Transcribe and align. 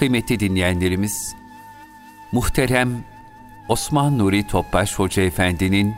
Kıymetli 0.00 0.40
dinleyenlerimiz, 0.40 1.36
muhterem 2.32 3.04
Osman 3.68 4.18
Nuri 4.18 4.46
Topbaş 4.46 4.98
Hoca 4.98 5.22
Efendi'nin 5.22 5.94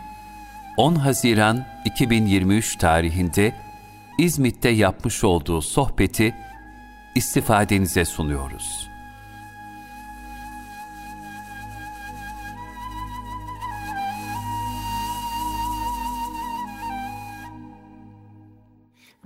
10 0.76 0.94
Haziran 0.94 1.64
2023 1.84 2.76
tarihinde 2.76 3.54
İzmit'te 4.18 4.68
yapmış 4.68 5.24
olduğu 5.24 5.60
sohbeti 5.60 6.34
istifadenize 7.14 8.04
sunuyoruz. 8.04 8.88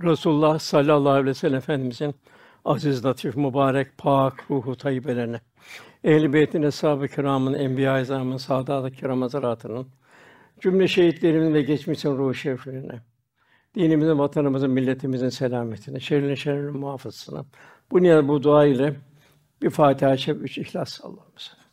Resulullah 0.03 0.59
sallallahu 0.59 1.09
aleyhi 1.11 1.25
ve 1.25 1.33
sellem 1.33 1.57
Efendimizin 1.57 2.15
aziz, 2.67 3.05
latif, 3.05 3.35
mübarek, 3.35 3.97
pak 3.97 4.51
ruhu 4.51 4.75
tayyibelerine, 4.75 5.39
ehl-i 6.03 6.33
beytin, 6.33 6.61
eshab-ı 6.61 7.07
kiramın, 7.07 7.53
enbiya-i 7.53 8.01
azamın, 8.01 8.37
saadat-ı 8.37 8.91
kiram 8.91 9.21
hazaratının, 9.21 9.87
cümle 10.61 10.87
şehitlerimizin 10.87 11.53
ve 11.53 11.61
geçmişin 11.61 12.17
ruhu 12.17 12.33
şeriflerine, 12.33 12.99
dinimizin, 13.75 14.19
vatanımızın, 14.19 14.71
milletimizin 14.71 15.29
selametine, 15.29 15.99
şerrin 15.99 16.35
şerrin 16.35 16.77
muhafızasına. 16.77 17.45
Bu 17.91 18.01
niyet 18.01 18.27
bu 18.27 18.43
dua 18.43 18.65
ile 18.65 18.95
bir 19.61 19.69
Fatiha-i 19.69 20.17
Şerif, 20.17 20.41
üç 20.41 20.57
İhlas 20.57 20.99
Allah'ım. 21.03 21.66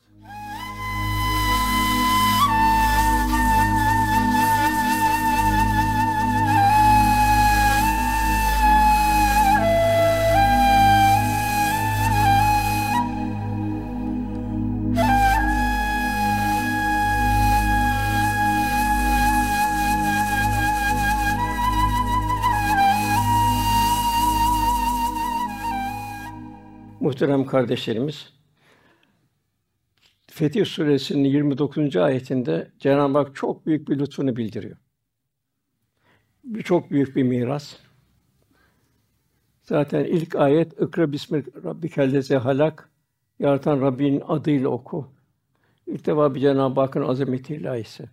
Muhterem 27.04 27.46
kardeşlerimiz, 27.46 28.32
Fetih 30.26 30.66
Suresi'nin 30.66 31.24
29. 31.24 31.96
ayetinde 31.96 32.70
Cenab-ı 32.78 33.18
Hak 33.18 33.36
çok 33.36 33.66
büyük 33.66 33.88
bir 33.88 33.98
lütfunu 33.98 34.36
bildiriyor. 34.36 34.76
Bir 36.44 36.62
çok 36.62 36.90
büyük 36.90 37.16
bir 37.16 37.22
miras. 37.22 37.76
Zaten 39.62 40.04
ilk 40.04 40.36
ayet 40.36 40.80
"İkra 40.80 41.12
bismi 41.12 41.44
rabbikellezi 41.64 42.36
halak" 42.36 42.90
yaratan 43.38 43.80
Rabbinin 43.80 44.22
adıyla 44.28 44.68
oku. 44.68 45.08
İlk 45.86 46.06
defa 46.06 46.34
bir 46.34 46.40
Cenab-ı 46.40 46.80
Hakk'ın 46.80 47.02
azameti 47.02 47.54
ilahisi. 47.54 48.04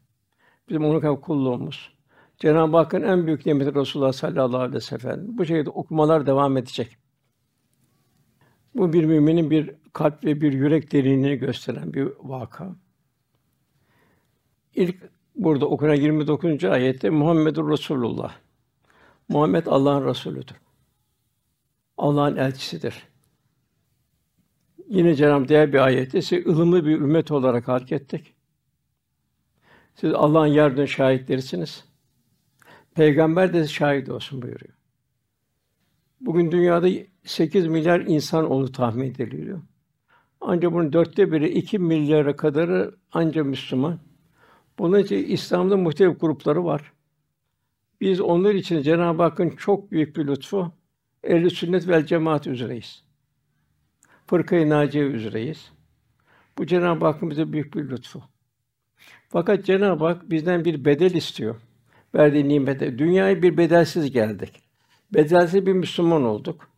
Bizim 0.69 0.86
onun 0.86 1.16
kulluğumuz. 1.16 1.92
Cenab-ı 2.38 2.78
Hakk'ın 2.78 3.02
en 3.02 3.28
büyük 3.28 3.45
nimeti 3.45 3.75
Resulullah 3.75 4.14
sallallahu 4.14 4.58
aleyhi 4.58 4.75
ve 4.75 4.81
sellem. 4.81 5.38
Bu 5.38 5.45
şekilde 5.45 5.69
okumalar 5.69 6.25
devam 6.25 6.58
edecek. 6.58 7.00
Bu 8.75 8.94
bir 8.94 9.05
müminin 9.05 9.50
bir 9.50 9.75
kalp 9.94 10.25
ve 10.25 10.41
bir 10.41 10.53
yürek 10.53 10.91
derinliğini 10.91 11.39
gösteren 11.39 11.94
bir 11.94 12.08
vaka. 12.19 12.75
İlk 14.75 14.95
burada 15.36 15.66
okunan 15.66 15.95
29. 15.95 16.63
ayette 16.63 17.09
Muhammedur 17.09 17.72
Resulullah. 17.72 18.36
Muhammed 19.30 19.66
Allah'ın 19.66 20.05
Resulüdür. 20.05 20.55
Allah'ın 21.97 22.36
elçisidir. 22.36 23.08
Yine 24.88 25.16
Cenab-ı 25.16 25.47
diğer 25.47 25.73
bir 25.73 25.80
ayette 25.80 26.22
siz 26.22 26.47
ılımlı 26.47 26.85
bir 26.85 26.91
ümmet 26.91 27.31
olarak 27.31 27.67
hareket 27.67 28.02
ettik. 28.02 28.35
Siz 29.96 30.13
Allah'ın 30.13 30.47
yardımı 30.47 30.88
şahitlerisiniz. 30.88 31.85
Peygamber 32.96 33.53
de 33.53 33.67
şahit 33.67 34.09
olsun 34.09 34.41
buyuruyor. 34.41 34.73
Bugün 36.22 36.51
dünyada 36.51 36.88
8 37.24 37.68
milyar 37.68 38.00
insan 38.00 38.52
onu 38.52 38.72
tahmin 38.72 39.06
ediliyor. 39.06 39.62
Ancak 40.42 40.74
bunun 40.74 40.94
dörtte 40.94 41.32
biri, 41.32 41.50
iki 41.50 41.80
milyara 41.80 42.36
kadarı 42.36 42.96
ancak 43.12 43.46
Müslüman. 43.46 44.00
Bunun 44.80 45.00
için 45.00 45.24
İslam'da 45.24 45.78
muhtelif 45.78 46.22
grupları 46.22 46.66
var. 46.66 46.94
Biz 48.02 48.22
onlar 48.22 48.54
için 48.54 48.82
Cenab-ı 48.82 49.24
Hakk'ın 49.24 49.50
çok 49.50 49.92
büyük 49.92 50.18
bir 50.18 50.28
lütfu, 50.28 50.72
ehl 51.24 51.50
sünnet 51.50 51.88
vel 51.88 52.06
cemaat 52.06 52.48
üzereyiz. 52.48 53.04
Fırkayı 54.28 54.70
naciye 54.70 55.06
üzereyiz. 55.06 55.72
Bu 56.58 56.66
Cenab-ı 56.66 57.06
Hakk'ın 57.06 57.30
bize 57.30 57.53
büyük 57.53 57.76
bir 57.76 57.90
lütfu. 57.90 58.24
Fakat 59.30 59.66
Cenab-ı 59.66 60.06
Hak 60.06 60.30
bizden 60.30 60.66
bir 60.66 60.86
bedel 60.86 61.14
istiyor. 61.14 61.56
Verdiği 62.16 62.50
nimete. 62.50 63.00
Dünyaya 63.00 63.42
bir 63.42 63.58
bedelsiz 63.58 64.12
geldik. 64.12 64.62
Bedelsiz 65.14 65.66
bir 65.66 65.74
Müslüman 65.74 66.24
olduk. 66.24 66.71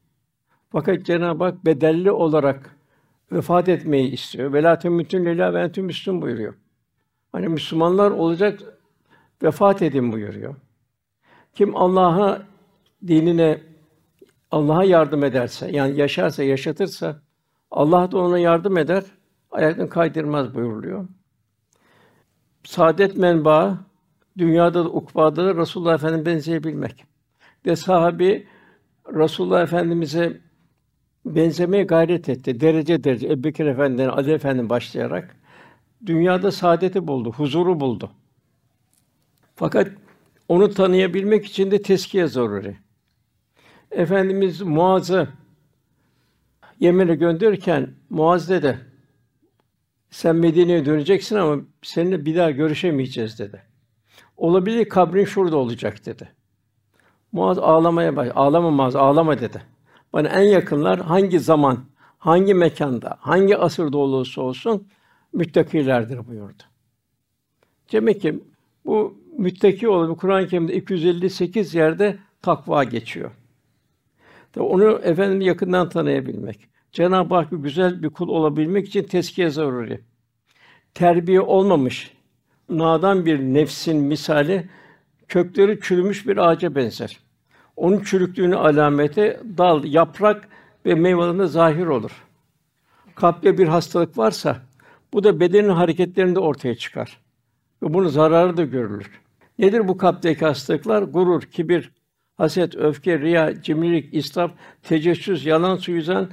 Fakat 0.74 1.06
Cenab-ı 1.06 1.44
Hak 1.44 1.66
bedelli 1.66 2.12
olarak 2.12 2.76
vefat 3.32 3.70
etmeyi 3.70 4.12
istiyor. 4.12 4.54
Velâ 4.54 4.80
temutun 4.80 5.26
lillâ 5.26 5.54
ve 5.54 5.62
entüm 5.62 5.86
müslüm 5.86 6.22
buyuruyor. 6.22 6.54
Hani 7.32 7.48
Müslümanlar 7.48 8.12
olacak 8.12 8.60
vefat 9.44 9.82
edin 9.82 10.12
buyuruyor. 10.12 10.56
Kim 11.54 11.76
Allah'a 11.76 12.42
dinine 13.08 13.62
Allah'a 14.52 14.84
yardım 14.84 15.24
ederse, 15.24 15.72
yani 15.72 16.00
yaşarsa, 16.00 16.44
yaşatırsa 16.44 17.22
Allah 17.72 18.12
da 18.12 18.18
ona 18.18 18.40
yardım 18.40 18.78
eder, 18.78 19.04
ayaktan 19.52 19.88
kaydırmaz 19.88 20.56
buyuruluyor. 20.56 21.08
Saadet 22.64 23.18
menbaı 23.18 23.78
dünyada 24.38 24.86
da 24.86 24.90
ukbada 24.90 25.46
da 25.46 25.56
Resulullah 25.56 25.94
Efendimize 25.94 26.26
benzeyebilmek. 26.26 27.06
De 27.66 27.76
sahabi 27.76 28.48
Resulullah 29.08 29.62
Efendimize 29.62 30.42
benzemeye 31.26 31.84
gayret 31.84 32.30
etti. 32.30 32.60
Derece 32.60 33.04
derece 33.04 33.28
Ebubekir 33.28 33.66
Efendi'den 33.66 34.10
Ali 34.10 34.32
Efendi 34.32 34.70
başlayarak 34.70 35.36
dünyada 36.06 36.52
saadeti 36.52 37.08
buldu, 37.08 37.32
huzuru 37.32 37.80
buldu. 37.80 38.12
Fakat 39.56 39.88
onu 40.48 40.70
tanıyabilmek 40.70 41.46
için 41.46 41.72
de 41.72 41.82
teskiye 41.82 42.28
zaruri. 42.28 42.78
Efendimiz 43.92 44.62
Muaz'ı 44.62 45.28
Yemen'e 46.80 47.16
gönderirken 47.16 47.94
Muaz 48.10 48.50
dedi, 48.50 48.80
sen 50.10 50.36
Medine'ye 50.36 50.86
döneceksin 50.86 51.36
ama 51.36 51.62
seninle 51.82 52.26
bir 52.26 52.36
daha 52.36 52.52
görüşemeyeceğiz 52.52 53.40
dedi. 53.40 53.62
Olabilir 54.38 54.90
kabrin 54.90 55.26
şurada 55.26 55.58
olacak 55.58 56.06
dedi. 56.06 56.32
Muaz 57.32 57.60
ağlamaya 57.60 58.16
baş, 58.16 58.30
ağlama 58.36 58.72
Muaz, 58.72 58.96
ağlama 58.96 59.40
dedi. 59.40 59.62
Bana 60.14 60.28
en 60.28 60.44
yakınlar 60.44 61.00
hangi 61.00 61.40
zaman, 61.40 61.80
hangi 62.20 62.54
mekanda, 62.54 63.18
hangi 63.20 63.58
asırda 63.58 63.98
olursa 63.98 64.42
olsun 64.42 64.88
müttakilerdir 65.34 66.28
buyurdu. 66.28 66.64
Demek 67.92 68.22
ki 68.22 68.40
bu 68.86 69.18
müttaki 69.38 69.88
olan 69.90 70.16
Kur'an-ı 70.16 70.48
Kerim'de 70.48 70.76
258 70.76 71.76
yerde 71.76 72.18
takva 72.42 72.84
geçiyor. 72.84 73.32
Tabi 74.52 74.64
onu 74.64 75.00
efendim 75.04 75.42
yakından 75.42 75.90
tanıyabilmek. 75.90 76.68
Cenab-ı 76.92 77.36
Hak 77.36 77.48
güzel 77.52 78.04
bir 78.04 78.10
kul 78.10 78.30
olabilmek 78.30 78.88
için 78.88 79.04
teskiye 79.04 79.50
zaruri. 79.50 80.02
Terbiye 80.94 81.42
olmamış 81.42 82.14
nadan 82.70 83.26
bir 83.26 83.40
nefsin 83.40 83.98
misali 83.98 84.70
kökleri 85.28 85.80
çürümüş 85.82 86.28
bir 86.28 86.38
ağaca 86.38 86.76
benzer. 86.76 87.20
Onun 87.76 88.00
çürüklüğünün 88.00 88.52
alameti 88.52 89.40
dal, 89.58 89.84
yaprak 89.84 90.48
ve 90.86 90.96
meyvelerinde 90.96 91.48
zahir 91.48 91.86
olur. 91.86 92.12
Kalpte 93.16 93.58
bir 93.58 93.68
hastalık 93.68 94.18
varsa 94.18 94.58
bu 95.14 95.24
da 95.24 95.40
bedenin 95.40 95.70
hareketlerinde 95.70 96.40
ortaya 96.40 96.76
çıkar. 96.76 97.20
Ve 97.84 97.94
bunun 97.94 98.08
zararı 98.08 98.58
da 98.58 98.64
görülür. 98.64 99.12
Nedir 99.60 99.88
bu 99.88 99.98
kalpteki 99.98 100.46
hastalıklar? 100.46 101.02
Gurur, 101.02 101.42
kibir, 101.42 101.92
haset, 102.38 102.76
öfke, 102.76 103.20
riya, 103.20 103.62
cimrilik, 103.62 104.14
israf, 104.14 104.52
tecessüs, 104.84 105.46
yalan 105.46 105.76
suizan, 105.76 106.30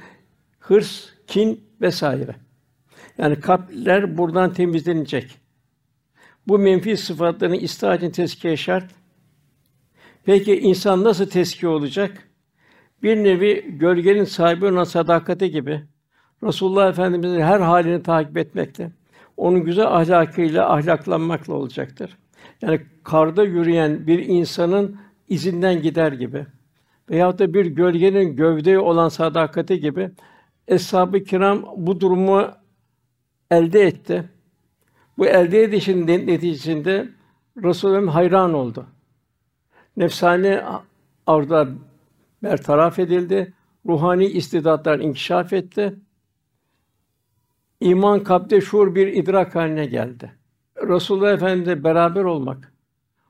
hırs, 0.58 1.08
kin 1.26 1.64
vesaire. 1.80 2.36
Yani 3.18 3.40
kalpler 3.40 4.18
buradan 4.18 4.52
temizlenecek. 4.52 5.40
Bu 6.48 6.58
menfi 6.58 6.96
sıfatların 6.96 7.52
için 7.52 8.10
tezkiye 8.10 8.56
şart. 8.56 8.99
Peki 10.24 10.60
insan 10.60 11.04
nasıl 11.04 11.26
teskiye 11.26 11.72
olacak? 11.72 12.28
Bir 13.02 13.16
nevi 13.16 13.78
gölgenin 13.78 14.24
sahibi 14.24 14.66
olan 14.66 14.84
sadakati 14.84 15.50
gibi 15.50 15.82
Resulullah 16.42 16.88
Efendimiz'in 16.88 17.40
her 17.40 17.60
halini 17.60 18.02
takip 18.02 18.36
etmekle, 18.36 18.90
onun 19.36 19.64
güzel 19.64 19.86
ahlakıyla 19.86 20.72
ahlaklanmakla 20.72 21.54
olacaktır. 21.54 22.18
Yani 22.62 22.80
karda 23.04 23.44
yürüyen 23.44 24.06
bir 24.06 24.18
insanın 24.18 24.96
izinden 25.28 25.82
gider 25.82 26.12
gibi 26.12 26.46
veyahut 27.10 27.38
da 27.38 27.54
bir 27.54 27.66
gölgenin 27.66 28.36
gövdeye 28.36 28.78
olan 28.78 29.08
sadakati 29.08 29.80
gibi 29.80 30.10
Eshab-ı 30.68 31.24
kiram 31.24 31.64
bu 31.76 32.00
durumu 32.00 32.50
elde 33.50 33.80
etti. 33.80 34.24
Bu 35.18 35.26
elde 35.26 35.62
edişin 35.62 36.06
neticesinde 36.06 37.08
Resulullah 37.62 38.14
hayran 38.14 38.54
oldu. 38.54 38.86
Nefsani 39.96 40.60
arzular 41.26 41.68
bertaraf 42.42 42.98
edildi. 42.98 43.54
Ruhani 43.86 44.26
istidatlar 44.26 44.98
inkişaf 44.98 45.52
etti. 45.52 45.94
İman 47.80 48.24
kalpte 48.24 48.60
şuur 48.60 48.94
bir 48.94 49.06
idrak 49.06 49.54
haline 49.54 49.86
geldi. 49.86 50.32
Resulullah 50.76 51.32
Efendimizle 51.32 51.84
beraber 51.84 52.24
olmak, 52.24 52.72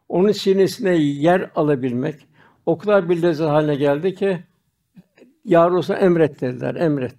onun 0.09 0.33
sinesine 0.33 0.97
yer 0.97 1.51
alabilmek 1.55 2.27
o 2.67 2.79
kadar 2.79 3.09
bir 3.09 3.23
lezzet 3.23 3.49
haline 3.49 3.75
geldi 3.75 4.15
ki 4.15 4.45
Ya 5.45 5.71
Resulallah 5.71 6.03
emret 6.03 6.41
dediler, 6.41 6.75
emret. 6.75 7.15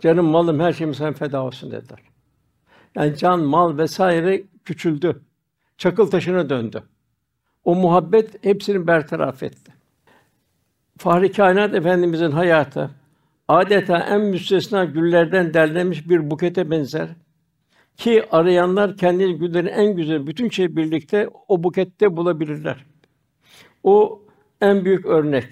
Canım, 0.00 0.26
malım, 0.26 0.60
her 0.60 0.72
şeyim 0.72 0.94
sen 0.94 1.12
feda 1.12 1.42
olsun 1.42 1.70
dediler. 1.70 1.98
Yani 2.94 3.16
can, 3.16 3.40
mal 3.40 3.78
vesaire 3.78 4.42
küçüldü. 4.64 5.22
Çakıl 5.78 6.10
taşına 6.10 6.50
döndü. 6.50 6.82
O 7.64 7.74
muhabbet 7.74 8.44
hepsini 8.44 8.86
bertaraf 8.86 9.42
etti. 9.42 9.72
Fahri 10.98 11.32
Kainat 11.32 11.74
Efendimizin 11.74 12.30
hayatı 12.30 12.90
adeta 13.48 13.98
en 13.98 14.20
müstesna 14.20 14.84
güllerden 14.84 15.54
derlenmiş 15.54 16.08
bir 16.08 16.30
bukete 16.30 16.70
benzer. 16.70 17.08
Ki 17.96 18.24
arayanlar 18.30 18.96
kendini 18.96 19.38
güllerin 19.38 19.66
en 19.66 19.96
güzel 19.96 20.26
bütün 20.26 20.48
şey 20.48 20.76
birlikte 20.76 21.28
o 21.48 21.62
bukette 21.62 22.16
bulabilirler. 22.16 22.84
O 23.82 24.22
en 24.60 24.84
büyük 24.84 25.06
örnek 25.06 25.44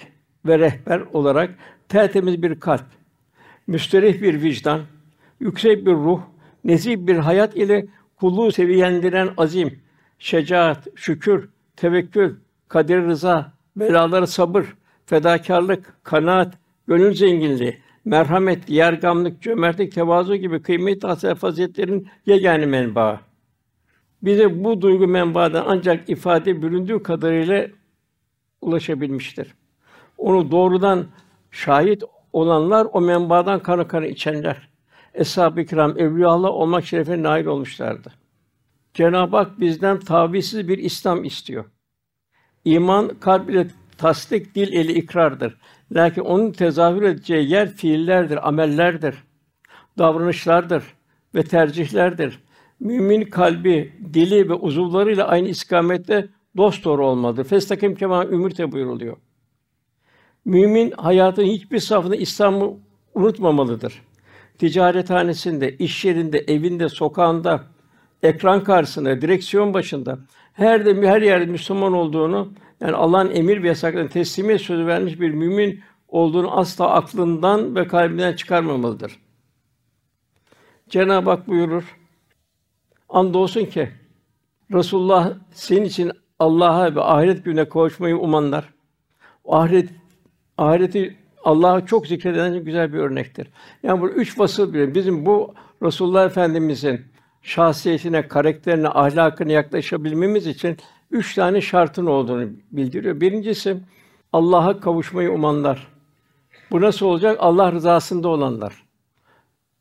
ve 0.46 0.58
rehber 0.58 1.00
olarak 1.12 1.54
tertemiz 1.88 2.42
bir 2.42 2.60
kalp, 2.60 2.84
müsterih 3.66 4.22
bir 4.22 4.42
vicdan, 4.42 4.80
yüksek 5.40 5.86
bir 5.86 5.92
ruh, 5.92 6.20
nezih 6.64 6.96
bir 6.96 7.16
hayat 7.16 7.56
ile 7.56 7.86
kulluğu 8.16 8.52
seviyendiren 8.52 9.30
azim, 9.36 9.80
şecaat, 10.18 10.88
şükür, 10.94 11.48
tevekkül, 11.82 12.34
kader 12.68 13.04
rıza, 13.04 13.52
belalara 13.76 14.26
sabır, 14.26 14.64
fedakarlık, 15.06 15.94
kanaat, 16.02 16.54
gönül 16.88 17.14
zenginliği, 17.14 17.78
merhamet, 18.04 18.70
yergamlık, 18.70 19.42
cömertlik, 19.42 19.92
tevazu 19.92 20.36
gibi 20.36 20.62
kıymetli 20.62 21.08
hasret 21.08 21.38
faziletlerin 21.38 22.08
yegâne 22.26 22.66
menbaı. 22.66 23.18
Bize 24.22 24.64
bu 24.64 24.82
duygu 24.82 25.06
menbaadan 25.06 25.64
ancak 25.68 26.10
ifade 26.10 26.62
büründüğü 26.62 27.02
kadarıyla 27.02 27.66
ulaşabilmiştir. 28.60 29.54
Onu 30.18 30.50
doğrudan 30.50 31.04
şahit 31.50 32.02
olanlar 32.32 32.86
o 32.92 33.00
menbaadan 33.00 33.60
kanı 33.60 33.88
kanı 33.88 34.06
içenler. 34.06 34.68
Eshab-ı 35.14 35.64
kiram 35.64 35.98
evliyaullah 35.98 36.50
olmak 36.50 36.84
şerefine 36.84 37.22
nail 37.22 37.46
olmuşlardı. 37.46 38.21
Cenab-ı 38.94 39.36
Hak 39.36 39.60
bizden 39.60 40.00
tavizsiz 40.00 40.68
bir 40.68 40.78
İslam 40.78 41.24
istiyor. 41.24 41.64
İman 42.64 43.08
kalp 43.08 43.50
ile 43.50 43.66
tasdik, 43.98 44.54
dil 44.54 44.72
ile 44.72 44.94
ikrardır. 44.94 45.58
Lakin 45.92 46.22
onun 46.22 46.52
tezahür 46.52 47.02
edeceği 47.02 47.50
yer 47.50 47.72
fiillerdir, 47.72 48.48
amellerdir, 48.48 49.14
davranışlardır 49.98 50.84
ve 51.34 51.42
tercihlerdir. 51.42 52.38
Mümin 52.80 53.24
kalbi, 53.24 53.92
dili 54.14 54.48
ve 54.48 54.54
uzuvlarıyla 54.54 55.28
aynı 55.28 55.48
istikamette 55.48 56.28
dost 56.56 56.84
doğru 56.84 57.06
olmalıdır. 57.06 57.44
Festakim 57.44 57.94
kema 57.94 58.24
ümürte 58.26 58.72
buyuruluyor. 58.72 59.16
Mümin 60.44 60.90
hayatın 60.90 61.44
hiçbir 61.44 61.78
safhada 61.78 62.16
İslam'ı 62.16 62.74
unutmamalıdır. 63.14 64.02
Ticarethanesinde, 64.58 65.76
iş 65.76 66.04
yerinde, 66.04 66.38
evinde, 66.38 66.88
sokağında, 66.88 67.64
ekran 68.22 68.64
karşısında, 68.64 69.20
direksiyon 69.20 69.74
başında 69.74 70.18
her 70.52 70.86
de 70.86 71.08
her 71.08 71.22
yerde 71.22 71.46
Müslüman 71.46 71.92
olduğunu 71.92 72.52
yani 72.80 72.92
Allah'ın 72.92 73.34
emir 73.34 73.62
ve 73.62 73.68
yasaklarına 73.68 74.08
teslimiyet 74.08 74.60
sözü 74.60 74.86
vermiş 74.86 75.20
bir 75.20 75.30
mümin 75.30 75.80
olduğunu 76.08 76.58
asla 76.58 76.90
aklından 76.90 77.76
ve 77.76 77.86
kalbinden 77.86 78.32
çıkarmamalıdır. 78.32 79.18
Cenab-ı 80.88 81.30
Hak 81.30 81.48
buyurur. 81.48 81.96
Andolsun 83.08 83.64
ki 83.64 83.88
Resulullah 84.72 85.32
senin 85.52 85.84
için 85.84 86.12
Allah'a 86.38 86.94
ve 86.94 87.00
ahiret 87.00 87.44
gününe 87.44 87.68
kavuşmayı 87.68 88.16
umanlar. 88.16 88.68
Ahiret 89.48 89.88
ahireti 90.58 91.16
Allah'a 91.44 91.86
çok 91.86 92.06
zikreden 92.06 92.64
güzel 92.64 92.92
bir 92.92 92.98
örnektir. 92.98 93.48
Yani 93.82 94.00
bu 94.00 94.08
üç 94.08 94.38
vasıl 94.38 94.74
bir 94.74 94.94
bizim 94.94 95.26
bu 95.26 95.54
Resulullah 95.82 96.26
Efendimizin 96.26 97.11
şahsiyetine, 97.42 98.28
karakterine, 98.28 98.88
ahlakına 98.88 99.52
yaklaşabilmemiz 99.52 100.46
için 100.46 100.76
üç 101.10 101.34
tane 101.34 101.60
şartın 101.60 102.06
olduğunu 102.06 102.50
bildiriyor. 102.72 103.20
Birincisi 103.20 103.76
Allah'a 104.32 104.80
kavuşmayı 104.80 105.32
umanlar. 105.32 105.88
Bu 106.70 106.80
nasıl 106.80 107.06
olacak? 107.06 107.36
Allah 107.40 107.72
rızasında 107.72 108.28
olanlar. 108.28 108.84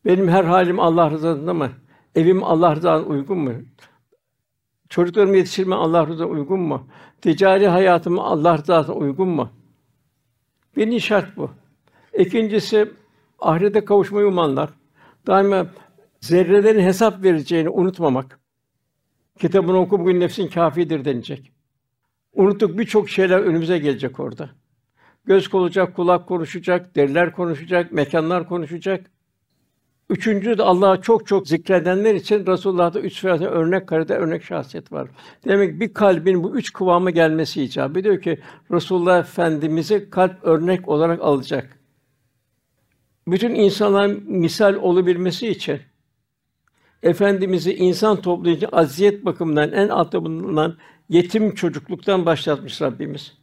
Benim 0.06 0.28
her 0.28 0.44
halim 0.44 0.80
Allah 0.80 1.12
rızasında 1.12 1.54
mı? 1.54 1.70
Evim 2.16 2.44
Allah 2.44 2.76
rızasına 2.76 3.08
uygun 3.08 3.38
mu? 3.38 3.54
Çocuklarımı 4.90 5.38
yetiştirme 5.38 5.76
Allah 5.76 6.08
rızasına 6.08 6.28
uygun 6.28 6.60
mu? 6.60 6.88
Ticari 7.22 7.68
hayatım 7.68 8.20
Allah 8.20 8.58
rızasına 8.58 8.96
uygun 8.96 9.30
mu? 9.30 9.50
Birinci 10.78 11.02
şart 11.02 11.38
bu. 11.38 11.52
İkincisi 12.18 12.92
ahirete 13.40 13.86
kavuşmayı 13.86 14.28
umanlar. 14.28 14.70
Daima 15.28 15.68
zerrelerin 16.22 16.80
hesap 16.80 17.24
vereceğini 17.24 17.70
unutmamak. 17.70 18.40
Kitabını 19.40 19.78
oku 19.78 20.00
bugün 20.00 20.20
nefsin 20.20 20.48
kâfidir 20.48 21.06
denilecek. 21.06 21.52
Unuttuk 22.34 22.78
birçok 22.78 23.10
şeyler 23.10 23.40
önümüze 23.40 23.78
gelecek 23.78 24.20
orada. 24.20 24.50
Göz 25.26 25.48
konuşacak, 25.48 25.96
kulak 25.96 26.28
konuşacak, 26.28 26.96
deriler 26.96 27.36
konuşacak, 27.36 27.92
mekanlar 27.92 28.48
konuşacak. 28.48 29.12
Üçüncü 30.10 30.58
de 30.58 30.64
Allah'ı 30.64 31.02
çok 31.02 31.28
çok 31.28 31.48
zikredenler 31.48 32.16
için 32.16 32.46
Resulullah'ta 32.48 33.00
üç 33.00 33.20
sıfatı 33.20 33.46
örnek 33.46 33.88
karede 33.88 34.16
örnek 34.16 34.44
şahsiyet 34.44 34.92
var. 34.92 35.10
Demek 35.48 35.80
bir 35.80 35.94
kalbin 35.94 36.44
bu 36.44 36.58
üç 36.58 36.74
kıvamı 36.74 37.12
gelmesi 37.12 37.64
icap 37.64 37.98
ediyor 37.98 38.22
ki 38.22 38.40
Resulullah 38.72 39.20
Efendimizi 39.20 40.10
kalp 40.10 40.44
örnek 40.44 40.88
olarak 40.88 41.22
alacak. 41.22 41.80
Bütün 43.28 43.56
insanlar 43.56 44.08
misal 44.26 44.76
olabilmesi 44.76 45.48
için 45.48 45.80
Efendimizi 47.04 47.74
insan 47.76 48.22
toplayıcı 48.22 48.68
aziyet 48.68 49.26
bakımından 49.26 49.72
en 49.72 49.90
altta 49.90 50.26
bulunan 50.26 50.78
yetim 51.10 51.56
çocukluktan 51.56 52.26
başlatmış 52.26 52.82
Rabbimiz. 52.82 53.38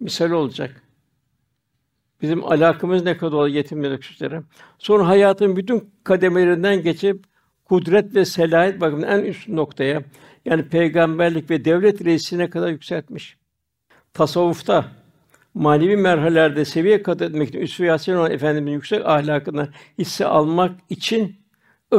Misal 0.00 0.30
olacak. 0.30 0.82
Bizim 2.22 2.44
alakamız 2.44 3.04
ne 3.04 3.16
kadar 3.16 3.36
olur 3.36 3.48
yetimlere, 3.48 3.98
küçüklere. 3.98 4.42
Sonra 4.78 5.08
hayatın 5.08 5.56
bütün 5.56 5.90
kademelerinden 6.04 6.82
geçip 6.82 7.24
kudret 7.64 8.14
ve 8.14 8.24
selahiyet 8.24 8.80
bakımından 8.80 9.20
en 9.20 9.24
üst 9.24 9.48
noktaya 9.48 10.02
yani 10.44 10.68
peygamberlik 10.68 11.50
ve 11.50 11.64
devlet 11.64 12.04
reisine 12.04 12.50
kadar 12.50 12.68
yükseltmiş. 12.68 13.36
Tasavvufta 14.12 14.92
manevi 15.54 15.96
merhalelerde 15.96 16.64
seviye 16.64 17.02
kat 17.02 17.22
etmek 17.22 17.48
için 17.48 17.60
üsve 17.60 18.16
olan 18.18 18.30
efendimizin 18.30 18.74
yüksek 18.74 19.06
ahlakından 19.06 19.68
hisse 19.98 20.26
almak 20.26 20.80
için 20.90 21.43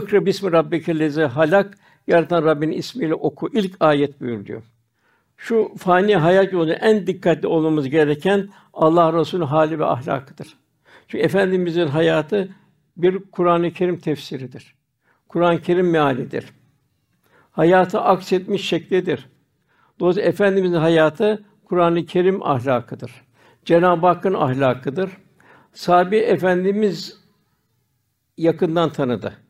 İkra 0.03 0.25
bismi 0.25 0.51
rabbikellezi 0.51 1.23
halak 1.23 1.77
yaratan 2.07 2.43
Rabbinin 2.43 2.77
ismiyle 2.77 3.15
oku. 3.15 3.49
İlk 3.53 3.75
ayet 3.79 4.21
buyuruyor. 4.21 4.63
Şu 5.37 5.71
fani 5.77 6.15
hayat 6.15 6.53
yolunda 6.53 6.73
en 6.73 7.07
dikkatli 7.07 7.47
olmamız 7.47 7.89
gereken 7.89 8.49
Allah 8.73 9.13
Resulü'nün 9.13 9.47
hali 9.47 9.79
ve 9.79 9.85
ahlakıdır. 9.85 10.57
Çünkü 11.07 11.23
efendimizin 11.23 11.87
hayatı 11.87 12.49
bir 12.97 13.19
Kur'an-ı 13.31 13.71
Kerim 13.71 13.97
tefsiridir. 13.97 14.75
Kur'an-ı 15.29 15.61
Kerim 15.61 15.89
mealidir. 15.89 16.45
Hayatı 17.51 18.01
aksetmiş 18.01 18.67
şeklidir. 18.67 19.29
Dolayısıyla 19.99 20.29
efendimizin 20.29 20.75
hayatı 20.75 21.43
Kur'an-ı 21.65 22.05
Kerim 22.05 22.43
ahlakıdır. 22.43 23.11
Cenab-ı 23.65 24.07
Hakk'ın 24.07 24.33
ahlakıdır. 24.33 25.11
Sahabi 25.73 26.17
efendimiz 26.17 27.19
yakından 28.37 28.89
tanıdı. 28.89 29.44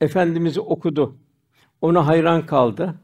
Efendimiz'i 0.00 0.60
okudu. 0.60 1.16
Ona 1.80 2.06
hayran 2.06 2.46
kaldı. 2.46 2.94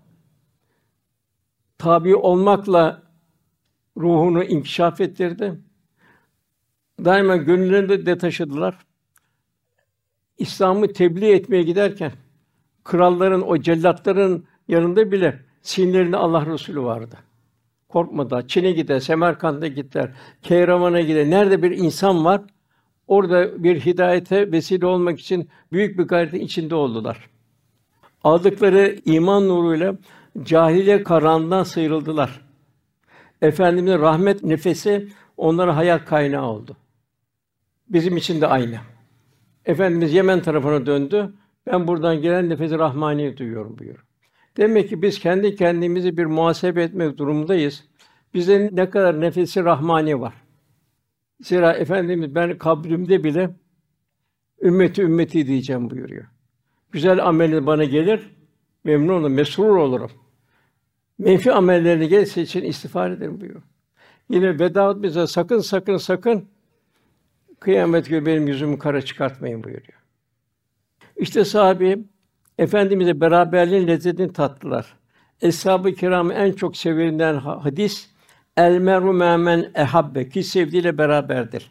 Tabi 1.79 2.17
olmakla 2.17 3.03
ruhunu 3.97 4.45
inkişaf 4.45 5.01
ettirdi. 5.01 5.61
Daima 7.05 7.37
gönüllerinde 7.37 8.07
de 8.07 8.19
taşıdılar. 8.19 8.79
İslam'ı 10.39 10.93
tebliğ 10.93 11.33
etmeye 11.33 11.63
giderken 11.63 12.13
kralların, 12.85 13.43
o 13.43 13.61
cellatların 13.61 14.47
yanında 14.69 15.13
bile 15.13 15.41
sinirlerinde 15.63 16.17
Allah 16.17 16.47
Resulü 16.47 16.83
vardı. 16.83 17.17
Korkmadı. 17.89 18.45
Çin'e 18.49 18.73
gider, 18.73 19.01
Semerkant'a 19.01 19.67
gider, 19.67 20.11
Keyraman'a 20.43 21.01
gider. 21.01 21.31
Nerede 21.31 21.63
bir 21.63 21.71
insan 21.71 22.25
var, 22.25 22.43
orada 23.07 23.65
bir 23.65 23.81
hidayete 23.81 24.53
vesile 24.53 24.87
olmak 24.87 25.21
için 25.21 25.49
büyük 25.73 25.99
bir 25.99 26.05
gayretin 26.05 26.41
içinde 26.41 26.75
oldular. 26.75 27.31
Aldıkları 28.25 28.97
iman 29.05 29.49
nuruyla 29.49 29.97
cahiliye 30.43 31.03
karanlığından 31.03 31.63
sıyrıldılar. 31.63 32.41
Efendimizin 33.43 33.99
rahmet 33.99 34.43
nefesi 34.43 35.09
onlara 35.37 35.77
hayat 35.77 36.05
kaynağı 36.05 36.47
oldu. 36.47 36.77
Bizim 37.89 38.17
için 38.17 38.41
de 38.41 38.47
aynı. 38.47 38.77
Efendimiz 39.65 40.15
Yemen 40.15 40.41
tarafına 40.41 40.87
döndü. 40.87 41.35
Ben 41.67 41.89
buradan 41.89 42.23
gelen 42.23 42.49
nefesi 42.49 42.79
rahmani 42.79 43.37
duyuyorum 43.37 43.79
buyuruyor. 43.79 44.05
Demek 44.57 44.89
ki 44.89 45.03
biz 45.03 45.19
kendi 45.19 45.57
kendimizi 45.57 46.17
bir 46.17 46.25
muhasebe 46.25 46.83
etmek 46.83 47.19
durumundayız. 47.19 47.85
Bizde 48.35 48.71
ne 48.73 48.91
kadar 48.91 49.21
nefesi 49.21 49.65
rahmani 49.65 50.21
var. 50.21 50.35
Zira 51.41 51.73
Efendimiz 51.73 52.35
ben 52.35 52.59
kabrimde 52.59 53.25
bile 53.25 53.51
ümmeti 54.63 55.03
ümmeti 55.03 55.47
diyeceğim 55.47 55.91
buyuruyor. 55.91 56.25
Güzel 56.93 57.27
ameli 57.27 57.67
bana 57.67 57.85
gelir, 57.85 58.31
memnun 58.85 59.15
olurum, 59.15 59.33
mesrur 59.33 59.77
olurum. 59.77 60.11
Menfi 61.19 61.53
amellerini 61.53 62.09
gelirse 62.09 62.43
için 62.43 62.65
istiğfar 62.65 63.11
ederim 63.11 63.41
buyuruyor. 63.41 63.63
Yine 64.31 64.59
veda 64.59 65.03
bize 65.03 65.27
sakın 65.27 65.59
sakın 65.59 65.97
sakın 65.97 66.49
kıyamet 67.61 68.09
günü 68.09 68.27
benim 68.27 68.49
yüzümü 68.49 68.79
kara 68.79 69.03
çıkartmayın 69.03 69.65
buyuruyor. 69.65 70.03
İşte 71.17 71.45
sahabi 71.45 72.05
Efendimizle 72.59 73.21
beraberliğin 73.21 73.87
lezzetini 73.87 74.33
tattılar. 74.33 74.97
Eshab-ı 75.43 75.93
kiram 75.93 76.31
en 76.31 76.53
çok 76.53 76.77
sevilen 76.77 77.35
hadis 77.35 78.11
El 78.57 78.79
meru 78.79 79.13
memen 79.13 79.71
ehabbe 79.75 80.29
ki 80.29 80.43
sevdiğiyle 80.43 80.99
beraberdir. 80.99 81.71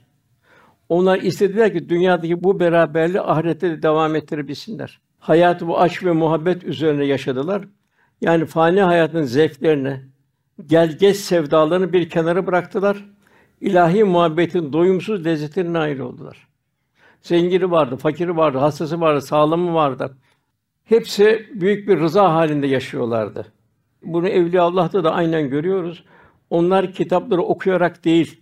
Onlar 0.89 1.19
istediler 1.19 1.73
ki 1.73 1.89
dünyadaki 1.89 2.43
bu 2.43 2.59
beraberliği 2.59 3.21
ahirette 3.21 3.69
de 3.69 3.83
devam 3.83 4.15
ettirebilsinler. 4.15 4.99
Hayatı 5.19 5.67
bu 5.67 5.79
aşk 5.81 6.03
ve 6.05 6.11
muhabbet 6.11 6.63
üzerine 6.63 7.05
yaşadılar. 7.05 7.67
Yani 8.21 8.45
fani 8.45 8.81
hayatın 8.81 9.23
zevklerini, 9.23 9.99
gel 10.65 10.97
geç 10.97 11.17
sevdalarını 11.17 11.93
bir 11.93 12.09
kenara 12.09 12.47
bıraktılar. 12.47 13.05
İlahi 13.61 14.03
muhabbetin 14.03 14.73
doyumsuz 14.73 15.25
lezzetine 15.25 15.73
nail 15.73 15.99
oldular. 15.99 16.47
Zengini 17.21 17.71
vardı, 17.71 17.95
fakiri 17.95 18.37
vardı, 18.37 18.57
hastası 18.57 19.01
vardı, 19.01 19.21
sağlamı 19.21 19.73
vardı. 19.73 20.17
Hepsi 20.83 21.49
büyük 21.53 21.87
bir 21.87 21.99
rıza 21.99 22.33
halinde 22.33 22.67
yaşıyorlardı. 22.67 23.45
Bunu 24.03 24.27
Evliya 24.27 24.63
Allah'ta 24.63 25.03
da 25.03 25.13
aynen 25.13 25.49
görüyoruz. 25.49 26.03
Onlar 26.55 26.91
kitapları 26.91 27.41
okuyarak 27.41 28.05
değil, 28.05 28.41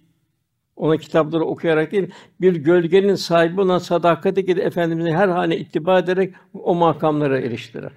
ona 0.75 0.97
kitapları 0.97 1.45
okuyarak 1.45 1.91
değil, 1.91 2.11
bir 2.41 2.55
gölgenin 2.55 3.15
sahibi 3.15 3.61
olan 3.61 3.77
sadakati 3.77 4.45
gibi 4.45 4.61
efendimizin 4.61 5.11
her 5.11 5.27
hane 5.27 5.57
ittiba 5.57 5.99
ederek 5.99 6.33
o 6.53 6.75
makamlara 6.75 7.39
eriştiler. 7.39 7.91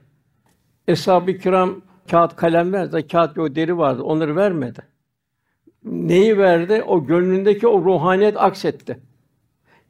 Eshab-ı 0.88 1.38
kiram 1.38 1.82
kağıt 2.10 2.36
kalem 2.36 2.72
verdi, 2.72 3.06
kağıt 3.06 3.38
o 3.38 3.54
deri 3.54 3.78
vardı, 3.78 4.02
onları 4.02 4.36
vermedi. 4.36 4.82
Neyi 5.84 6.38
verdi? 6.38 6.82
O 6.86 7.06
gönlündeki 7.06 7.68
o 7.68 7.84
ruhaniyet 7.84 8.36
aksetti. 8.36 8.98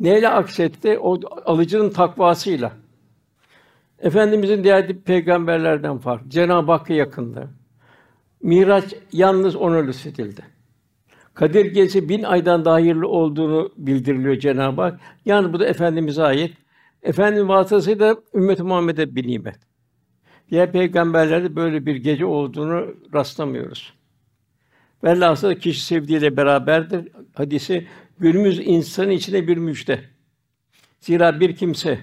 Neyle 0.00 0.28
aksetti? 0.28 0.98
O 0.98 1.20
alıcının 1.44 1.90
takvasıyla. 1.90 2.72
Efendimizin 3.98 4.64
diğer 4.64 4.98
peygamberlerden 4.98 5.98
farklı. 5.98 6.30
Cenab-ı 6.30 6.72
Hakk'a 6.72 6.94
yakındı. 6.94 7.48
Miraç 8.42 8.94
yalnız 9.12 9.56
ona 9.56 9.76
lütfedildi. 9.76 10.42
Kadir 11.34 11.64
Gecesi 11.64 12.08
bin 12.08 12.22
aydan 12.22 12.64
daha 12.64 12.74
hayırlı 12.74 13.08
olduğunu 13.08 13.72
bildiriliyor 13.76 14.38
Cenab-ı 14.38 14.82
Hak. 14.82 15.00
Yani 15.24 15.52
bu 15.52 15.60
da 15.60 15.66
efendimize 15.66 16.22
ait. 16.22 16.56
Efendimiz 17.02 17.48
vasıtasıyla 17.48 18.16
ümmet 18.34 18.60
Muhammed'e 18.60 19.14
bir 19.14 19.26
nimet. 19.26 19.56
Diğer 20.50 20.72
peygamberlerde 20.72 21.56
böyle 21.56 21.86
bir 21.86 21.96
gece 21.96 22.24
olduğunu 22.24 22.94
rastlamıyoruz. 23.14 23.92
Velhasıl 25.04 25.54
kişi 25.54 25.80
sevdiğiyle 25.80 26.36
beraberdir. 26.36 27.08
Hadisi 27.34 27.86
günümüz 28.18 28.58
insanı 28.58 29.12
içine 29.12 29.48
bir 29.48 29.56
müjde. 29.56 30.00
Zira 31.00 31.40
bir 31.40 31.56
kimse 31.56 31.98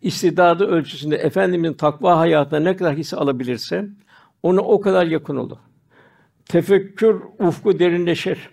istidadı 0.00 0.66
ölçüsünde 0.66 1.16
efendimizin 1.16 1.74
takva 1.74 2.18
hayatına 2.18 2.60
ne 2.60 2.76
kadar 2.76 2.96
hisse 2.96 3.16
alabilirse 3.16 3.88
ona 4.46 4.60
o 4.60 4.80
kadar 4.80 5.06
yakın 5.06 5.36
olur. 5.36 5.56
Tefekkür 6.44 7.22
ufku 7.38 7.78
derinleşir. 7.78 8.50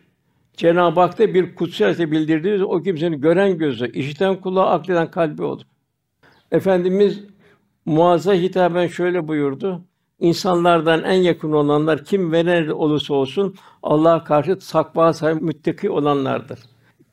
Cenab-ı 0.57 0.99
Hak 0.99 1.19
da 1.19 1.33
bir 1.33 1.55
kutsiyete 1.55 2.11
bildirdiği 2.11 2.63
o 2.63 2.81
kimsenin 2.81 3.21
gören 3.21 3.57
gözü, 3.57 3.91
işiten 3.91 4.41
kulağı, 4.41 4.69
akleden 4.69 5.11
kalbi 5.11 5.43
olur. 5.43 5.63
Efendimiz 6.51 7.23
Muaz'a 7.85 8.33
hitaben 8.33 8.87
şöyle 8.87 9.27
buyurdu: 9.27 9.81
İnsanlardan 10.19 11.03
en 11.03 11.21
yakın 11.21 11.51
olanlar 11.51 12.03
kim 12.05 12.31
ve 12.31 12.45
nerede 12.45 12.73
olursa 12.73 13.13
olsun 13.13 13.55
Allah'a 13.83 14.23
karşı 14.23 14.59
takva 14.59 15.13
sahibi 15.13 15.43
müttaki 15.43 15.89
olanlardır. 15.89 16.59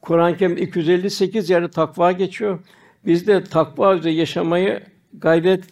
Kur'an-ı 0.01 0.37
Kerim 0.37 0.57
258 0.57 1.51
yerde 1.51 1.71
takva 1.71 2.13
geçiyor. 2.13 2.59
Biz 3.07 3.27
de 3.27 3.45
takva 3.45 3.97
üzere 3.97 4.13
yaşamayı 4.13 4.83
gayret 5.13 5.65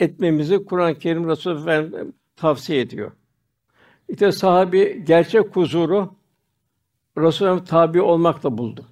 etmemizi 0.00 0.64
Kur'an-ı 0.64 0.98
Kerim 0.98 1.28
Resulü 1.28 1.60
Efendimiz 1.60 2.12
tavsiye 2.38 2.80
ediyor. 2.80 3.12
İşte 4.08 4.32
sahabi 4.32 5.04
gerçek 5.06 5.56
huzuru 5.56 6.14
Resulü'ne 7.18 7.64
tabi 7.64 8.00
olmakla 8.00 8.58
buldu. 8.58 8.86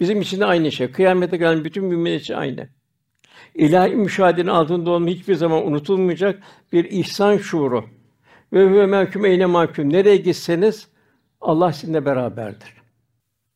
Bizim 0.00 0.20
için 0.20 0.40
de 0.40 0.44
aynı 0.44 0.72
şey. 0.72 0.92
Kıyamete 0.92 1.36
gelen 1.36 1.64
bütün 1.64 1.84
mümin 1.84 2.12
için 2.12 2.34
aynı. 2.34 2.68
İlahi 3.54 3.90
müşahedenin 3.90 4.46
altında 4.46 4.90
olma 4.90 5.08
hiçbir 5.08 5.34
zaman 5.34 5.66
unutulmayacak 5.66 6.42
bir 6.72 6.84
ihsan 6.84 7.36
şuuru. 7.36 7.84
Ve 8.52 8.64
huve 8.64 8.86
mahkum 8.86 9.24
eyne 9.24 9.46
mahkum. 9.46 9.92
Nereye 9.92 10.16
gitseniz 10.16 10.88
Allah 11.40 11.72
sizinle 11.72 12.04
beraberdir. 12.04 12.74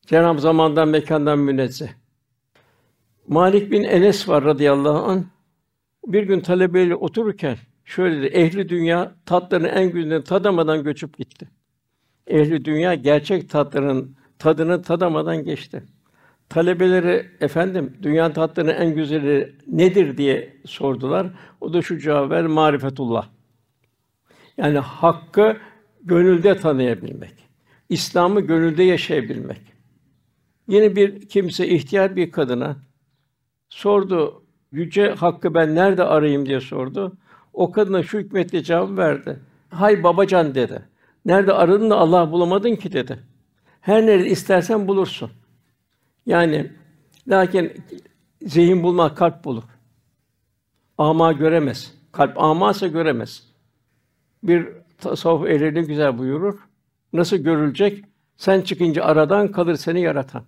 Cenab-ı 0.05 0.41
zamandan 0.41 0.87
mekandan 0.87 1.39
münezzeh. 1.39 1.89
Malik 3.27 3.71
bin 3.71 3.83
Enes 3.83 4.29
var 4.29 4.43
radıyallahu 4.43 4.97
an. 4.97 5.25
Bir 6.07 6.23
gün 6.23 6.39
talebeyle 6.39 6.95
otururken 6.95 7.57
şöyle 7.85 8.17
dedi, 8.17 8.25
ehli 8.25 8.69
dünya 8.69 9.15
tatlarını 9.25 9.67
en 9.67 9.91
güzelini 9.91 10.23
tadamadan 10.23 10.83
göçüp 10.83 11.17
gitti. 11.17 11.49
Ehli 12.27 12.65
dünya 12.65 12.93
gerçek 12.93 13.49
tatların 13.49 14.15
tadını 14.39 14.81
tadamadan 14.81 15.43
geçti. 15.43 15.83
Talebeleri 16.49 17.27
efendim 17.41 17.97
dünya 18.03 18.33
tatlarının 18.33 18.73
en 18.73 18.95
güzeli 18.95 19.55
nedir 19.67 20.17
diye 20.17 20.57
sordular. 20.65 21.27
O 21.61 21.73
da 21.73 21.81
şu 21.81 21.99
cevap 21.99 22.31
ver 22.31 22.47
marifetullah. 22.47 23.29
Yani 24.57 24.77
hakkı 24.77 25.57
gönülde 26.03 26.57
tanıyabilmek. 26.57 27.33
İslam'ı 27.89 28.41
gönülde 28.41 28.83
yaşayabilmek. 28.83 29.61
Yine 30.67 30.95
bir 30.95 31.27
kimse 31.27 31.67
ihtiyar 31.67 32.15
bir 32.15 32.31
kadına 32.31 32.77
sordu. 33.69 34.43
Yüce 34.71 35.09
hakkı 35.09 35.53
ben 35.53 35.75
nerede 35.75 36.03
arayayım 36.03 36.45
diye 36.45 36.59
sordu. 36.59 37.17
O 37.55 37.71
kadına 37.71 38.03
şu 38.03 38.19
hikmetle 38.19 38.63
cevap 38.63 38.97
verdi. 38.97 39.39
Hay 39.69 40.03
babacan 40.03 40.55
dedi. 40.55 40.81
Nerede 41.25 41.53
aradın 41.53 41.89
da 41.89 41.97
Allah 41.97 42.31
bulamadın 42.31 42.75
ki 42.75 42.93
dedi. 42.93 43.19
Her 43.81 44.05
nerede 44.05 44.27
istersen 44.27 44.87
bulursun. 44.87 45.31
Yani 46.25 46.71
lakin 47.27 47.73
zihin 48.41 48.83
bulmak 48.83 49.17
kalp 49.17 49.45
bulur. 49.45 49.63
Ama 50.97 51.31
göremez. 51.31 51.93
Kalp 52.11 52.43
amasa 52.43 52.87
göremez. 52.87 53.43
Bir 54.43 54.67
tasavvuf 54.97 55.49
ehli 55.49 55.87
güzel 55.87 56.17
buyurur. 56.17 56.59
Nasıl 57.13 57.37
görülecek? 57.37 58.03
Sen 58.37 58.61
çıkınca 58.61 59.03
aradan 59.03 59.51
kalır 59.51 59.75
seni 59.75 60.01
yaratan. 60.01 60.43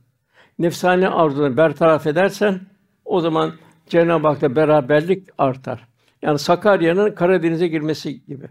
Nefsane 0.60 1.10
arzunu 1.10 1.58
bertaraf 1.58 2.08
edersen 2.08 2.62
o 3.06 3.20
zaman 3.22 3.54
Cenab-ı 3.90 4.28
Hak'la 4.28 4.56
beraberlik 4.56 5.28
artar. 5.38 5.88
Yani 6.22 6.40
Sakarya'nın 6.40 7.12
Karadeniz'e 7.12 7.68
girmesi 7.68 8.26
gibi. 8.26 8.46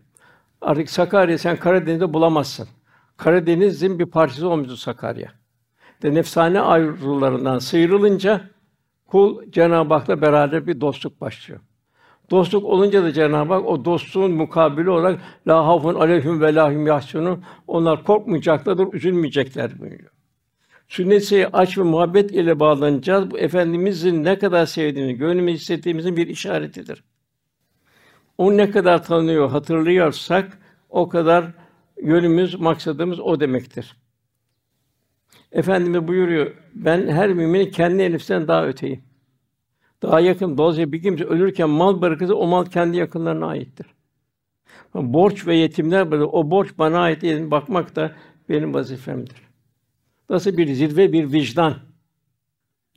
Artık 0.61 0.91
Sakarya 0.91 1.39
sen 1.39 1.57
Karadeniz'de 1.57 2.13
bulamazsın. 2.13 2.69
Karadeniz'in 3.17 3.99
bir 3.99 4.07
parçası 4.07 4.49
olmuştu 4.49 4.77
Sakarya. 4.77 5.33
De 6.03 6.15
nefsane 6.15 6.61
arzularından 6.61 7.59
sıyrılınca 7.59 8.51
kul 9.07 9.51
Cenab-ı 9.51 9.95
Hak'la 9.95 10.21
beraber 10.21 10.67
bir 10.67 10.81
dostluk 10.81 11.21
başlıyor. 11.21 11.61
Dostluk 12.31 12.65
olunca 12.65 13.03
da 13.03 13.13
Cenab-ı 13.13 13.55
Hak 13.55 13.67
o 13.67 13.85
dostluğun 13.85 14.31
mukabili 14.31 14.91
olarak 14.91 15.21
la 15.49 15.67
hafun 15.67 15.95
aleyhim 15.95 16.41
ve 16.41 16.55
lahum 16.55 16.87
yahsunun 16.87 17.45
onlar 17.67 18.05
korkmayacaklardır, 18.05 18.93
üzülmeyecekler 18.93 19.79
buyuruyor. 19.79 20.11
Sünnet-i 20.89 21.49
aç 21.53 21.79
ve 21.79 21.83
muhabbet 21.83 22.31
ile 22.31 22.61
bağlanacağız. 22.61 23.31
Bu 23.31 23.39
efendimizin 23.39 24.25
ne 24.25 24.39
kadar 24.39 24.67
sevdiğini, 24.67 25.15
gönlümüzde 25.15 25.59
hissettiğimizin 25.59 26.17
bir 26.17 26.27
işaretidir. 26.27 27.05
Onu 28.39 28.57
ne 28.57 28.71
kadar 28.71 29.05
tanıyor, 29.05 29.51
hatırlıyorsak 29.51 30.59
o 30.89 31.09
kadar 31.09 31.45
yönümüz, 32.03 32.61
maksadımız 32.61 33.21
o 33.21 33.41
demektir. 33.41 33.97
Efendimiz 35.53 36.09
buyuruyor, 36.09 36.55
ben 36.75 37.09
her 37.09 37.33
müminin 37.33 37.71
kendi 37.71 37.99
nefsinden 37.99 38.49
daha 38.49 38.67
öteyim. 38.67 39.03
Daha 40.03 40.21
yakın. 40.21 40.59
Dolayısıyla 40.59 40.93
bir 40.93 41.03
kimse 41.03 41.25
ölürken 41.25 41.71
mal 41.71 42.01
bırakırsa 42.01 42.35
o 42.35 42.47
mal 42.47 42.65
kendi 42.65 42.97
yakınlarına 42.97 43.47
aittir. 43.47 43.87
Borç 44.95 45.47
ve 45.47 45.57
yetimler 45.57 46.11
böyle 46.11 46.25
o 46.25 46.51
borç 46.51 46.69
bana 46.79 46.99
ait 46.99 47.23
değil. 47.23 47.51
Bakmak 47.51 47.97
da 47.97 48.13
benim 48.49 48.75
vazifemdir. 48.75 49.37
Nasıl 50.31 50.57
bir 50.57 50.75
zirve, 50.75 51.13
bir 51.13 51.33
vicdan. 51.33 51.75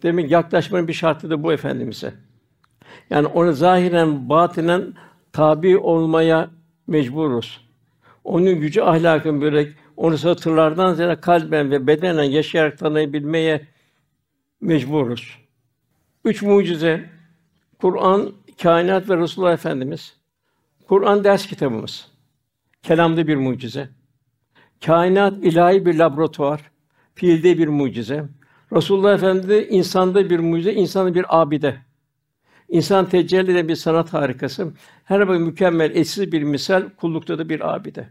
Demek 0.03 0.31
yaklaşmanın 0.31 0.87
bir 0.87 0.93
şartı 0.93 1.29
da 1.29 1.43
bu 1.43 1.53
efendimize. 1.53 2.13
Yani 3.09 3.27
onu 3.27 3.53
zahiren, 3.53 4.29
batinen 4.29 4.93
tabi 5.33 5.77
olmaya 5.77 6.49
mecburuz. 6.87 7.69
Onun 8.23 8.59
gücü 8.59 8.81
ahlakın 8.81 9.41
böyle 9.41 9.69
onu 9.97 10.17
satırlardan 10.17 10.93
ziyade 10.93 11.21
kalben 11.21 11.71
ve 11.71 11.87
bedenen 11.87 12.23
yaşayarak 12.23 12.77
tanıyabilmeye 12.77 13.67
mecburuz. 14.61 15.37
Üç 16.25 16.41
mucize 16.41 17.09
Kur'an, 17.81 18.31
kainat 18.61 19.09
ve 19.09 19.17
Resulullah 19.17 19.53
Efendimiz. 19.53 20.17
Kur'an 20.87 21.23
ders 21.23 21.47
kitabımız. 21.47 22.11
Kelamda 22.83 23.27
bir 23.27 23.35
mucize. 23.35 23.89
Kainat 24.85 25.33
ilahi 25.43 25.85
bir 25.85 25.95
laboratuvar. 25.95 26.71
Fiilde 27.15 27.57
bir 27.57 27.67
mucize. 27.67 28.25
Resulullah 28.73 29.13
Efendimiz 29.13 29.65
insanda 29.69 30.29
bir 30.29 30.39
mucize, 30.39 30.73
insanda 30.73 31.15
bir 31.15 31.41
abide. 31.41 31.77
İnsan 32.69 33.09
tecelli 33.09 33.51
eden 33.51 33.67
bir 33.67 33.75
sanat 33.75 34.13
harikası. 34.13 34.67
Her 35.05 35.29
bir 35.29 35.37
mükemmel, 35.37 35.95
eşsiz 35.95 36.31
bir 36.31 36.43
misal, 36.43 36.83
kullukta 36.97 37.37
da 37.37 37.49
bir 37.49 37.75
abide. 37.75 38.07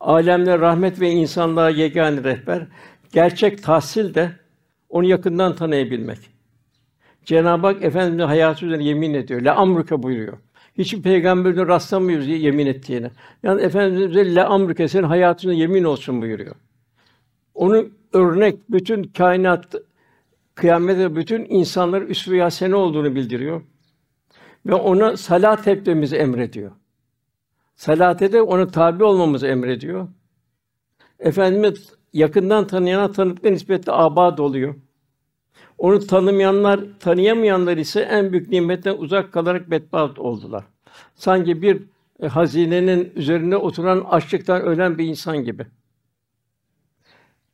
Alemler 0.00 0.60
rahmet 0.60 1.00
ve 1.00 1.10
insanlığa 1.10 1.70
yegâne 1.70 2.24
rehber. 2.24 2.66
Gerçek 3.12 3.62
tahsil 3.62 4.14
de 4.14 4.32
onu 4.88 5.06
yakından 5.06 5.56
tanıyabilmek. 5.56 6.18
Cenab-ı 7.24 7.66
Hak 7.66 7.84
Efendimiz'in 7.84 8.26
hayatı 8.26 8.66
üzerine 8.66 8.84
yemin 8.84 9.14
ediyor. 9.14 9.40
La 9.40 9.54
amruka 9.54 10.02
buyuruyor. 10.02 10.38
Hiçbir 10.78 11.02
peygamberine 11.02 11.66
rastlamıyoruz 11.66 12.28
yemin 12.28 12.66
ettiğine. 12.66 13.10
Yani 13.42 13.62
Efendimiz 13.62 14.36
la 14.36 14.48
amruka 14.48 14.88
senin 14.88 15.06
hayatına 15.06 15.52
yemin 15.52 15.84
olsun 15.84 16.22
buyuruyor. 16.22 16.54
Onu 17.54 17.86
örnek 18.12 18.70
bütün 18.70 19.02
kainat 19.04 19.74
kıyamete 20.54 21.16
bütün 21.16 21.46
insanlar 21.48 22.02
üsve-i 22.02 22.40
hasene 22.40 22.74
olduğunu 22.74 23.14
bildiriyor. 23.14 23.62
Ve 24.66 24.74
ona 24.74 25.16
salat 25.16 25.68
etmemizi 25.68 26.16
emrediyor. 26.16 26.70
Salate 27.74 28.32
de 28.32 28.42
ona 28.42 28.66
tabi 28.66 29.04
olmamızı 29.04 29.46
emrediyor. 29.46 30.08
Efendimiz 31.18 31.94
yakından 32.12 32.66
tanıyana 32.66 33.12
tanıkla 33.12 33.50
nispetle 33.50 33.92
abad 33.92 34.38
oluyor. 34.38 34.74
Onu 35.78 36.06
tanımayanlar, 36.06 36.80
tanıyamayanlar 37.00 37.76
ise 37.76 38.00
en 38.00 38.32
büyük 38.32 38.48
nimetten 38.48 38.96
uzak 38.98 39.32
kalarak 39.32 39.70
bedbaht 39.70 40.18
oldular. 40.18 40.64
Sanki 41.14 41.62
bir 41.62 41.82
e, 42.22 42.26
hazinenin 42.26 43.12
üzerine 43.16 43.56
oturan 43.56 44.06
açlıktan 44.10 44.62
ölen 44.62 44.98
bir 44.98 45.04
insan 45.04 45.44
gibi. 45.44 45.66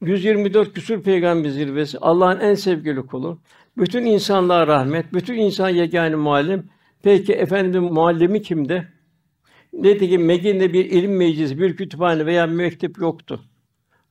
124 0.01 0.73
küsur 0.73 1.03
peygamber 1.03 1.49
zirvesi, 1.49 1.99
Allah'ın 1.99 2.41
en 2.41 2.55
sevgili 2.55 3.07
kulu. 3.07 3.39
Bütün 3.77 4.05
insanlığa 4.05 4.67
rahmet, 4.67 5.13
bütün 5.13 5.35
insan 5.35 5.69
yegâne 5.69 6.17
muallim. 6.17 6.69
Peki 7.03 7.33
efendim 7.33 7.83
muallimi 7.83 8.43
kimdi? 8.43 8.89
Nitekim 9.73 10.25
Medine'de 10.25 10.73
bir 10.73 10.85
ilim 10.85 11.17
meclisi, 11.17 11.59
bir 11.59 11.77
kütüphane 11.77 12.27
veya 12.27 12.47
mektep 12.47 12.99
yoktu. 12.99 13.41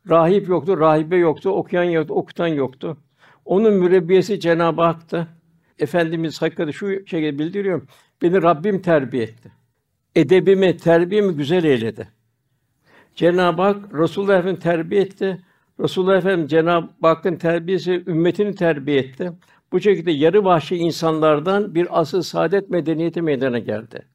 Rahip 0.09 0.49
yoktu, 0.49 0.79
rahibe 0.79 1.17
yoktu, 1.17 1.49
okuyan 1.49 1.83
yoktu, 1.83 2.13
okutan 2.13 2.47
yoktu. 2.47 2.97
Onun 3.45 3.73
mürebbiyesi 3.73 4.39
Cenab-ı 4.39 4.81
Hak'tı. 4.81 5.27
Efendimiz 5.79 6.41
hakikaten 6.41 6.71
şu 6.71 6.87
şekilde 6.87 7.39
bildiriyor. 7.39 7.81
Beni 8.21 8.41
Rabbim 8.41 8.81
terbiye 8.81 9.23
etti. 9.23 9.51
Edebimi, 10.15 10.77
terbiyemi 10.77 11.33
güzel 11.33 11.63
eyledi. 11.63 12.07
Cenab-ı 13.15 13.61
Hak 13.61 13.93
Resulullah 13.93 14.39
Efendimiz 14.39 14.63
terbiye 14.63 15.01
etti. 15.01 15.41
Resulullah 15.79 16.17
Efendimiz 16.17 16.51
Cenab-ı 16.51 17.07
Hakk'ın 17.07 17.35
terbiyesi 17.35 18.03
ümmetini 18.07 18.55
terbiye 18.55 18.97
etti. 18.97 19.31
Bu 19.71 19.79
şekilde 19.79 20.11
yarı 20.11 20.43
vahşi 20.43 20.75
insanlardan 20.75 21.75
bir 21.75 21.99
asıl 21.99 22.21
saadet 22.21 22.69
medeniyeti 22.69 23.21
meydana 23.21 23.59
geldi. 23.59 24.07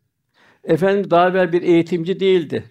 Efendim 0.65 1.11
daha 1.11 1.29
evvel 1.29 1.53
bir 1.53 1.62
eğitimci 1.62 2.21
değildi. 2.21 2.65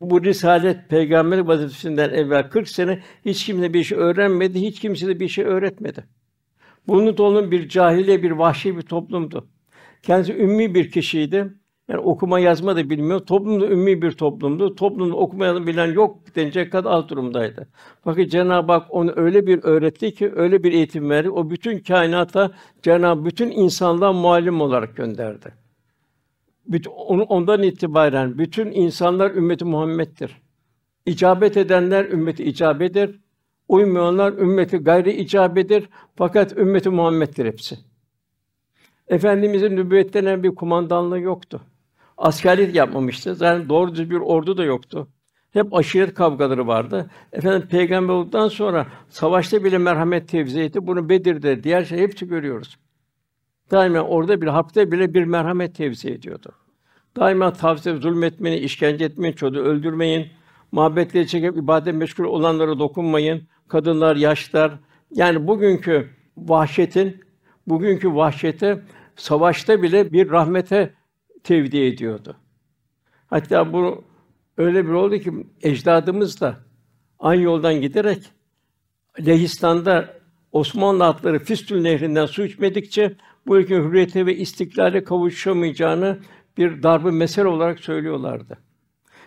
Bu 0.00 0.24
risalet 0.24 0.88
peygamber 0.88 1.38
vazifesinden 1.38 2.10
evvel 2.10 2.50
40 2.50 2.68
sene 2.68 3.02
hiç 3.24 3.46
kimse 3.46 3.74
bir 3.74 3.84
şey 3.84 3.98
öğrenmedi, 3.98 4.60
hiç 4.60 4.80
kimse 4.80 5.06
de 5.06 5.20
bir 5.20 5.28
şey 5.28 5.44
öğretmedi. 5.44 6.04
Bunun 6.86 7.14
toplum 7.14 7.50
bir 7.50 7.68
cahiliye, 7.68 8.22
bir 8.22 8.30
vahşi 8.30 8.76
bir 8.76 8.82
toplumdu. 8.82 9.48
Kendisi 10.02 10.34
ümmi 10.34 10.74
bir 10.74 10.90
kişiydi. 10.90 11.52
Yani 11.88 12.00
okuma 12.00 12.38
yazma 12.38 12.76
da 12.76 12.90
bilmiyor. 12.90 13.20
Toplumda 13.20 13.66
ümmi 13.66 14.02
bir 14.02 14.12
toplumdu. 14.12 14.74
Toplumda 14.74 15.16
okuma 15.16 15.46
yazma 15.46 15.66
bilen 15.66 15.92
yok 15.92 16.36
denecek 16.36 16.72
kadar 16.72 16.90
alt 16.90 17.08
durumdaydı. 17.08 17.68
Fakat 18.04 18.30
Cenab-ı 18.30 18.72
Hak 18.72 18.94
onu 18.94 19.12
öyle 19.16 19.46
bir 19.46 19.64
öğretti 19.64 20.14
ki, 20.14 20.32
öyle 20.36 20.62
bir 20.62 20.72
eğitim 20.72 21.10
verdi. 21.10 21.30
O 21.30 21.50
bütün 21.50 21.78
kainata 21.78 22.50
Cenab-ı 22.82 23.24
bütün 23.24 23.50
insanlığa 23.50 24.12
muallim 24.12 24.60
olarak 24.60 24.96
gönderdi. 24.96 25.52
Bütün, 26.66 26.90
ondan 27.28 27.62
itibaren 27.62 28.38
bütün 28.38 28.72
insanlar 28.72 29.30
ümmeti 29.30 29.64
Muhammed'dir. 29.64 30.42
İcabet 31.06 31.56
edenler 31.56 32.04
ümmeti 32.04 32.44
icabedir. 32.44 33.20
Uymayanlar 33.68 34.32
ümmeti 34.32 34.76
gayri 34.76 35.12
icabedir. 35.12 35.88
Fakat 36.16 36.58
ümmeti 36.58 36.90
Muhammed'dir 36.90 37.46
hepsi. 37.46 37.78
Efendimizin 39.08 39.76
nübüvvetten 39.76 40.42
bir 40.42 40.54
kumandanlığı 40.54 41.20
yoktu. 41.20 41.60
Askerlik 42.18 42.74
yapmamıştı. 42.74 43.34
Zaten 43.34 43.68
doğru 43.68 43.94
düz 43.94 44.10
bir 44.10 44.16
ordu 44.16 44.56
da 44.56 44.64
yoktu. 44.64 45.08
Hep 45.50 45.74
aşiret 45.74 46.14
kavgaları 46.14 46.66
vardı. 46.66 47.10
Efendim 47.32 47.68
peygamber 47.68 48.14
olduktan 48.14 48.48
sonra 48.48 48.86
savaşta 49.08 49.64
bile 49.64 49.78
merhamet 49.78 50.28
tevzi 50.28 50.60
etti. 50.60 50.86
Bunu 50.86 51.08
Bedir'de, 51.08 51.64
diğer 51.64 51.84
şey 51.84 51.98
hepsi 51.98 52.28
görüyoruz. 52.28 52.78
Daima 53.70 54.00
orada 54.00 54.40
bir 54.40 54.46
harpte 54.46 54.92
bile 54.92 55.14
bir 55.14 55.24
merhamet 55.24 55.74
tevzi 55.74 56.10
ediyordu. 56.10 56.52
Daima 57.16 57.52
tavsiye 57.52 57.96
zulmetmeyin, 57.96 58.62
işkence 58.62 59.04
etmeyin, 59.04 59.34
çocuğu 59.34 59.60
öldürmeyin, 59.60 60.26
muhabbetleri 60.72 61.26
çekip 61.26 61.56
ibadet 61.56 61.94
meşgul 61.94 62.24
olanlara 62.24 62.78
dokunmayın. 62.78 63.42
Kadınlar, 63.68 64.16
yaşlar. 64.16 64.72
Yani 65.10 65.46
bugünkü 65.46 66.08
vahşetin, 66.36 67.24
bugünkü 67.66 68.14
vahşete 68.14 68.82
savaşta 69.16 69.82
bile 69.82 70.12
bir 70.12 70.30
rahmete 70.30 70.94
tevdi 71.44 71.80
ediyordu. 71.80 72.36
Hatta 73.26 73.72
bu 73.72 74.04
öyle 74.56 74.86
bir 74.86 74.90
oldu 74.90 75.18
ki 75.18 75.32
ecdadımız 75.62 76.40
da 76.40 76.56
aynı 77.18 77.42
yoldan 77.42 77.80
giderek 77.80 78.22
Lehistan'da 79.26 80.14
Osmanlı 80.52 81.04
atları 81.04 81.38
Fistül 81.38 81.80
Nehri'nden 81.82 82.26
su 82.26 82.44
içmedikçe 82.44 83.16
bu 83.46 83.58
ülkenin 83.58 83.88
hürriyete 83.88 84.26
ve 84.26 84.36
istiklale 84.36 85.04
kavuşamayacağını 85.04 86.18
bir 86.58 86.82
darbe 86.82 87.10
mesele 87.10 87.48
olarak 87.48 87.80
söylüyorlardı. 87.80 88.58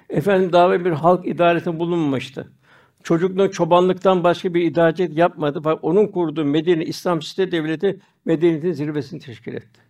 Efendim 0.09 0.53
daha 0.53 0.85
bir 0.85 0.91
halk 0.91 1.27
idareti 1.27 1.79
bulunmamıştı. 1.79 2.51
Çocukluğunda 3.03 3.51
çobanlıktan 3.51 4.23
başka 4.23 4.53
bir 4.53 4.61
idarecet 4.61 5.17
yapmadı. 5.17 5.59
Fakat 5.63 5.83
onun 5.83 6.07
kurduğu 6.07 6.45
Medine 6.45 6.85
İslam 6.85 7.21
Site 7.21 7.51
Devleti 7.51 7.99
medeniyetin 8.25 8.71
zirvesini 8.71 9.19
teşkil 9.19 9.53
etti. 9.53 9.86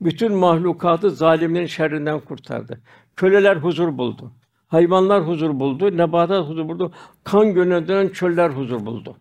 Bütün 0.00 0.34
mahlukatı 0.34 1.10
zalimlerin 1.10 1.66
şerrinden 1.66 2.20
kurtardı. 2.20 2.80
Köleler 3.16 3.56
huzur 3.56 3.98
buldu. 3.98 4.32
Hayvanlar 4.66 5.26
huzur 5.28 5.60
buldu, 5.60 5.96
nebatat 5.96 6.48
huzur 6.48 6.68
buldu. 6.68 6.92
Kan 7.24 7.54
gönülden 7.54 8.08
çöller 8.08 8.50
huzur 8.50 8.86
buldu. 8.86 9.16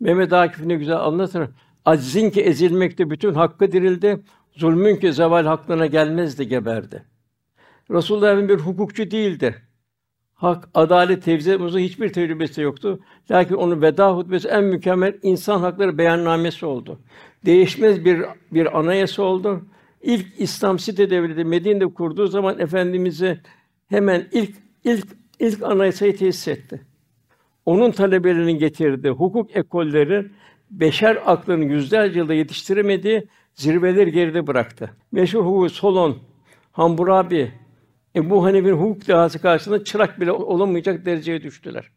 Mehmet 0.00 0.32
Akif 0.32 0.64
ne 0.64 0.74
güzel 0.74 1.00
anlatır. 1.00 1.48
Aczin 1.84 2.30
ki 2.30 2.40
ezilmekte 2.40 3.10
bütün 3.10 3.34
hakkı 3.34 3.72
dirildi. 3.72 4.22
Zulmün 4.52 4.96
ki 4.96 5.12
zeval 5.12 5.44
hakkına 5.44 5.86
gelmezdi 5.86 6.48
geberdi. 6.48 7.04
Resulullah 7.90 8.48
bir 8.48 8.58
hukukçu 8.58 9.10
değildi. 9.10 9.62
Hak, 10.42 10.68
adalet, 10.74 11.24
tevzi 11.24 11.58
hiçbir 11.58 12.12
tecrübesi 12.12 12.60
yoktu. 12.60 13.00
Lakin 13.30 13.54
onun 13.54 13.82
veda 13.82 14.16
hutbesi 14.16 14.48
en 14.48 14.64
mükemmel 14.64 15.14
insan 15.22 15.60
hakları 15.60 15.98
beyannamesi 15.98 16.66
oldu. 16.66 16.98
Değişmez 17.46 18.04
bir 18.04 18.22
bir 18.52 18.78
anayasa 18.78 19.22
oldu. 19.22 19.62
İlk 20.02 20.26
İslam 20.38 20.78
site 20.78 21.10
devleti 21.10 21.44
Medine'de 21.44 21.86
kurduğu 21.86 22.26
zaman 22.26 22.58
efendimizi 22.58 23.40
hemen 23.88 24.28
ilk 24.32 24.50
ilk 24.84 25.06
ilk 25.40 25.62
anayasayı 25.62 26.16
tesis 26.16 26.48
etti. 26.48 26.80
Onun 27.66 27.90
talebelerinin 27.90 28.58
getirdiği 28.58 29.10
hukuk 29.10 29.56
ekolleri 29.56 30.26
beşer 30.70 31.18
aklının 31.26 31.68
yüzlerce 31.68 32.18
yılda 32.18 32.34
yetiştiremediği 32.34 33.24
zirveleri 33.54 34.12
geride 34.12 34.46
bıraktı. 34.46 34.90
Meşhur 35.12 35.44
hukuk 35.44 35.70
Solon, 35.70 36.18
Hammurabi, 36.72 37.52
Ebu 38.16 38.44
Hanife'nin 38.44 38.76
hukuk 38.76 39.08
dehası 39.08 39.38
karşısında 39.42 39.84
çırak 39.84 40.20
bile 40.20 40.32
olamayacak 40.32 41.06
dereceye 41.06 41.42
düştüler. 41.42 41.90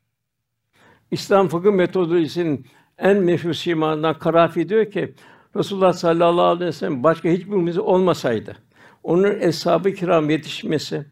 İslam 1.12 1.48
fıkıh 1.48 1.72
metodolojisinin 1.72 2.68
en 2.98 3.18
meşhur 3.18 3.54
simalarından 3.54 4.20
Karafi 4.20 4.70
diyor 4.70 4.92
ki 4.92 5.14
Resulullah 5.56 5.94
sallallahu 5.94 6.46
aleyhi 6.46 6.68
ve 6.68 6.72
sellem 6.72 7.04
başka 7.04 7.30
hiçbirimiz 7.30 7.78
olmasaydı 7.78 8.58
onun 9.06 9.40
eshab-ı 9.40 9.94
kiram 9.94 10.30
yetişmesi, 10.30 11.06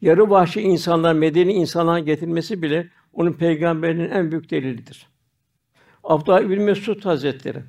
yarı 0.00 0.30
vahşi 0.30 0.60
insanlar 0.60 1.12
medeni 1.12 1.52
insanlar 1.52 1.98
getirmesi 1.98 2.62
bile 2.62 2.88
onun 3.12 3.32
peygamberinin 3.32 4.10
en 4.10 4.30
büyük 4.30 4.50
delilidir. 4.50 5.06
Abdullah 6.04 6.40
İbn 6.40 6.62
Mesud 6.62 7.04
Hazretleri 7.04 7.62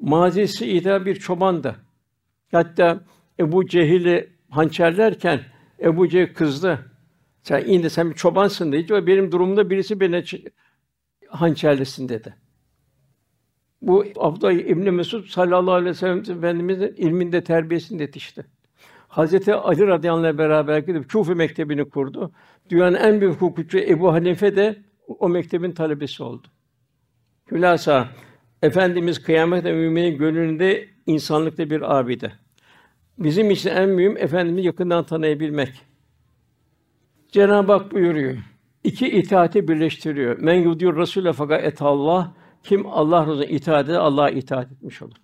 mazisi 0.00 0.66
ida 0.66 1.06
bir 1.06 1.14
çobandı. 1.14 1.76
Hatta 2.52 3.04
Ebu 3.38 3.66
Cehil'i 3.66 4.32
hançerlerken 4.50 5.40
Ebu 5.82 6.08
Cehil 6.08 6.34
kızdı. 6.34 6.78
Sen 7.42 7.64
indi 7.64 7.90
sen 7.90 8.10
bir 8.10 8.14
çobansın 8.14 8.72
dedi. 8.72 8.94
Ve 8.94 9.06
benim 9.06 9.32
durumumda 9.32 9.70
birisi 9.70 10.00
beni 10.00 10.24
hançerlesin 11.28 12.08
dedi. 12.08 12.34
Bu 13.82 14.04
Abdullah 14.16 14.52
İbn 14.52 14.90
Mesud 14.90 15.26
sallallahu 15.26 15.74
aleyhi 15.74 15.90
ve 15.90 15.94
sellem 15.94 16.18
Efendimizin 16.18 16.94
ilminde 16.96 17.44
terbiyesinde 17.44 18.02
yetişti. 18.02 18.46
Hazreti 19.08 19.54
Ali 19.54 19.86
radıyallahu 19.86 20.26
anh 20.26 20.38
beraber 20.38 20.78
gidip 20.78 21.12
Kufi 21.12 21.34
mektebini 21.34 21.88
kurdu. 21.88 22.32
Dünyanın 22.70 22.96
en 22.96 23.20
büyük 23.20 23.40
hukukçu 23.40 23.78
Ebu 23.78 24.12
Hanife 24.12 24.56
de 24.56 24.76
o 25.06 25.28
mektebin 25.28 25.72
talebesi 25.72 26.22
oldu. 26.22 26.46
Hülasa 27.50 28.08
Efendimiz 28.62 29.22
kıyamet 29.22 29.64
ve 29.64 29.72
müminin 29.72 30.18
gönlünde 30.18 30.88
insanlıkta 31.06 31.70
bir 31.70 31.98
abide. 31.98 32.32
Bizim 33.18 33.50
için 33.50 33.70
en 33.70 33.88
mühim 33.88 34.16
Efendimizi 34.16 34.66
yakından 34.66 35.04
tanıyabilmek. 35.04 35.72
Cenab-ı 37.28 37.72
Hak 37.72 37.92
buyuruyor. 37.92 38.36
İki 38.84 39.08
itaati 39.08 39.68
birleştiriyor. 39.68 40.38
Men 40.38 40.54
yudiyor 40.54 40.96
Rasûle 40.96 41.32
fakat 41.32 41.64
et 41.64 41.82
Allah 41.82 42.34
kim 42.62 42.86
Allah 42.86 43.26
razı 43.26 43.44
itaat 43.44 43.88
eder, 43.88 43.98
Allah'a 43.98 44.30
itaat 44.30 44.72
etmiş 44.72 45.02
olur. 45.02 45.16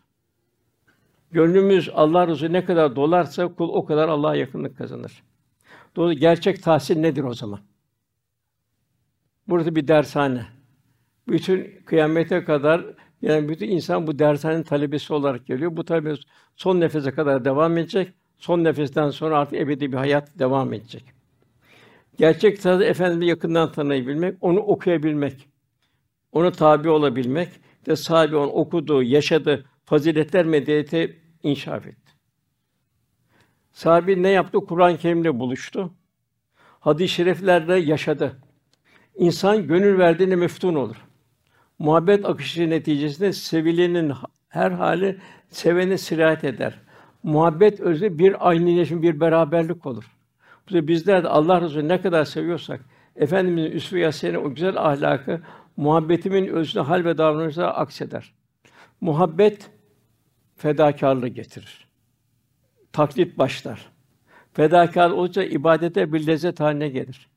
Gönlümüz 1.31 1.91
Allah 1.95 2.29
razı 2.29 2.53
ne 2.53 2.65
kadar 2.65 2.97
dolarsa 2.97 3.55
kul 3.55 3.69
o 3.69 3.85
kadar 3.85 4.09
Allah'a 4.09 4.37
yakınlık 4.37 4.79
kazanır. 4.79 5.23
Dolayısıyla 5.97 6.31
gerçek 6.31 6.63
tahsil 6.63 6.97
nedir 6.97 7.25
o 7.25 7.35
zaman? 7.35 7.61
Burada 9.49 9.77
bir 9.77 9.89
dershane. 9.89 10.47
Bütün 11.29 11.83
kıyamete 11.85 12.45
kadar 12.45 12.85
yani 13.23 13.49
bütün 13.49 13.69
insan 13.69 14.07
bu 14.07 14.19
dershanenin 14.19 14.63
talebesi 14.63 15.13
olarak 15.13 15.47
geliyor. 15.47 15.77
Bu 15.77 15.85
tabi 15.85 16.15
son 16.57 16.81
nefese 16.81 17.11
kadar 17.11 17.45
devam 17.45 17.79
edecek. 17.79 18.13
Son 18.39 18.65
nefesten 18.65 19.11
sonra 19.11 19.39
artık 19.39 19.61
ebedi 19.61 19.93
bir 19.93 19.97
hayat 19.97 20.39
devam 20.39 20.73
edecek. 20.73 21.05
Gerçek 22.19 22.63
tadı 22.63 22.85
Efendimiz'i 22.85 23.29
yakından 23.29 23.73
tanıyabilmek, 23.73 24.37
onu 24.41 24.61
okuyabilmek, 24.61 25.49
ona 26.33 26.53
tabi 26.53 26.89
olabilmek 26.89 27.49
de 27.87 27.97
sahibi 27.97 28.37
onun 28.37 28.53
okuduğu, 28.53 29.03
yaşadığı 29.03 29.65
faziletler 29.85 30.47
medeniyeti 30.47 31.21
inşaf 31.43 31.87
etti. 31.87 32.13
Sahibi 33.73 34.23
ne 34.23 34.29
yaptı? 34.29 34.59
Kur'an-ı 34.59 34.99
Kerim'le 34.99 35.41
buluştu. 35.41 35.95
Hadis-i 36.81 37.15
şeriflerle 37.15 37.77
yaşadı. 37.77 38.37
İnsan 39.15 39.67
gönül 39.67 39.99
verdiğine 39.99 40.37
meftun 40.37 40.75
olur. 40.75 41.06
Muhabbet 41.79 42.25
akışı 42.25 42.71
neticesinde 42.71 43.33
sevilenin 43.33 44.13
her 44.49 44.71
hali 44.71 45.19
sevene 45.49 45.99
sirayet 45.99 46.45
eder. 46.45 46.81
Muhabbet 47.23 47.81
özü 47.81 48.19
bir 48.19 48.49
aynıleşim, 48.49 49.03
bir 49.03 49.21
beraberlik 49.21 49.87
olur. 49.87 50.05
Bizler 50.71 51.25
de 51.25 51.29
Allah 51.29 51.61
Resulü 51.61 51.89
ne 51.89 52.01
kadar 52.01 52.25
seviyorsak 52.25 52.81
Efendimizin 53.17 53.71
üsve-i 53.71 54.39
o 54.39 54.55
güzel 54.55 54.77
ahlakı 54.77 55.41
muhabbetimin 55.77 56.47
özüne 56.47 56.83
hal 56.83 57.05
ve 57.05 57.19
davranışlara 57.19 57.75
akseder. 57.75 58.33
Muhabbet 59.01 59.71
fedakarlığı 60.57 61.29
getirir. 61.29 61.87
Taklit 62.93 63.39
başlar. 63.39 63.89
Fedakar 64.53 65.11
olunca 65.11 65.43
ibadete 65.43 66.13
bir 66.13 66.27
lezzet 66.27 66.61
haline 66.61 66.89
gelir. 66.89 67.29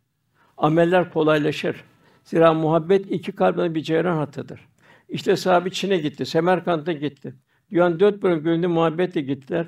Ameller 0.57 1.13
kolaylaşır. 1.13 1.83
Zira 2.23 2.53
muhabbet 2.53 3.11
iki 3.11 3.31
kalbin 3.31 3.75
bir 3.75 3.83
ceyran 3.83 4.17
hattıdır. 4.17 4.67
İşte 5.09 5.35
sahabe 5.35 5.69
Çin'e 5.69 5.97
gitti, 5.97 6.25
Semerkant'a 6.25 6.91
gitti. 6.91 7.35
Dünyanın 7.71 7.99
dört 7.99 8.23
bölüm 8.23 8.43
gönlünde 8.43 8.67
muhabbetle 8.67 9.21
gittiler. 9.21 9.67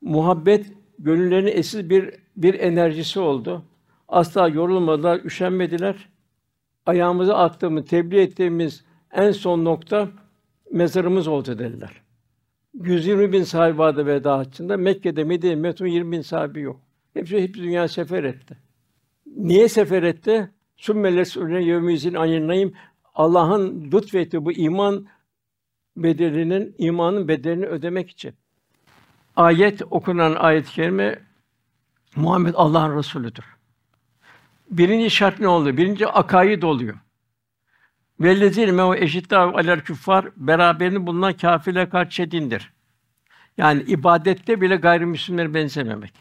Muhabbet 0.00 0.66
gönüllerinin 0.98 1.56
eşsiz 1.56 1.90
bir 1.90 2.14
bir 2.36 2.54
enerjisi 2.54 3.20
oldu. 3.20 3.64
Asla 4.08 4.48
yorulmadılar, 4.48 5.20
üşenmediler. 5.24 6.08
Ayağımızı 6.86 7.36
attığımız, 7.36 7.84
tebliğ 7.84 8.20
ettiğimiz 8.20 8.84
en 9.12 9.30
son 9.30 9.64
nokta 9.64 10.08
mezarımız 10.72 11.28
oldu 11.28 11.58
dediler. 11.58 12.02
120 12.74 13.32
bin 13.32 13.42
sahibi 13.42 13.78
vardı 13.78 14.06
veda 14.06 14.38
haccında. 14.38 14.76
Mekke'de, 14.76 15.24
Medine, 15.24 15.54
Metin 15.54 15.86
20 15.86 16.12
bin 16.12 16.20
sahibi 16.20 16.60
yok. 16.60 16.80
Hepsi, 17.14 17.42
hepsi 17.42 17.62
dünya 17.62 17.88
sefer 17.88 18.24
etti. 18.24 18.58
Niye 19.26 19.68
sefer 19.68 20.02
etti? 20.02 20.50
Sümmeles 20.78 21.36
üne 21.36 21.62
yevmizin 21.62 22.14
ayınlayım. 22.14 22.72
Allah'ın 23.14 23.90
lütfetti 23.92 24.44
bu 24.44 24.52
iman 24.52 25.06
bedelinin, 25.96 26.74
imanın 26.78 27.28
bedelini 27.28 27.66
ödemek 27.66 28.10
için. 28.10 28.34
Ayet 29.36 29.82
okunan 29.90 30.34
ayet-i 30.34 30.72
kerime 30.72 31.18
Muhammed 32.16 32.54
Allah'ın 32.56 32.98
Resulüdür. 32.98 33.44
Birinci 34.70 35.10
şart 35.10 35.40
ne 35.40 35.48
oldu? 35.48 35.76
Birinci 35.76 36.06
akaid 36.06 36.62
oluyor. 36.62 36.94
Vellezîne 38.20 38.72
mehu 38.72 38.94
eşittâ 38.94 39.40
alel 39.40 39.80
küffâr 39.80 40.28
beraberinde 40.36 41.06
bulunan 41.06 41.32
kâfirle 41.32 41.88
karşı 41.88 42.14
şedindir. 42.14 42.72
Yani 43.56 43.82
ibadette 43.82 44.60
bile 44.60 44.76
gayrimüslimlere 44.76 45.54
benzememek. 45.54 46.12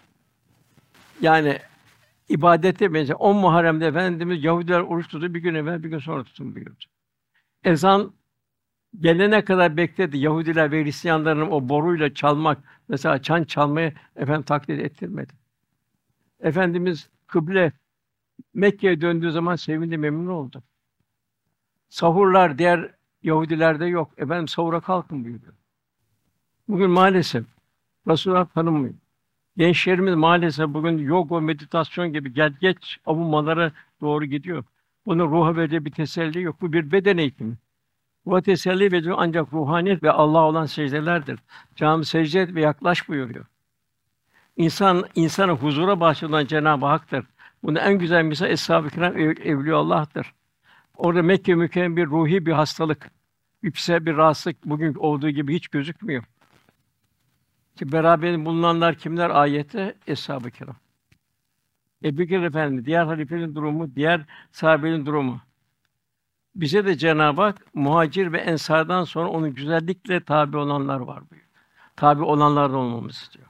Yani 1.22 1.60
ibadette 2.30 2.94
benzer. 2.94 3.16
On 3.20 3.38
Muharrem'de 3.38 3.88
Efendimiz 3.88 4.44
Yahudiler 4.44 4.80
oruç 4.80 5.08
tuttu 5.08 5.34
bir 5.34 5.40
gün 5.40 5.56
evvel 5.56 5.84
bir 5.84 5.90
gün 5.90 6.00
sonra 6.00 6.24
tutun 6.24 6.56
buyurdu. 6.56 6.84
Ezan 7.64 8.14
gelene 9.00 9.46
kadar 9.46 9.78
bekledi. 9.78 10.18
Yahudiler 10.18 10.72
ve 10.72 10.84
Hristiyanların 10.84 11.52
o 11.52 11.70
boruyla 11.70 12.14
çalmak, 12.14 12.58
mesela 12.88 13.22
çan 13.22 13.44
çalmayı 13.44 13.94
efendim 14.16 14.44
taklit 14.44 14.80
ettirmedi. 14.80 15.34
Efendimiz 16.40 17.10
kıble 17.28 17.72
Mekke'ye 18.54 19.02
döndüğü 19.02 19.32
zaman 19.32 19.56
sevindi, 19.56 19.98
memnun 19.98 20.28
oldu. 20.28 20.64
Sahurlar 21.90 22.58
diğer 22.58 22.92
Yahudilerde 23.24 23.86
yok. 23.86 24.12
Efendim 24.18 24.48
sahura 24.48 24.80
kalkın 24.80 25.26
buyuruyor. 25.26 25.54
Bugün 26.68 26.90
maalesef 26.90 27.46
Resulullah 28.08 28.46
tanınmıyor. 28.46 28.94
Gençlerimiz 29.58 30.16
maalesef 30.16 30.68
bugün 30.68 30.98
yoga, 30.98 31.40
meditasyon 31.40 32.14
gibi 32.14 32.34
gel 32.34 32.54
geç 32.62 33.00
avunmalara 33.06 33.72
doğru 34.02 34.26
gidiyor. 34.26 34.64
Bunun 35.06 35.32
ruha 35.32 35.56
verdiği 35.56 35.86
bir 35.86 35.92
teselli 35.92 36.42
yok. 36.42 36.62
Bu 36.62 36.74
bir 36.74 36.92
beden 36.92 37.18
eğitimi. 37.18 37.58
Bu 38.26 38.42
teselli 38.42 38.92
veriyor 38.92 39.16
ancak 39.20 39.54
ruhaniyet 39.54 40.04
ve 40.04 40.12
Allah 40.12 40.44
olan 40.44 40.66
secdelerdir. 40.66 41.40
Cami 41.76 42.06
secde 42.06 42.42
et 42.42 42.56
ve 42.56 42.62
yaklaş 42.62 43.10
buyuruyor. 43.10 43.46
İnsan 44.58 45.06
insana 45.16 45.52
huzura 45.52 46.00
bahşeden 46.00 46.46
Cenab-ı 46.46 46.86
Hak'tır. 46.86 47.26
Bunun 47.64 47.76
en 47.76 48.00
güzel 48.00 48.24
misal 48.24 48.50
Eshab-ı 48.50 48.90
Kiram 48.90 49.18
ev, 49.18 49.72
Allah'tır. 49.72 50.34
Orada 50.98 51.24
Mekke 51.24 51.56
mükemmel 51.56 51.98
bir 51.98 52.06
ruhi 52.06 52.46
bir 52.46 52.52
hastalık, 52.52 53.12
yüksel 53.62 54.06
bir 54.06 54.18
rahatsızlık 54.18 54.66
bugün 54.66 54.94
olduğu 54.94 55.30
gibi 55.30 55.56
hiç 55.56 55.68
gözükmüyor. 55.68 56.24
Ki 57.78 57.92
beraber 57.92 58.46
bulunanlar 58.46 58.96
kimler 58.96 59.30
ayette? 59.30 59.96
Eshab-ı 60.08 60.52
Kiram. 60.52 60.76
Ebu 62.04 62.18
Bekir 62.18 62.44
Efendi, 62.44 62.86
diğer 62.86 63.06
halifenin 63.06 63.56
durumu, 63.56 63.96
diğer 63.96 64.26
sahabenin 64.52 65.06
durumu. 65.06 65.42
Bize 66.56 66.86
de 66.86 66.98
Cenab-ı 66.98 67.42
Hak 67.42 67.76
muhacir 67.76 68.32
ve 68.32 68.38
ensardan 68.38 69.04
sonra 69.04 69.30
onun 69.30 69.54
güzellikle 69.54 70.24
tabi 70.24 70.58
olanlar 70.58 71.00
var 71.00 71.30
buyuruyor. 71.30 71.50
Tabi 71.96 72.24
olanlardan 72.24 72.76
olmamızı 72.76 73.24
istiyor. 73.24 73.48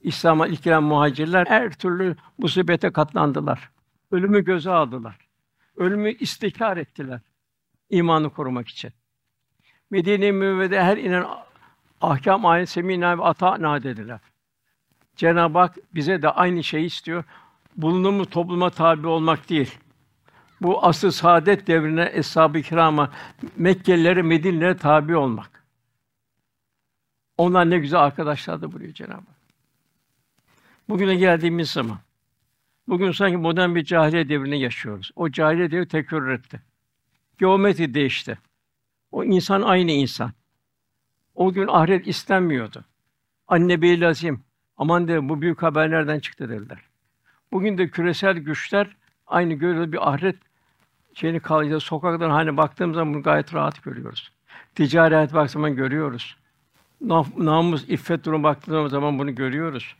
İslam'a 0.00 0.46
ilk 0.46 0.62
giren 0.62 0.82
muhacirler 0.82 1.46
her 1.46 1.72
türlü 1.72 2.16
musibete 2.38 2.90
katlandılar. 2.90 3.70
Ölümü 4.10 4.44
göze 4.44 4.70
aldılar. 4.70 5.18
Ölümü 5.76 6.12
istikrar 6.12 6.76
ettiler 6.76 7.20
imanı 7.90 8.30
korumak 8.30 8.68
için. 8.68 8.92
Medine-i 9.90 10.32
Münevvere'de 10.32 10.82
her 10.82 10.96
inen 10.96 11.24
ahkam 12.00 12.46
ayet 12.46 12.68
semina 12.68 13.18
ve 13.18 13.22
ata'na 13.22 13.82
dediler. 13.82 14.20
Cenab-ı 15.16 15.58
Hak 15.58 15.76
bize 15.94 16.22
de 16.22 16.28
aynı 16.28 16.64
şeyi 16.64 16.86
istiyor. 16.86 17.24
Bulunduğumuz 17.76 18.30
topluma 18.30 18.70
tabi 18.70 19.06
olmak 19.06 19.48
değil. 19.48 19.78
Bu 20.60 20.84
asıl 20.84 21.10
saadet 21.10 21.66
devrine 21.66 22.10
eshab-ı 22.12 22.62
kirama, 22.62 23.10
Mekkelilere, 23.56 24.22
Medinelilere 24.22 24.76
tabi 24.76 25.16
olmak. 25.16 25.64
Onlar 27.38 27.70
ne 27.70 27.78
güzel 27.78 28.00
arkadaşlardı 28.00 28.72
buraya 28.72 28.94
Cenab-ı 28.94 29.14
Hak. 29.14 29.40
Bugüne 30.88 31.14
geldiğimiz 31.14 31.70
zaman, 31.70 31.98
bugün 32.88 33.12
sanki 33.12 33.36
modern 33.36 33.74
bir 33.74 33.84
cahiliye 33.84 34.28
devrini 34.28 34.60
yaşıyoruz. 34.60 35.10
O 35.16 35.30
cahiliye 35.30 35.70
devri 35.70 35.88
tekrar 35.88 36.28
etti. 36.28 36.62
Geometri 37.38 37.94
değişti. 37.94 38.38
O 39.12 39.24
insan 39.24 39.62
aynı 39.62 39.90
insan. 39.90 40.32
O 41.40 41.52
gün 41.52 41.68
ahiret 41.68 42.06
istenmiyordu. 42.06 42.84
Anne 43.48 43.82
bey 43.82 44.00
lazım. 44.00 44.44
Aman 44.76 45.08
de 45.08 45.28
bu 45.28 45.40
büyük 45.42 45.62
haber 45.62 45.90
nereden 45.90 46.18
çıktı 46.18 46.48
dediler. 46.48 46.78
Bugün 47.52 47.78
de 47.78 47.88
küresel 47.88 48.36
güçler 48.38 48.96
aynı 49.26 49.54
görüyoruz 49.54 49.92
bir 49.92 50.08
ahiret 50.10 50.36
şeyini 51.14 51.40
kalınca 51.40 51.80
sokaktan 51.80 52.30
hani 52.30 52.56
baktığımız 52.56 52.94
zaman 52.94 53.14
bunu 53.14 53.22
gayet 53.22 53.54
rahat 53.54 53.82
görüyoruz. 53.82 54.32
Ticari 54.74 55.14
hayat 55.14 55.34
baktığımız 55.34 55.52
zaman 55.52 55.76
görüyoruz. 55.76 56.36
Namus, 57.36 57.84
iffet 57.88 58.24
durumu 58.24 58.44
baktığımız 58.44 58.90
zaman 58.90 59.18
bunu 59.18 59.34
görüyoruz. 59.34 59.96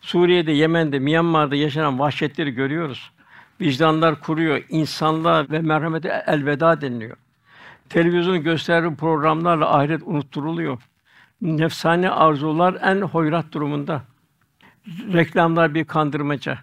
Suriye'de, 0.00 0.52
Yemen'de, 0.52 0.98
Myanmar'da 0.98 1.56
yaşanan 1.56 1.98
vahşetleri 1.98 2.50
görüyoruz. 2.50 3.12
Vicdanlar 3.60 4.20
kuruyor, 4.20 4.62
insanlığa 4.68 5.50
ve 5.50 5.58
merhamete 5.58 6.24
elveda 6.26 6.80
deniliyor. 6.80 7.16
Televizyonun 7.90 8.42
gösterdiği 8.42 8.96
programlarla 8.96 9.76
ahiret 9.76 10.02
unutturuluyor. 10.02 10.82
Nefsane 11.40 12.10
arzular 12.10 12.78
en 12.82 13.00
hoyrat 13.00 13.52
durumunda. 13.52 14.02
Reklamlar 15.12 15.74
bir 15.74 15.84
kandırmaca. 15.84 16.58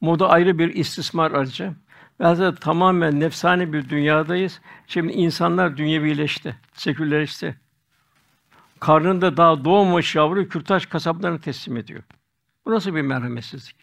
Moda 0.00 0.28
ayrı 0.28 0.58
bir 0.58 0.74
istismar 0.74 1.30
aracı. 1.30 1.72
Ve 2.20 2.54
tamamen 2.54 3.20
nefsani 3.20 3.72
bir 3.72 3.88
dünyadayız. 3.88 4.60
Şimdi 4.86 5.12
insanlar 5.12 5.76
dünyevileşti, 5.76 6.56
sekülerleşti. 6.72 7.56
Karnında 8.80 9.36
daha 9.36 9.64
doğmamış 9.64 10.14
yavru 10.14 10.48
kürtaj 10.48 10.86
kasaplarına 10.86 11.38
teslim 11.38 11.76
ediyor. 11.76 12.02
Bu 12.64 12.70
nasıl 12.70 12.94
bir 12.94 13.02
merhametsizlik? 13.02 13.76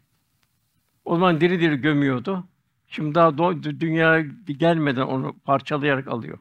O 1.06 1.16
zaman 1.16 1.42
diri 1.42 1.60
diri 1.60 1.76
gömüyordu. 1.76 2.44
Şimdi 2.88 3.16
daha 3.16 3.38
doğ, 3.38 3.64
dünyaya 3.64 4.22
gelmeden 4.48 5.02
onu 5.02 5.36
parçalayarak 5.46 6.08
alıyor. 6.08 6.40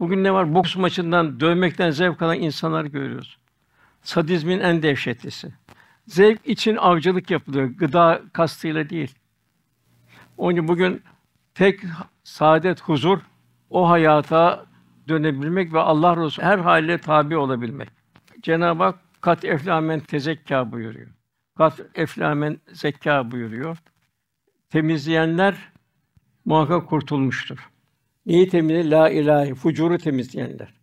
Bugün 0.00 0.24
ne 0.24 0.32
var? 0.32 0.54
Boks 0.54 0.76
maçından, 0.76 1.40
dövmekten 1.40 1.90
zevk 1.90 2.22
alan 2.22 2.38
insanlar 2.38 2.84
görüyoruz. 2.84 3.38
Sadizmin 4.02 4.60
en 4.60 4.82
dehşetlisi. 4.82 5.52
Zevk 6.06 6.46
için 6.46 6.76
avcılık 6.76 7.30
yapılıyor, 7.30 7.68
gıda 7.68 8.22
kastıyla 8.32 8.90
değil. 8.90 9.14
Onun 10.36 10.52
için 10.52 10.68
bugün 10.68 11.02
tek 11.54 11.80
saadet, 12.24 12.80
huzur 12.80 13.18
o 13.70 13.88
hayata 13.88 14.66
dönebilmek 15.08 15.72
ve 15.72 15.80
Allah 15.80 16.24
Resulü 16.24 16.46
her 16.46 16.58
haliyle 16.58 16.98
tabi 16.98 17.36
olabilmek. 17.36 17.88
Cenab-ı 18.42 18.82
Hak 18.82 18.98
kat 19.20 19.44
eflamen 19.44 20.00
tezekka 20.00 20.72
buyuruyor. 20.72 21.08
Kat 21.56 21.80
eflamen 21.94 22.58
zekka 22.72 23.30
buyuruyor. 23.30 23.78
Temizleyenler 24.70 25.54
muhakkak 26.44 26.88
kurtulmuştur. 26.88 27.70
Neyi 28.28 28.48
temizler? 28.48 28.90
La 28.90 29.10
ilahi, 29.10 29.54
fucuru 29.54 29.98
temizleyenler. 29.98 30.74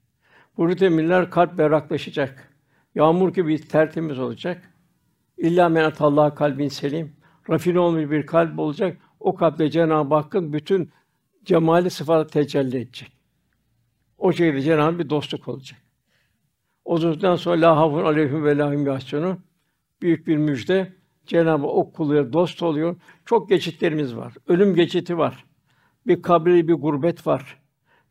Fucuru 0.56 0.76
temizler 0.76 1.30
kalp 1.30 1.58
berraklaşacak. 1.58 2.54
Yağmur 2.96 3.34
gibi 3.34 3.68
tertemiz 3.68 4.20
olacak. 4.20 4.74
İlla 5.38 5.70
men 5.70 5.94
Allah 6.00 6.36
kalbin 6.36 6.68
selim. 6.68 7.16
Rafine 7.50 7.80
olmuş 7.80 8.12
bir 8.12 8.26
kalp 8.26 8.60
olacak. 8.60 8.98
O 9.20 9.36
kalpte 9.36 9.70
Cenab-ı 9.70 10.16
Hakk'ın 10.16 10.54
bütün 10.54 10.92
cemali 11.44 11.90
sıfatı 11.90 12.34
tecelli 12.34 12.78
edecek. 12.78 13.12
O 14.18 14.34
şekilde 14.34 14.62
Cenab-ı 14.62 15.00
bir 15.00 15.10
dostluk 15.10 15.48
olacak. 15.48 15.80
O 16.86 17.02
dostluktan 17.02 17.36
sonra 17.36 17.62
la 17.62 17.78
havfun 17.78 18.06
aleyhim 18.06 18.46
ve 18.46 18.58
lahim 18.58 18.86
yahsunun 18.86 19.40
büyük 20.02 20.28
bir 20.28 20.38
müjde. 20.38 20.94
Cenab-ı 21.26 21.68
Hak 21.68 21.76
o 21.76 21.92
kuluyla 21.92 22.34
dost 22.34 22.64
oluyor. 22.64 22.96
Çok 23.26 23.50
geçitlerimiz 23.50 24.16
var. 24.16 24.34
Ölüm 24.48 24.76
geçiti 24.76 25.18
var. 25.18 25.46
Bir 26.08 26.22
kabri 26.22 26.68
bir 26.68 26.74
gurbet 26.74 27.28
var. 27.28 27.60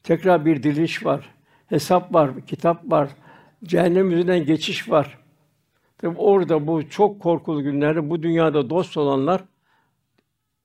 Tekrar 0.02 0.44
bir 0.44 0.62
diliş 0.62 1.04
var. 1.06 1.34
Hesap 1.66 2.14
var, 2.14 2.46
kitap 2.46 2.92
var. 2.92 3.10
Cehennem 3.64 4.10
yüzünden 4.10 4.46
geçiş 4.46 4.90
var. 4.90 5.18
Tabi 5.98 6.18
orada 6.18 6.66
bu 6.66 6.88
çok 6.88 7.20
korkulu 7.20 7.62
günlerde 7.62 8.10
bu 8.10 8.22
dünyada 8.22 8.70
dost 8.70 8.96
olanlar 8.96 9.44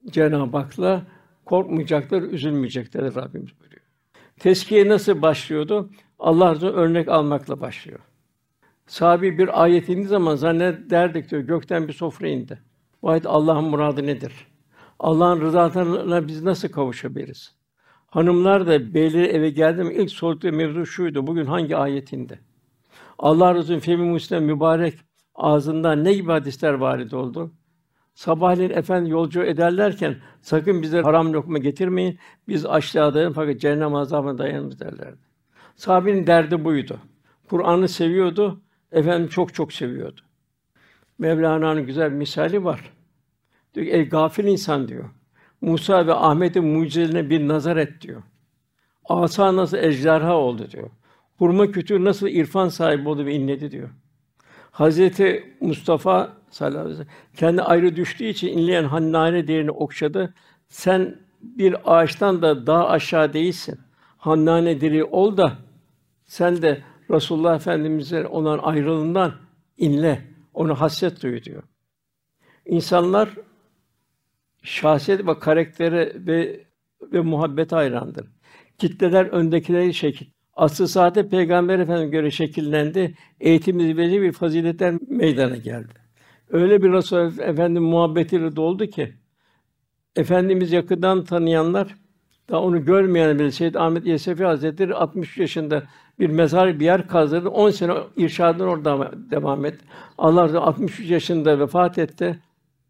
Cenab-ı 0.10 0.58
Hak'la 0.58 1.04
korkmayacaklar, 1.46 2.22
üzülmeyecekler 2.22 3.16
Rabbimiz 3.16 3.60
buyuruyor. 3.60 3.82
Teskiye 4.40 4.88
nasıl 4.88 5.22
başlıyordu? 5.22 5.90
Allah 6.20 6.50
razı 6.50 6.68
örnek 6.68 7.08
almakla 7.08 7.62
başlıyor. 7.62 8.00
Sahabi 8.88 9.38
bir 9.38 9.64
ayet 9.64 9.90
indiği 9.90 10.08
zaman 10.08 10.36
zannederdik 10.36 11.32
diyor, 11.32 11.42
gökten 11.42 11.88
bir 11.88 11.94
sofra 11.94 12.28
indi. 12.28 12.60
Bu 13.02 13.10
ayet 13.10 13.26
Allah'ın 13.26 13.64
muradı 13.64 14.08
nedir? 14.08 14.49
Allah'ın 15.00 15.42
rızasına 15.42 16.28
biz 16.28 16.44
nasıl 16.44 16.70
kavuşabiliriz? 16.70 17.56
Hanımlar 18.08 18.68
da 18.68 18.94
beyleri 18.94 19.26
eve 19.26 19.50
geldi 19.50 19.84
mi 19.84 19.94
ilk 19.94 20.12
sordukları 20.12 20.54
mevzu 20.54 20.86
şuydu. 20.86 21.28
Bugün 21.28 21.46
hangi 21.46 21.76
ayetinde? 21.76 22.40
Allah 23.20 23.56
Resulü 23.56 23.80
Femi 23.80 24.12
Müslim 24.12 24.44
mübarek 24.44 24.94
ağzından 25.36 26.04
ne 26.04 26.14
gibi 26.14 26.32
hadisler 26.32 26.74
varid 26.74 27.12
oldu? 27.12 27.52
Sabahleyin 28.14 28.70
efendi 28.70 29.10
yolcu 29.10 29.44
ederlerken 29.44 30.18
sakın 30.42 30.82
bize 30.82 31.02
haram 31.02 31.34
lokma 31.34 31.58
getirmeyin. 31.58 32.20
Biz 32.48 32.66
aşağıdayız 32.66 33.34
fakat 33.36 33.62
cehennem 33.62 33.96
azabına 33.96 34.38
dayanırız 34.38 34.80
derlerdi. 34.80 35.20
Sahabenin 35.76 36.28
derdi 36.28 36.66
buydu. 36.66 37.00
Kur'an'ı 37.50 37.88
seviyordu, 37.88 38.62
efendim 38.92 39.28
çok 39.28 39.54
çok 39.54 39.74
seviyordu. 39.74 40.22
Mevlana'nın 41.20 41.86
güzel 41.86 42.12
bir 42.12 42.18
misali 42.18 42.64
var. 42.64 42.99
Diyor 43.74 43.86
ki, 43.86 43.92
ey 43.92 44.10
gafil 44.10 44.46
insan 44.46 44.88
diyor. 44.88 45.10
Musa 45.62 46.08
ve 46.08 46.14
Ahmet'in 46.14 46.66
mucizelerine 46.66 47.30
bir 47.30 47.48
nazar 47.48 47.78
et 47.78 48.02
diyor. 48.02 48.24
Asa 49.06 49.56
nasıl 49.56 49.78
ejderha 49.78 50.38
oldu 50.38 50.72
diyor. 50.72 50.90
Hurma 51.38 51.72
kütüğü 51.72 52.06
nasıl 52.06 52.28
irfan 52.28 52.70
sahibi 52.70 53.10
oldu 53.10 53.26
ve 53.26 53.34
inledi 53.34 53.72
diyor. 53.72 53.90
Hazreti 54.72 55.56
Mustafa 55.62 56.34
sallallahu 56.50 56.80
aleyhi 56.80 57.00
ve 57.00 57.04
sellem 57.04 57.16
kendi 57.38 57.62
ayrı 57.62 57.96
düştüğü 57.96 58.26
için 58.26 58.48
inleyen 58.48 58.84
Hannane 58.84 59.48
değerini 59.48 59.72
okşadı. 59.72 60.34
Sen 60.68 61.16
bir 61.42 61.76
ağaçtan 61.86 62.42
da 62.42 62.68
daha 62.68 62.90
aşağı 62.90 63.34
değilsin. 63.34 63.80
Hannane 64.18 64.82
diri 64.82 65.04
ol 65.04 65.38
da 65.38 65.58
sen 66.26 66.62
de 66.62 66.84
Resulullah 67.12 67.56
Efendimiz'e 67.56 68.28
olan 68.28 68.60
ayrılığından 68.60 69.34
inle. 69.78 70.22
Onu 70.54 70.76
hasret 70.76 71.24
duyu 71.24 71.44
diyor. 71.44 71.64
İnsanlar 72.66 73.30
şahsiyet 74.64 75.28
ve 75.28 75.40
karaktere 75.40 76.14
ve 76.16 76.70
ve 77.02 77.22
muhabbet 77.22 77.72
hayrandır. 77.72 78.28
Kitleler 78.78 79.26
öndekileri 79.26 79.94
şekil. 79.94 80.26
Asıl 80.54 80.88
saatte 80.88 81.30
Peygamber 81.30 81.80
Efendimiz 81.80 82.12
göre 82.12 82.32
şekillendi. 82.32 83.16
Eğitim 83.40 83.82
zirvesi 83.82 84.22
bir 84.22 84.32
faziletler 84.32 84.96
meydana 85.08 85.56
geldi. 85.56 85.94
Öyle 86.50 86.82
bir 86.82 86.92
Resul 86.92 87.40
Efendim 87.40 87.84
muhabbetiyle 87.84 88.56
doldu 88.56 88.86
ki 88.88 89.14
Efendimiz 90.16 90.72
yakından 90.72 91.24
tanıyanlar 91.24 91.96
daha 92.50 92.62
onu 92.62 92.86
görmeyen 92.86 93.40
bile 93.40 93.52
Seyyid 93.52 93.76
Ahmet 93.76 94.06
Yesefi 94.06 94.44
Hazretleri 94.46 94.96
60 94.96 95.38
yaşında 95.38 95.84
bir 96.20 96.30
mezar 96.30 96.80
bir 96.80 96.86
yer 96.86 97.08
kazdırdı. 97.08 97.50
10 97.50 97.70
sene 97.70 97.94
irşadını 98.18 98.64
orada 98.64 99.12
devam 99.32 99.66
etti. 99.66 99.86
Allah 100.18 100.54
da 100.54 100.62
63 100.62 101.10
yaşında 101.10 101.60
vefat 101.60 101.98
etti. 101.98 102.40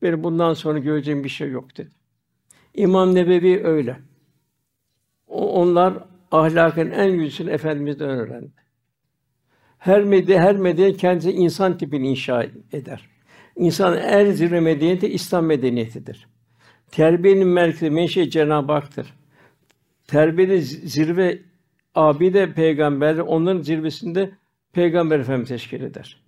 Benim 0.01 0.23
bundan 0.23 0.53
sonra 0.53 0.79
göreceğim 0.79 1.23
bir 1.23 1.29
şey 1.29 1.49
yok 1.49 1.77
dedi. 1.77 1.89
İmam 2.73 3.15
Nebevi 3.15 3.63
öyle. 3.63 3.99
Onlar 5.27 5.93
ahlakın 6.31 6.91
en 6.91 7.07
yücesini 7.07 7.49
Efendimiz'den 7.49 8.09
öğrendi. 8.09 8.51
Her 9.77 10.03
medya, 10.03 10.41
her 10.41 10.55
medya 10.55 10.93
kendisi 10.93 11.31
insan 11.31 11.77
tipini 11.77 12.09
inşa 12.09 12.43
eder. 12.73 13.09
İnsan 13.55 13.97
en 13.97 14.31
zirve 14.31 14.59
medeniyeti 14.59 15.07
İslam 15.07 15.45
medeniyetidir. 15.45 16.27
Terbiyenin 16.91 17.47
merkezi 17.47 17.89
menşe 17.89 18.29
Cenab-ı 18.29 18.73
Hak'tır. 18.73 19.13
Terbiyenin 20.07 20.59
zirve 20.59 21.39
abide 21.95 22.53
peygamber, 22.53 23.17
onların 23.17 23.61
zirvesinde 23.61 24.31
peygamber 24.73 25.19
efendimiz 25.19 25.49
teşkil 25.49 25.81
eder. 25.81 26.23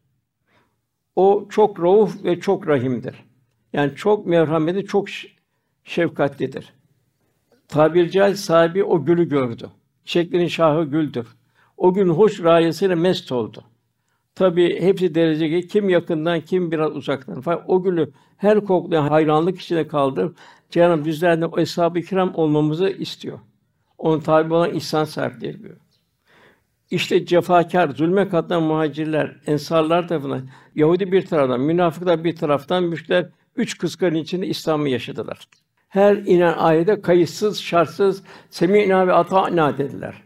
O 1.15 1.47
çok 1.49 1.79
rauf 1.84 2.23
ve 2.23 2.39
çok 2.39 2.67
rahimdir. 2.67 3.30
Yani 3.73 3.95
çok 3.95 4.25
merhametli, 4.25 4.86
çok 4.86 5.07
şefkatlidir. 5.84 6.73
Tabir 7.67 8.10
caiz 8.10 8.39
sahibi 8.39 8.84
o 8.84 9.05
gülü 9.05 9.29
gördü. 9.29 9.69
Çiçeklerin 10.05 10.47
şahı 10.47 10.84
güldür. 10.84 11.27
O 11.77 11.93
gün 11.93 12.10
hoş 12.10 12.43
rayasıyla 12.43 12.95
mest 12.95 13.31
oldu. 13.31 13.63
Tabi 14.36 14.81
hepsi 14.81 15.15
dereceli, 15.15 15.67
kim 15.67 15.89
yakından, 15.89 16.41
kim 16.41 16.71
biraz 16.71 16.95
uzaktan. 16.95 17.41
Fakat 17.41 17.63
o 17.67 17.84
gülü 17.84 18.12
her 18.38 18.65
koklayan 18.65 19.07
hayranlık 19.07 19.62
içinde 19.62 19.88
kaldı. 19.88 20.36
Cenab-ı 20.69 21.05
bizlerden 21.05 21.49
o 21.51 21.60
eshab-ı 21.60 22.01
kiram 22.01 22.36
olmamızı 22.36 22.89
istiyor. 22.89 23.39
Onun 23.97 24.19
tabi 24.19 24.53
olan 24.53 24.73
ihsan 24.73 25.03
sahipleri 25.03 25.63
diyor. 25.63 25.77
İşte 26.91 27.25
cefakar, 27.25 27.89
zulme 27.89 28.29
katlanan 28.29 28.63
muhacirler, 28.63 29.38
ensarlar 29.45 30.07
tarafından, 30.07 30.49
Yahudi 30.75 31.12
bir 31.12 31.25
taraftan, 31.25 31.62
münafıklar 31.62 32.23
bir 32.23 32.36
taraftan, 32.36 32.84
müşter 32.84 33.29
üç 33.55 33.77
kıskanın 33.77 34.15
içinde 34.15 34.47
İslam'ı 34.47 34.89
yaşadılar. 34.89 35.47
Her 35.89 36.15
inen 36.15 36.53
ayete 36.53 37.01
kayıtsız, 37.01 37.61
şartsız 37.61 38.23
semînâ 38.49 39.07
ve 39.07 39.13
atâ'nâ 39.13 39.77
dediler. 39.77 40.21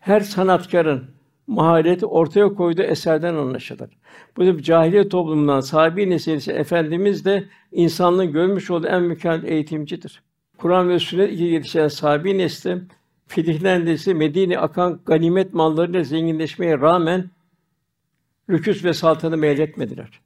Her 0.00 0.20
sanatkarın 0.20 1.04
mahareti 1.46 2.06
ortaya 2.06 2.48
koyduğu 2.48 2.82
eserden 2.82 3.34
anlaşılır. 3.34 3.90
Bu 4.36 4.46
da 4.46 4.62
cahiliye 4.62 5.08
toplumundan 5.08 5.60
sahibi 5.60 6.10
nesilisi 6.10 6.52
Efendimiz 6.52 7.24
de 7.24 7.44
insanlığın 7.72 8.32
görmüş 8.32 8.70
olduğu 8.70 8.86
en 8.86 9.02
mükemmel 9.02 9.48
eğitimcidir. 9.48 10.22
Kur'an 10.58 10.88
ve 10.88 10.98
sünnet 10.98 11.32
ile 11.32 11.44
yetişen 11.44 11.88
sahibi 11.88 12.38
nesli 12.38 12.78
fitihlendirisi 13.26 14.14
Medine 14.14 14.58
akan 14.58 15.00
ganimet 15.06 15.54
mallarıyla 15.54 16.04
zenginleşmeye 16.04 16.78
rağmen 16.78 17.30
lüküs 18.50 18.84
ve 18.84 18.92
saltanı 18.92 19.36
meyletmediler. 19.36 20.20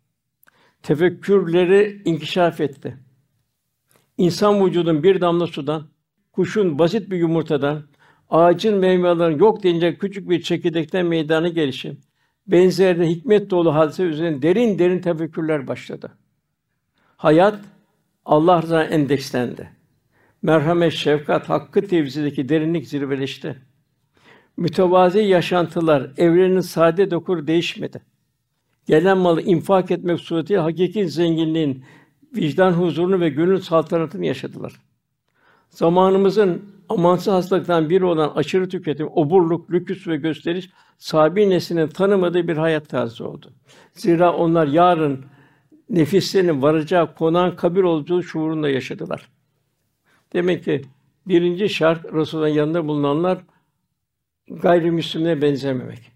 Tefekkürleri 0.82 2.02
inkişaf 2.04 2.60
etti. 2.60 2.96
İnsan 4.18 4.66
vücudun 4.66 5.02
bir 5.02 5.20
damla 5.20 5.46
sudan, 5.46 5.86
kuşun 6.32 6.78
basit 6.78 7.10
bir 7.10 7.16
yumurtadan, 7.16 7.82
ağacın 8.30 8.78
meyvelerin 8.78 9.38
yok 9.38 9.62
denilecek 9.62 10.00
küçük 10.00 10.30
bir 10.30 10.42
çekirdekten 10.42 11.06
meydana 11.06 11.48
gelişi, 11.48 11.96
benzeri 12.46 13.08
hikmet 13.08 13.50
dolu 13.50 13.74
hadise 13.74 14.02
üzerine 14.02 14.42
derin 14.42 14.78
derin 14.78 14.98
tefekkürler 14.98 15.66
başladı. 15.66 16.12
Hayat 17.16 17.58
Allah 18.24 18.62
rızasına 18.62 18.84
endekslendi. 18.84 19.70
Merhamet, 20.42 20.92
şefkat, 20.92 21.48
hakkı 21.48 21.86
tevzideki 21.86 22.48
derinlik 22.48 22.88
zirveleşti. 22.88 23.62
Mütevazi 24.56 25.18
yaşantılar 25.18 26.10
evrenin 26.16 26.60
sade 26.60 27.10
dokur 27.10 27.46
değişmedi. 27.46 28.11
Gelen 28.86 29.18
malı 29.18 29.42
infak 29.42 29.90
etmek 29.90 30.20
suretiyle 30.20 30.60
hakiki 30.60 31.08
zenginliğin 31.08 31.84
vicdan 32.36 32.72
huzurunu 32.72 33.20
ve 33.20 33.28
gönül 33.28 33.60
saltanatını 33.60 34.26
yaşadılar. 34.26 34.72
Zamanımızın 35.70 36.62
amansız 36.88 37.32
hastalıktan 37.32 37.90
biri 37.90 38.04
olan 38.04 38.32
aşırı 38.34 38.68
tüketim, 38.68 39.08
oburluk, 39.12 39.70
lüküs 39.70 40.08
ve 40.08 40.16
gösteriş 40.16 40.70
sahibi 40.98 41.50
neslinin 41.50 41.86
tanımadığı 41.86 42.48
bir 42.48 42.56
hayat 42.56 42.88
tarzı 42.88 43.28
oldu. 43.28 43.52
Zira 43.92 44.32
onlar 44.36 44.66
yarın 44.66 45.24
nefislerinin 45.90 46.62
varacağı 46.62 47.14
konağın 47.14 47.56
kabir 47.56 47.82
olduğu 47.82 48.22
şuurunda 48.22 48.68
yaşadılar. 48.68 49.28
Demek 50.32 50.64
ki 50.64 50.82
birinci 51.26 51.68
şart 51.68 52.12
Resulullah'ın 52.12 52.52
yanında 52.52 52.88
bulunanlar 52.88 53.38
gayrimüslimlere 54.48 55.42
benzememek. 55.42 56.11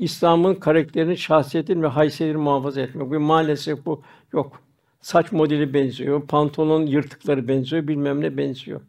İslam'ın 0.00 0.54
karakterini, 0.54 1.16
şahsiyetini 1.18 1.82
ve 1.82 1.86
haysiyetini 1.86 2.42
muhafaza 2.42 2.80
etmek. 2.80 3.10
Bu 3.10 3.20
maalesef 3.20 3.86
bu 3.86 4.02
yok. 4.32 4.62
Saç 5.00 5.32
modeli 5.32 5.74
benziyor, 5.74 6.26
pantolon 6.26 6.86
yırtıkları 6.86 7.48
benziyor, 7.48 7.88
bilmem 7.88 8.20
ne 8.20 8.36
benziyor. 8.36 8.80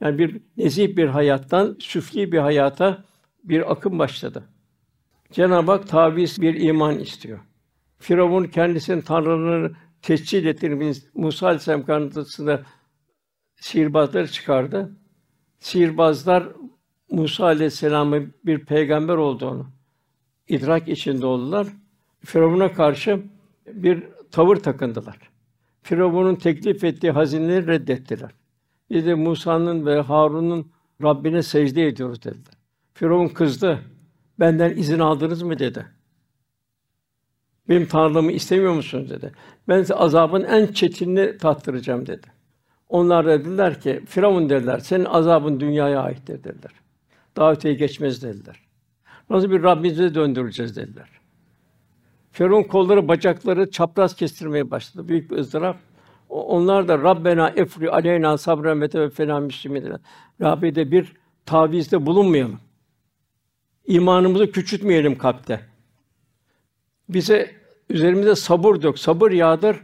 Yani 0.00 0.18
bir 0.18 0.40
nezih 0.56 0.96
bir 0.96 1.06
hayattan 1.06 1.76
süfli 1.78 2.32
bir 2.32 2.38
hayata 2.38 3.04
bir 3.44 3.72
akım 3.72 3.98
başladı. 3.98 4.44
Cenab-ı 5.32 5.70
Hak 5.70 5.88
taviz 5.88 6.42
bir 6.42 6.54
iman 6.60 6.98
istiyor. 6.98 7.38
Firavun 7.98 8.44
kendisinin 8.44 9.00
tanrılarını 9.00 9.72
tescil 10.02 10.46
ettiğini 10.46 10.94
Musa 11.14 11.46
Aleyhisselam 11.46 11.84
kanıtısında 11.84 12.62
sihirbazları 13.56 14.28
çıkardı. 14.28 14.96
Sihirbazlar 15.58 16.48
Musa 17.10 17.44
Aleyhisselam'ın 17.44 18.34
bir 18.44 18.64
peygamber 18.64 19.16
olduğunu 19.16 19.79
idrak 20.50 20.88
içinde 20.88 21.26
oldular. 21.26 21.66
Firavun'a 22.24 22.72
karşı 22.72 23.22
bir 23.72 24.02
tavır 24.30 24.56
takındılar. 24.56 25.18
Firavun'un 25.82 26.34
teklif 26.34 26.84
ettiği 26.84 27.10
hazineleri 27.10 27.66
reddettiler. 27.66 28.30
Biz 28.90 29.06
de 29.06 29.14
Musa'nın 29.14 29.86
ve 29.86 30.00
Harun'un 30.00 30.70
Rabbine 31.02 31.42
secde 31.42 31.86
ediyoruz 31.86 32.22
dediler. 32.22 32.54
Firavun 32.94 33.28
kızdı. 33.28 33.80
Benden 34.40 34.76
izin 34.76 34.98
aldınız 34.98 35.42
mı 35.42 35.58
dedi. 35.58 35.86
Benim 37.68 37.86
tanrımı 37.86 38.32
istemiyor 38.32 38.72
musunuz 38.72 39.10
dedi. 39.10 39.32
Ben 39.68 39.80
size 39.80 39.94
azabın 39.94 40.44
en 40.44 40.66
çetinini 40.66 41.38
tattıracağım 41.38 42.06
dedi. 42.06 42.26
Onlar 42.88 43.26
dediler 43.26 43.80
ki, 43.80 44.02
Firavun 44.06 44.48
dediler, 44.48 44.78
senin 44.78 45.04
azabın 45.04 45.60
dünyaya 45.60 46.00
aittir 46.00 46.44
dediler. 46.44 46.72
Daha 47.36 47.52
öteye 47.52 47.74
geçmez 47.74 48.22
dediler. 48.22 48.69
Nasıl 49.30 49.50
bir 49.50 49.62
Rabbimize 49.62 50.14
döndüreceğiz 50.14 50.76
dediler. 50.76 51.08
Firavun 52.32 52.62
kolları, 52.62 53.08
bacakları 53.08 53.70
çapraz 53.70 54.16
kestirmeye 54.16 54.70
başladı. 54.70 55.08
Büyük 55.08 55.30
bir 55.30 55.36
ızdırap. 55.36 55.76
Onlar 56.28 56.88
da 56.88 56.98
Rabbena 56.98 57.48
efri 57.48 57.90
aleyna 57.90 58.38
sabren 58.38 58.80
ve 58.80 58.88
teveffena 58.88 59.40
müslimin 59.40 59.92
bir 60.90 61.12
tavizde 61.46 62.06
bulunmayalım. 62.06 62.60
İmanımızı 63.86 64.52
küçültmeyelim 64.52 65.18
kalpte. 65.18 65.60
Bize 67.08 67.50
üzerimize 67.88 68.34
sabır 68.34 68.82
dök, 68.82 68.98
sabır 68.98 69.30
yağdır 69.30 69.76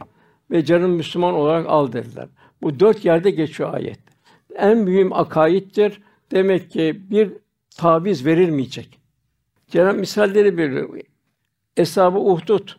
ve 0.51 0.65
canın 0.65 0.89
Müslüman 0.89 1.33
olarak 1.33 1.65
al 1.69 1.91
dediler. 1.91 2.27
Bu 2.61 2.79
dört 2.79 3.05
yerde 3.05 3.31
geçiyor 3.31 3.73
ayet. 3.73 3.99
En 4.55 4.77
mühim 4.77 5.13
akaittir. 5.13 6.01
Demek 6.31 6.71
ki 6.71 7.01
bir 7.09 7.31
taviz 7.77 8.25
verilmeyecek. 8.25 8.96
Cenab 9.67 9.95
misalleri 9.95 10.57
veriyor. 10.57 10.99
Eshab-ı 11.77 12.19
Uhdud 12.19 12.69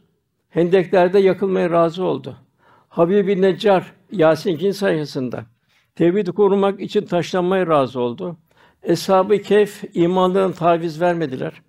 hendeklerde 0.48 1.18
yakılmaya 1.18 1.70
razı 1.70 2.04
oldu. 2.04 2.36
Habib-i 2.88 3.42
Neccar 3.42 3.92
Yasin 4.12 4.50
2. 4.50 4.72
sayfasında 4.72 5.46
tevhidi 5.94 6.32
korumak 6.32 6.80
için 6.80 7.06
taşlanmaya 7.06 7.66
razı 7.66 8.00
oldu. 8.00 8.36
Eshab-ı 8.82 9.42
Kehf 9.42 9.84
imanlarından 9.94 10.52
taviz 10.52 11.00
vermediler. 11.00 11.62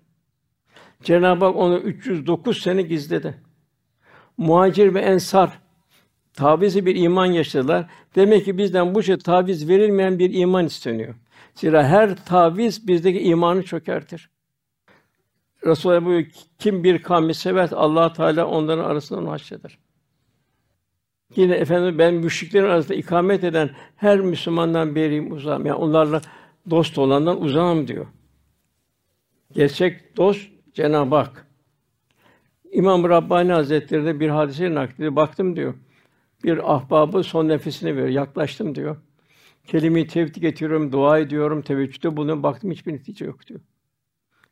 Cenab-ı 1.02 1.44
Hak 1.44 1.56
onu 1.56 1.78
309 1.78 2.62
sene 2.62 2.82
gizledi. 2.82 3.34
Muhacir 4.36 4.94
ve 4.94 5.00
ensar 5.00 5.60
tavizi 6.34 6.86
bir 6.86 6.96
iman 6.96 7.26
yaşadılar. 7.26 7.90
Demek 8.14 8.44
ki 8.44 8.58
bizden 8.58 8.94
bu 8.94 9.02
şey 9.02 9.18
taviz 9.18 9.68
verilmeyen 9.68 10.18
bir 10.18 10.34
iman 10.34 10.66
isteniyor. 10.66 11.14
Zira 11.54 11.84
her 11.84 12.24
taviz 12.24 12.88
bizdeki 12.88 13.20
imanı 13.20 13.62
çökertir. 13.62 14.30
Resulullah 15.66 16.04
buyuruyor, 16.04 16.30
kim 16.58 16.84
bir 16.84 17.02
kavmi 17.02 17.34
sever, 17.34 17.68
Allah 17.72 18.12
Teala 18.12 18.46
onların 18.46 18.84
arasından 18.84 19.26
haşreder. 19.26 19.78
Yine 21.36 21.54
efendim 21.54 21.98
ben 21.98 22.14
müşriklerin 22.14 22.64
arasında 22.64 22.94
ikamet 22.94 23.44
eden 23.44 23.70
her 23.96 24.20
Müslümandan 24.20 24.94
beriyim 24.94 25.32
uzağım. 25.32 25.66
Yani 25.66 25.78
onlarla 25.78 26.20
dost 26.70 26.98
olandan 26.98 27.42
uzağım 27.42 27.88
diyor. 27.88 28.06
Gerçek 29.52 30.16
dost 30.16 30.48
Cenab-ı 30.74 31.16
Hak. 31.16 31.46
İmam 32.72 33.08
Rabbani 33.08 33.52
Hazretleri 33.52 34.04
de 34.04 34.20
bir 34.20 34.28
hadise 34.28 34.74
naklediyor. 34.74 35.16
Baktım 35.16 35.56
diyor. 35.56 35.74
Bir 36.44 36.74
ahbabı 36.74 37.22
son 37.22 37.48
nefesini 37.48 37.90
veriyor. 37.90 38.08
Yaklaştım 38.08 38.74
diyor. 38.74 38.96
Kelime-i 39.66 40.06
tevhid 40.06 40.34
getiriyorum, 40.34 40.92
dua 40.92 41.18
ediyorum, 41.18 41.62
teveccühde 41.62 42.16
bulunuyorum. 42.16 42.42
Baktım 42.42 42.70
hiçbir 42.70 42.92
netice 42.92 43.24
yok 43.24 43.46
diyor. 43.46 43.60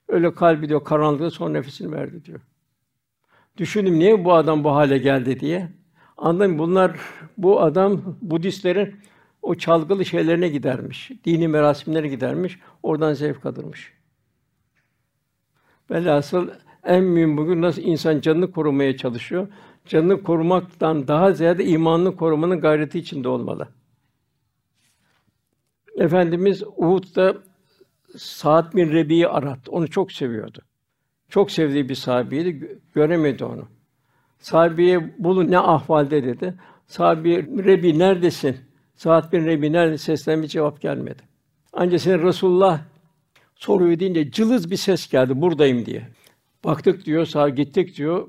Öyle 0.09 0.35
kalbi 0.35 0.69
diyor 0.69 0.85
karanlıkta 0.85 1.31
son 1.31 1.55
nefesini 1.55 1.93
verdi 1.93 2.25
diyor. 2.25 2.41
Düşündüm 3.57 3.99
niye 3.99 4.25
bu 4.25 4.35
adam 4.35 4.65
bu 4.65 4.71
hale 4.71 4.99
geldi 4.99 5.41
diye. 5.41 5.69
Anladım 6.17 6.59
bunlar 6.59 7.01
bu 7.39 7.61
adam 7.61 8.17
Budistlerin 8.23 8.97
o 9.43 9.55
çalgılı 9.55 10.05
şeylerine 10.05 10.49
gidermiş. 10.49 11.11
Dini 11.25 11.49
merasimlere 11.49 12.09
gidermiş. 12.09 12.59
Oradan 12.83 13.13
zevk 13.13 13.47
alırmış. 13.47 13.93
Velhasıl 15.91 16.49
en 16.85 17.05
mühim 17.05 17.37
bugün 17.37 17.63
nasıl 17.63 17.83
insan 17.83 18.21
canını 18.21 18.53
korumaya 18.53 18.97
çalışıyor. 18.97 19.49
Canını 19.87 20.23
korumaktan 20.23 21.09
daha 21.09 21.33
ziyade 21.33 21.65
imanını 21.65 22.17
korumanın 22.17 22.61
gayreti 22.61 22.99
içinde 22.99 23.29
olmalı. 23.29 23.69
Efendimiz 25.97 26.63
Uhud'da 26.77 27.37
Sa'd 28.17 28.75
bin 28.75 28.93
Rebi'yi 28.93 29.29
arattı. 29.29 29.71
Onu 29.71 29.91
çok 29.91 30.13
seviyordu. 30.13 30.59
Çok 31.29 31.51
sevdiği 31.51 31.89
bir 31.89 31.95
sahabeydi. 31.95 32.81
Göremedi 32.95 33.45
onu. 33.45 33.69
Sahabeye 34.39 35.15
bulun 35.19 35.51
ne 35.51 35.59
ahvalde 35.59 36.25
dedi. 36.25 36.55
Sahabi 36.87 37.65
Rebi 37.65 37.99
neredesin? 37.99 38.57
Sa'd 38.95 39.33
bin 39.33 39.47
Rebi 39.47 39.73
nerede? 39.73 39.99
Seslen 39.99 40.43
bir 40.43 40.49
cevap 40.49 40.81
gelmedi. 40.81 41.23
Ancak 41.73 42.01
senin 42.01 42.23
Resulullah 42.23 42.81
soruyor 43.55 43.99
deyince 43.99 44.31
cılız 44.31 44.71
bir 44.71 44.77
ses 44.77 45.09
geldi 45.09 45.41
buradayım 45.41 45.87
diye. 45.87 46.09
Baktık 46.65 47.07
diyor, 47.07 47.27
sağ 47.27 47.49
gittik 47.49 47.97
diyor. 47.97 48.29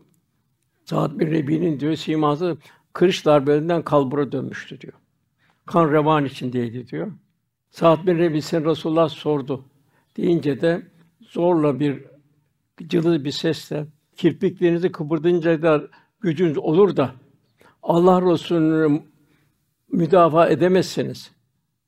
Sa'd 0.85 1.19
bin 1.19 1.31
Rebi'nin 1.31 1.79
diyor 1.79 1.95
siması 1.95 2.57
kırış 2.93 3.25
darbelerinden 3.25 3.81
kalbura 3.81 4.31
dönmüştü 4.31 4.81
diyor. 4.81 4.93
Kan 5.65 5.91
revan 5.91 6.25
içindeydi 6.25 6.87
diyor. 6.87 7.11
Sa'd 7.71 8.07
bin 8.07 8.17
Rebi 8.17 8.41
sen 8.41 8.65
Resulullah 8.65 9.09
sordu 9.09 9.65
deyince 10.21 10.61
de 10.61 10.81
zorla 11.21 11.79
bir 11.79 12.03
cılız 12.87 13.23
bir 13.23 13.31
sesle 13.31 13.85
kirpiklerinizi 14.15 14.91
kıpırdayınca 14.91 15.61
da 15.61 15.87
gücünüz 16.21 16.57
olur 16.57 16.95
da 16.97 17.11
Allah 17.83 18.21
Resulü'nü 18.21 19.01
müdafaa 19.91 20.49
edemezsiniz. 20.49 21.31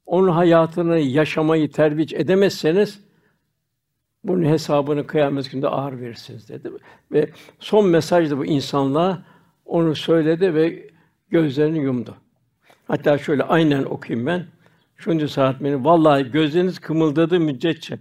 onun 0.06 0.28
hayatını 0.28 1.00
yaşamayı 1.00 1.72
terbiç 1.72 2.14
edemezseniz 2.14 3.00
bunun 4.24 4.46
hesabını 4.46 5.08
kıyamet 5.08 5.52
gününde 5.52 5.68
ağır 5.68 6.00
verirsiniz 6.00 6.50
dedi. 6.50 6.72
Ve 7.12 7.30
son 7.60 7.88
mesaj 7.88 8.32
da 8.32 8.38
bu 8.38 8.46
insanlığa 8.46 9.26
onu 9.66 9.96
söyledi 9.96 10.54
ve 10.54 10.90
gözlerini 11.30 11.80
yumdu. 11.80 12.16
Hatta 12.88 13.18
şöyle 13.18 13.44
aynen 13.44 13.84
okuyayım 13.84 14.28
ben. 14.28 14.46
Şunca 14.96 15.28
saat 15.28 15.64
beni 15.64 15.86
vallahi 15.86 16.32
gözleriniz 16.32 16.80
kımıldadı 16.80 17.40
müddetçe 17.40 18.00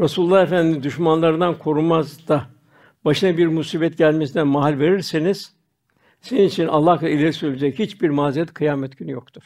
Resulullah 0.00 0.42
Efendimiz 0.42 0.82
düşmanlarından 0.82 1.58
korunmaz 1.58 2.28
da 2.28 2.46
başına 3.04 3.36
bir 3.36 3.46
musibet 3.46 3.98
gelmesine 3.98 4.42
mahal 4.42 4.78
verirseniz 4.78 5.56
senin 6.20 6.48
için 6.48 6.66
Allah 6.66 7.08
ileri 7.08 7.32
söyleyecek 7.32 7.78
hiçbir 7.78 8.10
mazeret 8.10 8.54
kıyamet 8.54 8.98
günü 8.98 9.10
yoktur. 9.10 9.42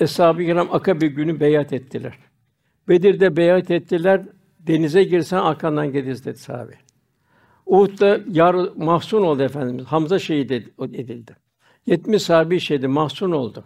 Eshab-ı 0.00 0.38
Kiram 0.42 0.68
Akabe 0.74 1.06
günü 1.06 1.40
beyat 1.40 1.72
ettiler. 1.72 2.18
Bedir'de 2.88 3.36
beyat 3.36 3.70
ettiler. 3.70 4.22
Denize 4.60 5.04
girsen 5.04 5.38
arkandan 5.38 5.92
geliriz 5.92 6.24
dedi 6.24 6.38
sahabe. 6.38 6.78
Uhud'da 7.66 8.20
yar 8.28 8.54
mahzun 8.76 9.22
oldu 9.22 9.42
efendimiz. 9.42 9.84
Hamza 9.84 10.18
şehit 10.18 10.50
edildi. 10.80 11.36
70 11.86 12.22
sahabi 12.22 12.60
şehidi 12.60 12.88
mahzun 12.88 13.32
oldu. 13.32 13.64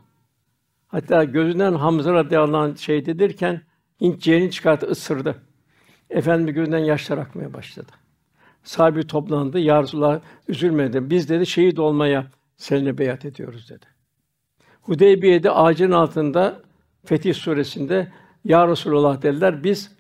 Hatta 0.87 1.25
gözünden 1.25 1.73
Hamza 1.75 2.13
radıyallahu 2.13 2.57
anh 2.57 2.77
şehit 2.77 3.09
edilirken 3.09 3.63
Hint 4.01 4.21
ciğerini 4.21 4.51
çıkarttı, 4.51 4.87
ısırdı. 4.87 5.43
Efendimiz 6.11 6.55
gözünden 6.55 6.79
yaşlar 6.79 7.19
akmaya 7.19 7.55
başladı. 7.55 7.93
Sahabi 8.65 9.07
toplandı. 9.07 9.59
Ya 9.59 9.83
Resulallah 9.83 10.21
üzülmedi. 10.49 11.11
Biz 11.11 11.29
dedi 11.29 11.47
şehit 11.47 11.79
olmaya 11.79 12.27
seninle 12.57 12.99
beyat 12.99 13.25
ediyoruz 13.25 13.71
dedi. 13.71 13.87
Hudeybiye'de 14.83 15.51
ağacın 15.51 15.91
altında 15.91 16.63
Fetih 17.05 17.35
suresinde 17.35 18.13
Ya 18.45 18.69
Resulallah 18.69 19.23
dediler. 19.23 19.65
Biz 19.65 19.93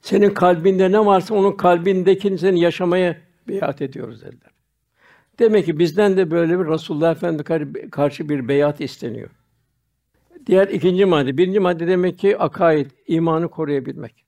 senin 0.00 0.30
kalbinde 0.30 0.92
ne 0.92 1.06
varsa 1.06 1.34
onun 1.34 1.52
kalbindekini 1.52 2.38
seni 2.38 2.60
yaşamaya 2.60 3.16
beyat 3.48 3.82
ediyoruz 3.82 4.22
dediler. 4.22 4.50
Demek 5.38 5.66
ki 5.66 5.78
bizden 5.78 6.16
de 6.16 6.30
böyle 6.30 6.58
bir 6.58 6.64
Resulullah 6.64 7.12
Efendimiz 7.12 7.90
karşı 7.90 8.28
bir 8.28 8.48
beyat 8.48 8.80
isteniyor. 8.80 9.30
Diğer 10.46 10.68
ikinci 10.68 11.04
madde, 11.04 11.36
birinci 11.36 11.60
madde 11.60 11.86
demek 11.86 12.18
ki 12.18 12.38
akaid, 12.38 12.90
imanı 13.06 13.48
koruyabilmek. 13.48 14.24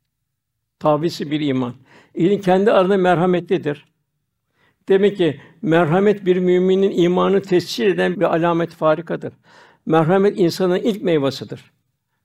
Tavisi 0.78 1.30
bir 1.30 1.40
iman. 1.40 1.74
İlim 2.14 2.40
kendi 2.40 2.72
arasında 2.72 2.96
merhametlidir. 2.96 3.84
Demek 4.88 5.16
ki 5.16 5.40
merhamet 5.62 6.26
bir 6.26 6.36
müminin 6.36 6.90
imanı 6.90 7.42
tescil 7.42 7.86
eden 7.86 8.20
bir 8.20 8.34
alamet 8.34 8.70
farikadır. 8.70 9.32
Merhamet 9.86 10.38
insanın 10.38 10.76
ilk 10.76 11.02
meyvasıdır. 11.02 11.72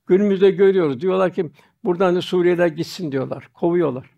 Günümüzde 0.08 0.52
görüyoruz. 0.52 1.02
Diyorlar 1.02 1.34
ki 1.34 1.52
buradan 1.84 2.16
da 2.16 2.22
Suriyeliler 2.22 2.68
gitsin 2.68 3.12
diyorlar. 3.12 3.50
Kovuyorlar. 3.54 4.10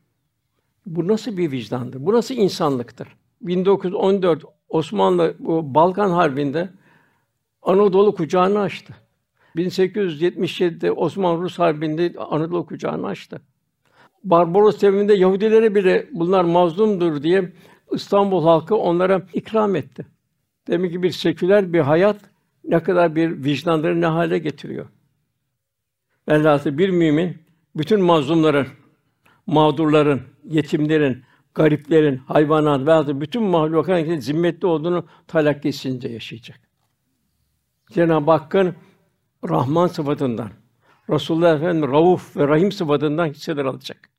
Bu 0.86 1.08
nasıl 1.08 1.38
bir 1.38 1.52
vicdandır? 1.52 2.06
Bu 2.06 2.14
nasıl 2.14 2.36
insanlıktır? 2.36 3.08
1914 3.42 4.46
Osmanlı 4.70 5.36
bu 5.40 5.76
Balkan 5.76 6.10
Harbi'nde 6.10 6.70
Anadolu 7.62 8.16
kucağını 8.16 8.60
açtı. 8.60 8.96
1877'de 9.56 10.92
Osmanlı-Rus 10.92 11.60
Harbi'nde 11.60 12.14
Anadolu 12.18 12.66
kucağını 12.66 13.08
açtı. 13.08 13.42
Barbaros 14.24 14.82
devrinde 14.82 15.14
Yahudilere 15.14 15.76
bile 15.76 16.08
bunlar 16.12 16.44
mazlumdur 16.44 17.24
diye 17.24 17.52
İstanbul 17.92 18.44
halkı 18.44 18.76
onlara 18.76 19.22
ikram 19.34 19.76
etti. 19.76 20.06
Demek 20.68 20.92
ki 20.92 21.04
bir 21.04 21.12
seküler 21.12 21.74
bir 21.74 21.80
hayat 21.80 22.18
ne 22.64 22.84
kadar 22.84 23.16
bir 23.16 23.44
vicdanları 23.44 24.02
ne 24.02 24.06
hale 24.06 24.38
getiriyor. 24.38 24.88
Velhâsıl 26.30 26.78
bir 26.78 26.90
mümin 26.90 27.38
bütün 27.76 28.02
mazlumların, 28.02 28.68
mağdurların, 29.48 30.22
yetimlerin, 30.50 31.24
gariplerin, 31.54 32.18
hayvanat 32.18 33.08
ve 33.08 33.22
bütün 33.22 33.44
mahlukatın 33.44 34.20
zimmetli 34.20 34.68
olduğunu 34.68 35.06
talakkisince 35.28 36.10
yaşayacak. 36.10 36.60
Cenab-ı 37.92 38.32
Hakk'ın 38.32 38.76
Rahman 39.50 39.88
sıfatından, 39.88 40.50
Resulullah 41.10 41.56
Efendimiz 41.56 41.92
Rauf 41.92 42.38
ve 42.38 42.48
Rahim 42.48 42.72
sıfatından 42.72 43.28
hisseler 43.28 43.66
alacak. 43.66 44.10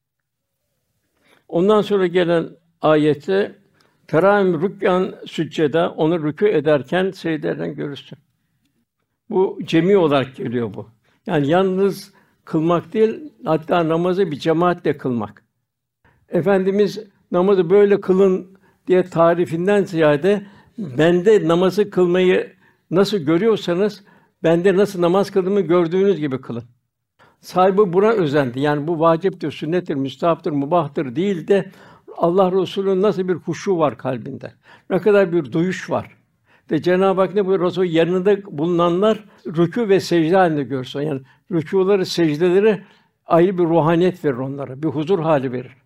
Ondan 1.49 1.83
sonra 1.83 2.07
gelen 2.07 2.49
ayette 2.81 3.63
Teram 4.07 4.63
rükyan 4.63 5.15
sücceda 5.27 5.91
onu 5.91 6.15
rükû 6.15 6.49
ederken 6.49 7.11
secdelerden 7.11 7.75
görürsün. 7.75 8.19
Bu 9.31 9.59
cemi 9.65 9.97
olarak 9.97 10.37
geliyor 10.37 10.75
bu. 10.75 10.89
Yani 11.27 11.49
yalnız 11.49 12.13
kılmak 12.45 12.93
değil, 12.93 13.33
hatta 13.45 13.89
namazı 13.89 14.31
bir 14.31 14.39
cemaatle 14.39 14.99
kılmak. 14.99 15.45
Efendimiz 16.29 16.99
namazı 17.31 17.71
böyle 17.71 18.01
kılın 18.01 18.59
diye 18.87 19.03
tarifinden 19.05 19.85
ziyade 19.85 20.47
bende 20.79 21.49
namazı 21.49 21.91
kılmayı 21.91 22.53
nasıl 22.91 23.19
görüyorsanız 23.19 24.05
bende 24.43 24.77
nasıl 24.77 25.01
namaz 25.01 25.31
kıldığımı 25.31 25.61
gördüğünüz 25.61 26.21
gibi 26.21 26.41
kılın. 26.41 26.65
Sahibi 27.41 27.93
buna 27.93 28.11
özendi. 28.11 28.61
Yani 28.61 28.87
bu 28.87 29.01
vaciptir, 29.01 29.51
sünnettir, 29.51 29.95
müstahaptır, 29.95 30.51
mubahtır 30.51 31.17
değil 31.17 31.49
de 31.49 31.71
Allah 32.17 32.53
Resulü'nün 32.53 33.03
nasıl 33.03 33.29
bir 33.29 33.35
huşu 33.35 33.79
var 33.79 33.99
kalbinde. 33.99 34.53
Ne 34.91 34.99
kadar 34.99 35.33
bir 35.33 35.53
duyuş 35.53 35.91
var. 35.91 36.17
De 36.71 36.83
Cenab-ı 36.83 37.21
Hak 37.21 37.35
ne 37.35 37.47
buyuruyor? 37.47 37.71
Resul 37.71 37.85
yanında 37.85 38.59
bulunanlar 38.59 39.25
rükû 39.47 39.89
ve 39.89 40.01
secde 40.01 40.37
halinde 40.37 40.63
görsün. 40.63 41.01
Yani 41.01 41.21
rükûları, 41.51 42.07
secdeleri 42.07 42.83
ayrı 43.27 43.59
bir 43.59 43.65
ruhaniyet 43.65 44.25
verir 44.25 44.35
onlara, 44.35 44.83
bir 44.83 44.89
huzur 44.89 45.19
hali 45.19 45.53
verir. 45.53 45.77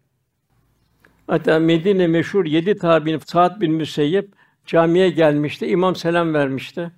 Hatta 1.26 1.58
Medine 1.58 2.06
meşhur 2.06 2.44
yedi 2.44 2.76
tabi'nin 2.76 3.18
Sa'd 3.18 3.60
bin 3.60 3.72
Müseyyep 3.72 4.32
camiye 4.66 5.10
gelmişti. 5.10 5.66
İmam 5.66 5.96
selam 5.96 6.34
vermişti. 6.34 6.92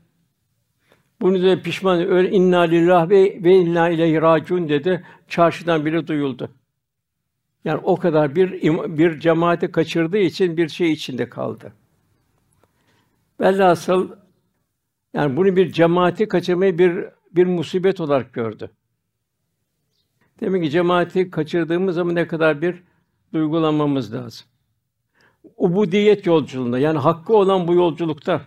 Bunu 1.20 1.42
da 1.42 1.62
pişman 1.62 2.10
öyle 2.10 2.30
inna 2.30 2.60
lillah 2.60 3.10
ve 3.10 3.38
ve 3.44 3.56
inna 3.56 3.88
ileyhi 3.88 4.22
raciun 4.22 4.68
dedi. 4.68 5.04
Çarşıdan 5.28 5.84
biri 5.84 6.06
duyuldu. 6.06 6.50
Yani 7.64 7.80
o 7.84 7.96
kadar 7.96 8.36
bir 8.36 8.62
bir 8.98 9.20
cemaati 9.20 9.72
kaçırdığı 9.72 10.18
için 10.18 10.56
bir 10.56 10.68
şey 10.68 10.92
içinde 10.92 11.28
kaldı. 11.28 11.72
Velhasıl 13.40 14.10
yani 15.14 15.36
bunu 15.36 15.56
bir 15.56 15.72
cemaati 15.72 16.28
kaçırmayı 16.28 16.78
bir 16.78 17.04
bir 17.32 17.46
musibet 17.46 18.00
olarak 18.00 18.32
gördü. 18.32 18.70
Demek 20.40 20.62
ki 20.64 20.70
cemaati 20.70 21.30
kaçırdığımız 21.30 21.94
zaman 21.94 22.14
ne 22.14 22.26
kadar 22.26 22.62
bir 22.62 22.82
duygulanmamız 23.32 24.14
lazım. 24.14 24.46
Ubudiyet 25.56 26.26
yolculuğunda 26.26 26.78
yani 26.78 26.98
hakkı 26.98 27.36
olan 27.36 27.68
bu 27.68 27.74
yolculukta 27.74 28.42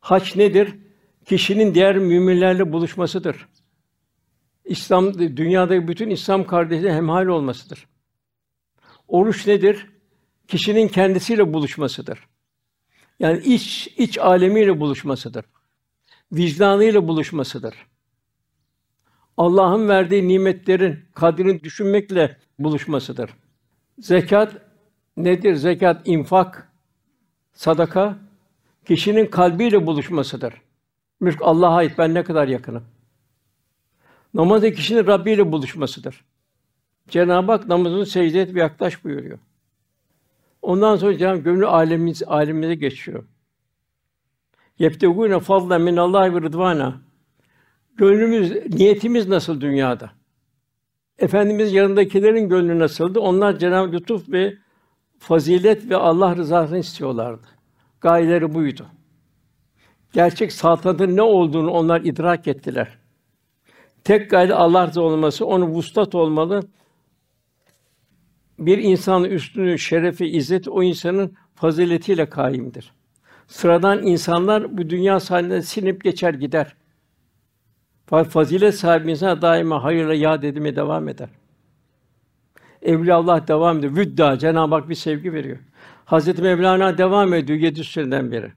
haç 0.00 0.36
nedir? 0.36 0.74
Kişinin 1.24 1.74
diğer 1.74 1.98
müminlerle 1.98 2.72
buluşmasıdır. 2.72 3.48
İslam 4.64 5.18
dünyadaki 5.18 5.88
bütün 5.88 6.10
İslam 6.10 6.46
kardeşleri 6.46 6.92
hemhal 6.92 7.26
olmasıdır. 7.26 7.88
Oruç 9.08 9.46
nedir? 9.46 9.86
Kişinin 10.48 10.88
kendisiyle 10.88 11.52
buluşmasıdır. 11.52 12.18
Yani 13.20 13.38
iç 13.38 13.88
iç 13.96 14.18
alemiyle 14.18 14.80
buluşmasıdır. 14.80 15.44
Vicdanıyla 16.32 17.08
buluşmasıdır. 17.08 17.74
Allah'ın 19.36 19.88
verdiği 19.88 20.28
nimetlerin 20.28 20.98
kadrini 21.14 21.62
düşünmekle 21.62 22.36
buluşmasıdır. 22.58 23.30
Zekat 23.98 24.56
nedir? 25.16 25.54
Zekat 25.54 26.08
infak, 26.08 26.72
sadaka 27.52 28.18
kişinin 28.84 29.26
kalbiyle 29.26 29.86
buluşmasıdır. 29.86 30.54
Mülk 31.22 31.42
Allah'a 31.42 31.74
ait. 31.74 31.98
Ben 31.98 32.14
ne 32.14 32.24
kadar 32.24 32.48
yakınım. 32.48 32.84
Namaz 34.34 34.62
kişinin 34.62 35.06
Rabbi 35.06 35.30
ile 35.30 35.52
buluşmasıdır. 35.52 36.24
Cenab-ı 37.08 37.52
Hak 37.52 37.68
namazını 37.68 38.06
secde 38.06 38.40
et 38.40 38.54
ve 38.54 38.60
yaklaş 38.60 39.04
buyuruyor. 39.04 39.38
Ondan 40.62 40.96
sonra 40.96 41.18
Cenab-ı 41.18 41.38
gönlü 41.38 41.66
alemimiz 41.66 42.22
alemimize 42.22 42.74
geçiyor. 42.74 43.24
Yebtegûne 44.78 45.40
fadlen 45.40 45.82
min 45.82 45.96
Allah 45.96 46.34
ve 46.34 46.40
rıdvana. 46.40 47.00
Gönlümüz, 47.96 48.52
niyetimiz 48.74 49.28
nasıl 49.28 49.60
dünyada? 49.60 50.10
Efendimiz 51.18 51.72
yanındakilerin 51.72 52.48
gönlü 52.48 52.78
nasıldı? 52.78 53.20
Onlar 53.20 53.58
Cenab-ı 53.58 53.92
lütuf 53.92 54.28
ve 54.28 54.54
fazilet 55.18 55.90
ve 55.90 55.96
Allah 55.96 56.36
rızasını 56.36 56.78
istiyorlardı. 56.78 57.46
Gayeleri 58.00 58.54
buydu. 58.54 58.86
Gerçek 60.12 60.52
saltanatın 60.52 61.16
ne 61.16 61.22
olduğunu 61.22 61.70
onlar 61.70 62.00
idrak 62.00 62.48
ettiler. 62.48 62.98
Tek 64.04 64.30
gaye 64.30 64.54
Allah 64.54 64.86
razı 64.86 65.02
olması, 65.02 65.46
onu 65.46 65.66
vuslat 65.66 66.14
olmalı. 66.14 66.62
Bir 68.58 68.78
insanın 68.78 69.24
üstünü, 69.24 69.78
şerefi, 69.78 70.26
izzet 70.26 70.68
o 70.68 70.82
insanın 70.82 71.36
faziletiyle 71.54 72.28
kaimdir. 72.28 72.92
Sıradan 73.46 74.06
insanlar 74.06 74.78
bu 74.78 74.90
dünya 74.90 75.20
sahnede 75.20 75.62
sinip 75.62 76.04
geçer 76.04 76.34
gider. 76.34 76.74
Fazilet 78.06 78.74
sahibi 78.74 79.10
insan 79.10 79.42
daima 79.42 79.84
hayırla 79.84 80.14
yad 80.14 80.42
edime 80.42 80.76
devam 80.76 81.08
eder. 81.08 81.28
Evliya 82.82 83.16
Allah 83.16 83.48
devam 83.48 83.78
ediyor. 83.78 83.96
Vüdda 83.96 84.38
Cenab-ı 84.38 84.74
Hak 84.74 84.88
bir 84.88 84.94
sevgi 84.94 85.32
veriyor. 85.32 85.58
Hazreti 86.04 86.42
Mevlana 86.42 86.98
devam 86.98 87.34
ediyor 87.34 87.58
700 87.58 87.92
seneden 87.92 88.32
beri. 88.32 88.52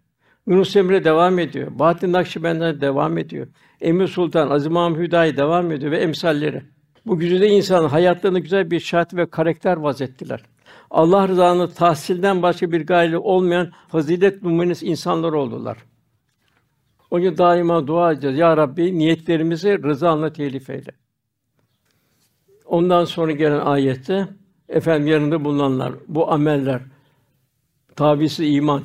Yunus 0.47 0.75
Emre 0.75 1.03
devam 1.03 1.39
ediyor. 1.39 1.79
Bahattin 1.79 2.13
Nakşibendi 2.13 2.81
devam 2.81 3.17
ediyor. 3.17 3.47
Emir 3.81 4.07
Sultan, 4.07 4.49
Aziz 4.49 4.67
Mahmud 4.67 4.97
Hüdayi 4.97 5.37
devam 5.37 5.71
ediyor 5.71 5.91
ve 5.91 5.97
emsalleri. 5.97 6.63
Bu 7.05 7.19
güzide 7.19 7.47
insan 7.47 7.87
hayatlarında 7.87 8.39
güzel 8.39 8.71
bir 8.71 8.79
şart 8.79 9.13
ve 9.13 9.29
karakter 9.29 9.77
vazettiler. 9.77 10.43
Allah 10.91 11.27
rızasını 11.27 11.69
tahsilden 11.69 12.41
başka 12.41 12.71
bir 12.71 12.87
gayle 12.87 13.17
olmayan 13.17 13.71
fazilet 13.87 14.43
numunesi 14.43 14.85
insanlar 14.85 15.33
oldular. 15.33 15.77
O 17.11 17.19
gün 17.19 17.37
daima 17.37 17.87
dua 17.87 18.11
edeceğiz. 18.11 18.37
Ya 18.37 18.57
Rabbi 18.57 18.97
niyetlerimizi 18.97 19.83
rızanla 19.83 20.33
telif 20.33 20.69
eyle. 20.69 20.91
Ondan 22.65 23.05
sonra 23.05 23.31
gelen 23.31 23.59
ayette 23.59 24.27
efendim 24.69 25.07
yanında 25.07 25.45
bulunanlar, 25.45 25.93
bu 26.07 26.31
ameller, 26.31 26.81
tabisi 27.95 28.47
iman, 28.47 28.81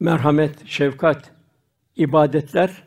merhamet, 0.00 0.66
şefkat, 0.66 1.32
ibadetler, 1.96 2.82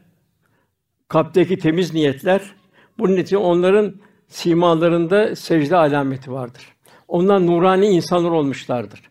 kalpteki 1.08 1.58
temiz 1.58 1.94
niyetler, 1.94 2.56
bunun 3.00 3.18
için 3.18 3.38
onların 3.38 3.96
simalarında 4.28 5.36
secde 5.36 5.78
alameti 5.78 6.32
vardır. 6.32 6.74
Onlar 7.08 7.48
nurani 7.48 7.88
insanlar 7.88 8.32
olmuşlardır. 8.32 9.02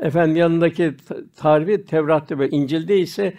Efendim 0.00 0.36
yanındaki 0.36 0.94
tarihi 1.36 1.84
Tevrat'ta 1.84 2.38
ve 2.38 2.50
İncil'de 2.50 2.98
ise 2.98 3.34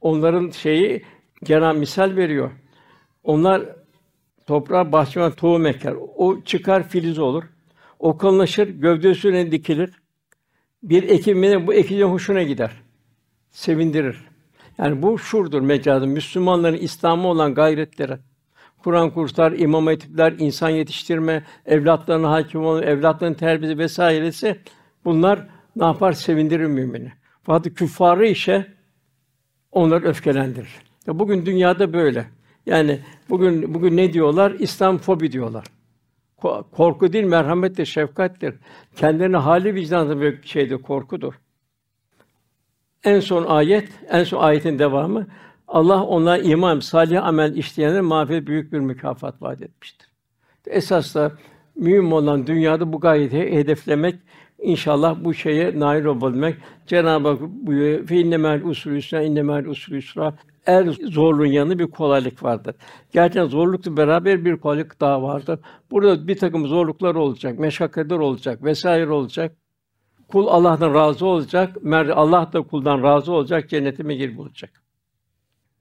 onların 0.00 0.50
şeyi 0.50 1.02
genel 1.44 1.76
misal 1.76 2.16
veriyor. 2.16 2.50
Onlar 3.22 3.62
toprağa 4.46 4.92
bahçıvan 4.92 5.32
tohum 5.32 5.66
eker. 5.66 5.94
O 6.16 6.40
çıkar 6.40 6.88
filiz 6.88 7.18
olur. 7.18 7.44
O 7.98 8.16
kalınlaşır, 8.16 8.68
gövdesine 8.68 9.52
dikilir. 9.52 9.90
Bir 10.82 11.02
ekimine 11.02 11.66
bu 11.66 11.74
ekicinin 11.74 12.08
hoşuna 12.08 12.42
gider. 12.42 12.81
Sevindirir. 13.52 14.24
Yani 14.78 15.02
bu 15.02 15.18
şurdur 15.18 15.60
mecazın 15.60 16.08
Müslümanların 16.08 16.76
İslam'a 16.76 17.28
olan 17.28 17.54
gayretleri. 17.54 18.18
Kur'an 18.78 19.10
kurslar, 19.10 19.52
imam 19.52 19.86
hatipler, 19.86 20.34
insan 20.38 20.70
yetiştirme, 20.70 21.44
evlatlarına 21.66 22.30
hakim 22.30 22.64
olma, 22.64 22.84
evlatların 22.84 23.34
terbiyesi 23.34 23.78
vesairesi 23.78 24.60
bunlar 25.04 25.48
ne 25.76 25.84
yapar? 25.84 26.12
Sevindirir 26.12 26.66
mümini. 26.66 27.12
Fakat 27.42 27.74
küffarı 27.74 28.26
işe 28.26 28.66
onlar 29.72 30.02
öfkelendirir. 30.02 30.70
Ya 31.06 31.18
bugün 31.18 31.46
dünyada 31.46 31.92
böyle. 31.92 32.26
Yani 32.66 33.00
bugün 33.30 33.74
bugün 33.74 33.96
ne 33.96 34.12
diyorlar? 34.12 34.50
İslam 34.50 34.98
fobi 34.98 35.32
diyorlar. 35.32 35.64
Korku 36.72 37.12
değil, 37.12 37.24
merhamet 37.24 37.76
de 37.76 37.84
şefkattir. 37.84 38.54
Kendilerine 38.96 39.36
hali 39.36 39.74
vicdanı 39.74 40.20
bir 40.20 40.42
şeyde 40.42 40.76
korkudur. 40.76 41.34
En 43.04 43.20
son 43.20 43.44
ayet, 43.44 43.88
en 44.10 44.24
son 44.24 44.38
ayetin 44.38 44.78
devamı 44.78 45.26
Allah 45.68 46.02
ona 46.02 46.38
iman, 46.38 46.80
salih 46.80 47.24
amel 47.24 47.56
işleyenlere 47.56 48.00
mağfiret 48.00 48.46
büyük 48.46 48.72
bir 48.72 48.78
mükafat 48.78 49.42
vaat 49.42 49.62
etmiştir. 49.62 50.08
Esas 50.66 51.14
da 51.14 51.32
mühim 51.76 52.12
olan 52.12 52.46
dünyada 52.46 52.92
bu 52.92 53.00
gayeti 53.00 53.36
hedeflemek, 53.36 54.14
inşallah 54.58 55.24
bu 55.24 55.34
şeye 55.34 55.80
nail 55.80 56.04
olabilmek. 56.04 56.56
Cenab-ı 56.86 57.28
Hak 57.28 57.40
buyuruyor, 57.40 58.08
innemel 58.08 58.64
usulü 58.64 58.94
yusra, 58.94 59.22
innemel 59.22 59.66
usulü 59.66 59.96
yusra. 59.96 60.34
Er 60.66 60.84
zorluğun 61.04 61.46
yanında 61.46 61.78
bir 61.78 61.90
kolaylık 61.90 62.42
vardır. 62.42 62.74
Gerçekten 63.12 63.46
zorlukla 63.46 63.96
beraber 63.96 64.44
bir 64.44 64.56
kolaylık 64.56 65.00
daha 65.00 65.22
vardır. 65.22 65.60
Burada 65.90 66.28
bir 66.28 66.38
takım 66.38 66.66
zorluklar 66.66 67.14
olacak, 67.14 67.58
meşakkatler 67.58 68.18
olacak 68.18 68.64
vesaire 68.64 69.10
olacak. 69.10 69.56
Kul 70.32 70.46
Allah'tan 70.46 70.94
razı 70.94 71.26
olacak, 71.26 71.76
Allah 72.14 72.50
da 72.52 72.62
kuldan 72.62 73.02
razı 73.02 73.32
olacak, 73.32 73.70
cennetime 73.70 74.14
gir 74.14 74.36
bulacak. 74.36 74.82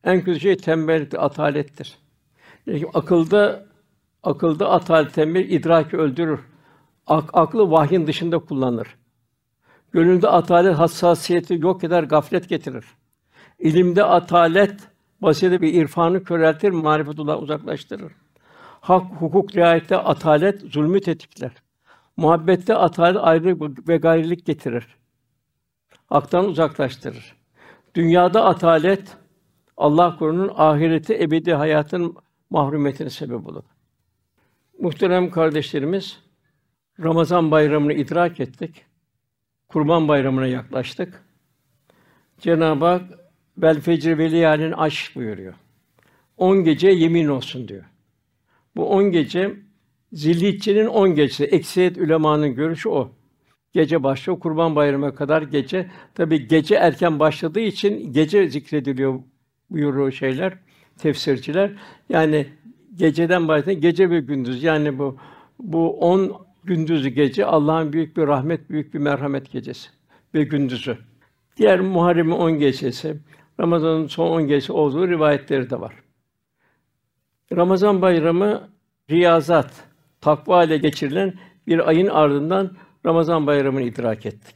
En 0.04 0.24
kötü 0.24 0.40
şey 0.40 0.58
tembellik, 0.58 1.14
atalettir. 1.14 1.98
Yani 2.66 2.86
akılda 2.94 3.66
akılda 4.24 4.70
atalet, 4.70 5.14
tembel 5.14 5.50
idraki 5.50 5.98
öldürür. 5.98 6.40
Ak, 7.08 7.30
aklı 7.34 7.72
vahyin 7.72 8.08
dışında 8.08 8.40
kullanır. 8.40 8.88
Gönülde 9.92 10.28
atalet 10.28 10.78
hassasiyeti 10.78 11.58
yok 11.60 11.84
eder, 11.84 12.04
gaflet 12.04 12.50
getirir. 12.50 12.86
İlimde 13.60 14.04
atalet 14.04 14.80
basirede 15.22 15.62
bir 15.62 15.74
irfanı 15.74 16.24
köreltir, 16.24 16.70
marifetullah 16.70 17.42
uzaklaştırır. 17.42 18.12
Hak, 18.82 19.06
hukuk, 19.20 19.56
riayette 19.56 19.98
atalet 19.98 20.62
zulmü 20.62 21.02
tetikler. 21.02 21.52
Muhabbette 22.18 22.76
atalet 22.76 23.18
ayrılık 23.22 23.88
ve 23.90 23.98
gayrilik 23.98 24.46
getirir. 24.46 24.88
Hak'tan 26.06 26.46
uzaklaştırır. 26.46 27.36
Dünyada 27.96 28.46
atalet 28.46 29.18
Allah 29.78 30.18
korunun 30.18 30.52
ahireti 30.56 31.24
ebedi 31.24 31.54
hayatın 31.54 32.16
mahrumiyetine 32.50 33.10
sebep 33.10 33.48
olur. 33.48 33.64
Muhterem 34.80 35.32
kardeşlerimiz, 35.32 36.20
Ramazan 37.00 37.52
bayramını 37.52 37.94
idrak 37.94 38.40
ettik. 38.40 38.86
Kurban 39.68 40.08
bayramına 40.08 40.48
yaklaştık. 40.48 41.24
Cenab-ı 42.40 42.86
Hak 42.86 43.02
bel 43.58 43.82
fecr 43.82 44.18
ve 44.18 44.32
leyalin 44.32 44.72
aş 44.72 45.16
buyuruyor. 45.16 45.54
On 46.38 46.64
gece 46.64 46.90
yemin 46.90 47.28
olsun 47.28 47.68
diyor. 47.68 47.84
Bu 48.76 48.90
on 48.90 49.12
gece 49.12 49.56
Zilhicce'nin 50.14 50.88
on 50.88 51.16
gecesi. 51.16 51.44
Ekseriyet 51.44 51.98
ülemanın 51.98 52.56
görüşü 52.56 52.90
o. 52.90 53.12
Gece 53.74 54.04
başlıyor, 54.04 54.40
Kurban 54.40 54.76
Bayramı'na 54.76 55.16
kadar 55.16 55.42
gece. 55.42 55.92
Tabi 56.16 56.48
gece 56.48 56.76
erken 56.76 57.20
başladığı 57.20 57.60
için 57.60 58.14
gece 58.14 58.50
zikrediliyor 58.50 59.20
buyuruyor 59.70 60.12
şeyler, 60.12 60.54
tefsirciler. 60.98 61.72
Yani 62.10 62.48
geceden 62.96 63.48
başlayan 63.48 63.82
gece 63.82 64.10
ve 64.10 64.20
gündüz. 64.20 64.64
Yani 64.64 65.00
bu 65.00 65.18
bu 65.60 66.00
on 66.00 66.46
gündüzü 66.64 67.10
gece 67.10 67.46
Allah'ın 67.46 67.94
büyük 67.94 68.18
bir 68.18 68.28
rahmet, 68.28 68.70
büyük 68.70 68.94
bir 68.94 69.00
merhamet 69.00 69.52
gecesi 69.52 69.90
ve 70.34 70.44
gündüzü. 70.44 70.98
Diğer 71.58 71.80
Muharrem'in 71.80 72.32
on 72.32 72.60
gecesi, 72.60 73.18
Ramazan'ın 73.60 74.08
son 74.08 74.28
on 74.32 74.48
gecesi 74.48 74.74
olduğu 74.74 75.08
rivayetleri 75.08 75.70
de 75.70 75.80
var. 75.80 75.94
Ramazan 77.56 78.02
bayramı 78.02 78.70
riyazat, 79.10 79.84
takva 80.22 80.64
ile 80.64 80.78
geçirilen 80.78 81.34
bir 81.68 81.88
ayın 81.90 82.08
ardından 82.08 82.72
Ramazan 83.06 83.48
bayramını 83.48 83.82
idrak 83.82 84.26
ettik. 84.26 84.56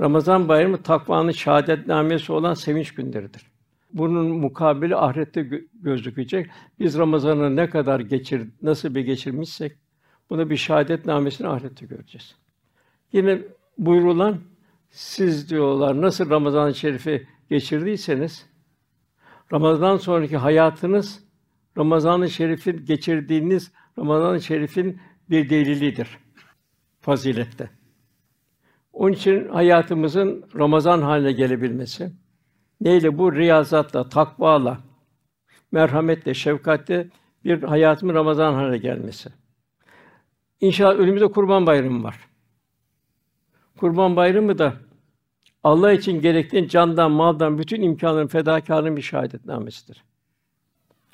Ramazan 0.00 0.48
bayramı 0.48 0.82
takvanın 0.82 1.30
şahadetnamesi 1.30 2.32
olan 2.32 2.54
sevinç 2.54 2.94
günleridir 2.94 3.52
bunun 3.92 4.26
mukabili 4.26 4.96
ahirette 4.96 5.48
gözükecek. 5.74 6.50
Biz 6.78 6.98
Ramazan'ı 6.98 7.56
ne 7.56 7.70
kadar 7.70 8.00
geçir, 8.00 8.48
nasıl 8.62 8.94
bir 8.94 9.00
geçirmişsek 9.00 9.76
bunu 10.30 10.50
bir 10.50 10.56
şahadet 10.56 11.06
namesini 11.06 11.48
ahirette 11.48 11.86
göreceğiz. 11.86 12.34
Yine 13.12 13.38
buyurulan 13.78 14.38
siz 14.90 15.50
diyorlar 15.50 16.00
nasıl 16.00 16.30
Ramazan-ı 16.30 16.74
Şerif'i 16.74 17.26
geçirdiyseniz 17.50 18.46
Ramazan 19.52 19.96
sonraki 19.96 20.36
hayatınız 20.36 21.24
Ramazan-ı 21.78 22.30
Şerif'in 22.30 22.84
geçirdiğiniz 22.84 23.72
Ramazan-ı 23.98 24.40
Şerif'in 24.40 25.00
bir 25.30 25.50
delilidir 25.50 26.18
fazilette. 27.00 27.70
Onun 28.92 29.12
için 29.12 29.48
hayatımızın 29.48 30.44
Ramazan 30.54 31.02
haline 31.02 31.32
gelebilmesi, 31.32 32.12
Neyle 32.82 33.18
bu 33.18 33.34
riyazatla, 33.34 34.08
takvala, 34.08 34.80
merhametle, 35.72 36.34
şefkatle 36.34 37.08
bir 37.44 37.62
hayatımın 37.62 38.14
Ramazan 38.14 38.54
haline 38.54 38.78
gelmesi. 38.78 39.30
İnşallah 40.60 40.98
önümüzde 40.98 41.26
Kurban 41.26 41.66
Bayramı 41.66 42.02
var. 42.02 42.16
Kurban 43.78 44.16
Bayramı 44.16 44.58
da 44.58 44.74
Allah 45.64 45.92
için 45.92 46.20
gerektiğin 46.20 46.68
candan, 46.68 47.10
maldan, 47.10 47.58
bütün 47.58 47.82
imkanların 47.82 48.26
fedakarlığın 48.26 48.96
bir 48.96 49.02
şahadetnamesidir. 49.02 50.04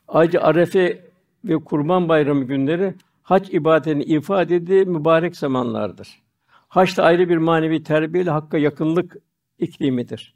Ayrıca 0.09 0.41
Arefe 0.41 1.08
ve 1.45 1.57
Kurban 1.57 2.09
Bayramı 2.09 2.45
günleri 2.45 2.95
hac 3.22 3.55
ibadetini 3.55 4.05
ifade 4.05 4.57
edildiği 4.57 4.84
mübarek 4.84 5.36
zamanlardır. 5.36 6.22
Haç 6.49 6.97
da 6.97 7.05
ayrı 7.05 7.28
bir 7.28 7.36
manevi 7.36 7.82
terbiyeyle 7.82 8.30
hakka 8.30 8.59
yakınlık 8.59 9.16
iklimidir. 9.59 10.34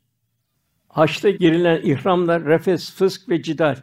Haçta 0.88 1.30
girilen 1.30 1.80
ihramlar 1.82 2.44
refes, 2.44 2.94
fısk 2.94 3.28
ve 3.28 3.42
cidal. 3.42 3.76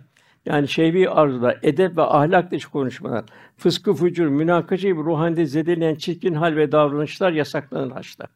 Yani 0.46 0.68
şeyvi 0.68 1.10
arzular, 1.10 1.60
edep 1.64 1.98
ve 1.98 2.02
ahlak 2.02 2.52
dışı 2.52 2.72
konuşmalar, 2.72 3.26
fıskı 3.58 3.94
fucur, 3.94 4.28
münakaşa 4.28 4.88
gibi 4.88 5.00
ruhanide 5.00 5.46
zedeleyen 5.46 5.96
çirkin 5.96 6.34
hal 6.34 6.56
ve 6.56 6.72
davranışlar 6.72 7.32
yasaklanır 7.32 7.92
haçta. 7.92 8.28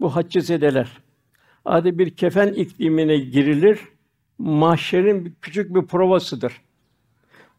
Bu 0.00 0.16
haccı 0.16 0.42
zedeler. 0.42 0.98
Adi 1.64 1.98
bir 1.98 2.10
kefen 2.10 2.52
iklimine 2.52 3.16
girilir, 3.16 3.80
mahşerin 4.38 5.36
küçük 5.42 5.74
bir 5.74 5.82
provasıdır. 5.82 6.52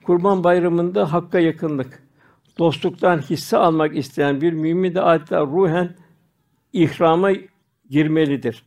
Kurban 0.08 0.44
Bayramı'nda 0.44 1.14
hakka 1.14 1.40
yakınlık, 1.40 2.04
dostluktan 2.58 3.18
hisse 3.18 3.58
almak 3.58 3.98
isteyen 3.98 4.42
bir 4.42 4.54
mümin 4.54 4.96
de 4.96 5.02
adeta 5.02 5.42
ruhen 5.42 5.96
ihrama 6.74 7.32
girmelidir. 7.90 8.64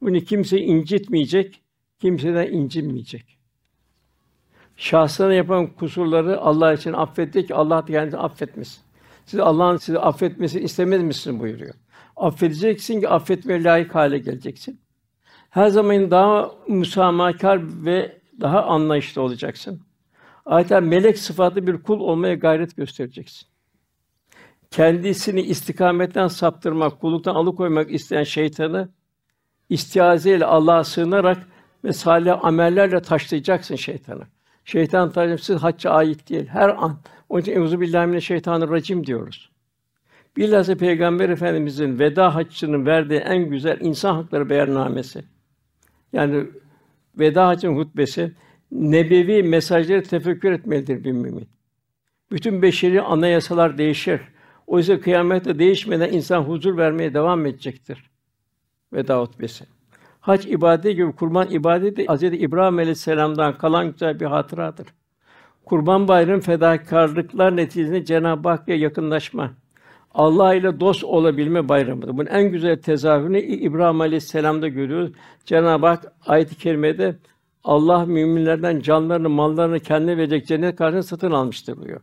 Bunu 0.00 0.20
kimse 0.20 0.60
incitmeyecek, 0.60 1.62
kimseden 1.98 2.52
incinmeyecek. 2.52 3.38
Şahsına 4.76 5.34
yapan 5.34 5.66
kusurları 5.66 6.40
Allah 6.40 6.72
için 6.72 6.92
affetti 6.92 7.46
ki 7.46 7.54
Allah 7.54 7.82
da 7.82 7.86
kendisini 7.86 8.20
affetmesin. 8.20 8.82
Siz 9.26 9.40
Allah'ın 9.40 9.76
sizi 9.76 9.98
affetmesini 9.98 10.62
istemez 10.62 11.02
misiniz 11.02 11.40
buyuruyor. 11.40 11.74
Affedeceksin 12.16 13.00
ki 13.00 13.08
affetmeye 13.08 13.64
layık 13.64 13.94
hale 13.94 14.18
geleceksin. 14.18 14.80
Her 15.50 15.68
zaman 15.68 16.10
daha 16.10 16.50
müsamahakar 16.68 17.84
ve 17.84 18.18
daha 18.40 18.62
anlayışlı 18.64 19.22
olacaksın. 19.22 19.80
Adeta 20.46 20.80
melek 20.80 21.18
sıfatlı 21.18 21.66
bir 21.66 21.82
kul 21.82 22.00
olmaya 22.00 22.34
gayret 22.34 22.76
göstereceksin. 22.76 23.48
Kendisini 24.70 25.42
istikametten 25.42 26.28
saptırmak, 26.28 27.00
kulluktan 27.00 27.34
alıkoymak 27.34 27.92
isteyen 27.92 28.22
şeytanı 28.22 28.88
istiaze 29.68 30.36
ile 30.36 30.44
Allah'a 30.44 30.84
sığınarak 30.84 31.46
ve 31.84 31.92
salih 31.92 32.44
amellerle 32.44 33.02
taşlayacaksın 33.02 33.76
şeytanı. 33.76 34.22
Şeytan 34.64 35.10
taşlaması 35.10 35.56
hacca 35.56 35.90
ait 35.90 36.28
değil. 36.28 36.46
Her 36.46 36.68
an. 36.68 36.98
Onun 37.28 37.42
için 37.42 37.52
Euzu 37.52 37.80
billahi 37.80 38.70
racim 38.70 39.06
diyoruz. 39.06 39.50
Bilhassa 40.36 40.74
Peygamber 40.74 41.28
Efendimizin 41.28 41.98
veda 41.98 42.34
haccının 42.34 42.86
verdiği 42.86 43.18
en 43.18 43.50
güzel 43.50 43.80
insan 43.80 44.14
hakları 44.14 44.50
beyannamesi. 44.50 45.24
Yani 46.12 46.46
veda 47.18 47.46
haccının 47.46 47.76
hutbesi 47.76 48.32
nebevi 48.74 49.42
mesajları 49.42 50.02
tefekkür 50.02 50.52
etmelidir 50.52 51.04
bir 51.04 51.12
mümin. 51.12 51.48
Bütün 52.32 52.62
beşeri 52.62 53.02
anayasalar 53.02 53.78
değişir. 53.78 54.20
Oysa 54.66 55.00
kıyamette 55.00 55.58
değişmeden 55.58 56.12
insan 56.12 56.42
huzur 56.42 56.76
vermeye 56.76 57.14
devam 57.14 57.46
edecektir. 57.46 58.10
Veda 58.92 59.20
hutbesi. 59.20 59.64
Hac 60.20 60.46
ibadeti 60.46 60.94
gibi 60.94 61.12
kurban 61.12 61.50
ibadeti 61.50 62.06
Hz. 62.06 62.22
İbrahim 62.22 62.78
Aleyhisselam'dan 62.78 63.58
kalan 63.58 63.92
güzel 63.92 64.20
bir 64.20 64.26
hatıradır. 64.26 64.86
Kurban 65.64 66.08
Bayramı 66.08 66.40
fedakarlıklar 66.40 67.56
neticesinde 67.56 68.04
Cenab-ı 68.04 68.48
Hakk'a 68.48 68.72
yakınlaşma, 68.72 69.50
Allah 70.14 70.54
ile 70.54 70.80
dost 70.80 71.04
olabilme 71.04 71.68
bayramıdır. 71.68 72.12
Bunun 72.16 72.26
en 72.26 72.52
güzel 72.52 72.82
tezahürünü 72.82 73.40
İbrahim 73.40 74.00
Aleyhisselam'da 74.00 74.68
görüyoruz. 74.68 75.12
Cenab-ı 75.44 75.86
Hak 75.86 76.12
ayet-i 76.26 76.54
kerimede 76.54 77.16
Allah 77.64 78.06
müminlerden 78.06 78.80
canlarını, 78.80 79.28
mallarını 79.28 79.80
kendine 79.80 80.16
verecek 80.16 80.46
cennet 80.46 80.76
karşılığında 80.76 81.02
satın 81.02 81.30
almıştır 81.30 81.76
buyuruyor. 81.76 82.00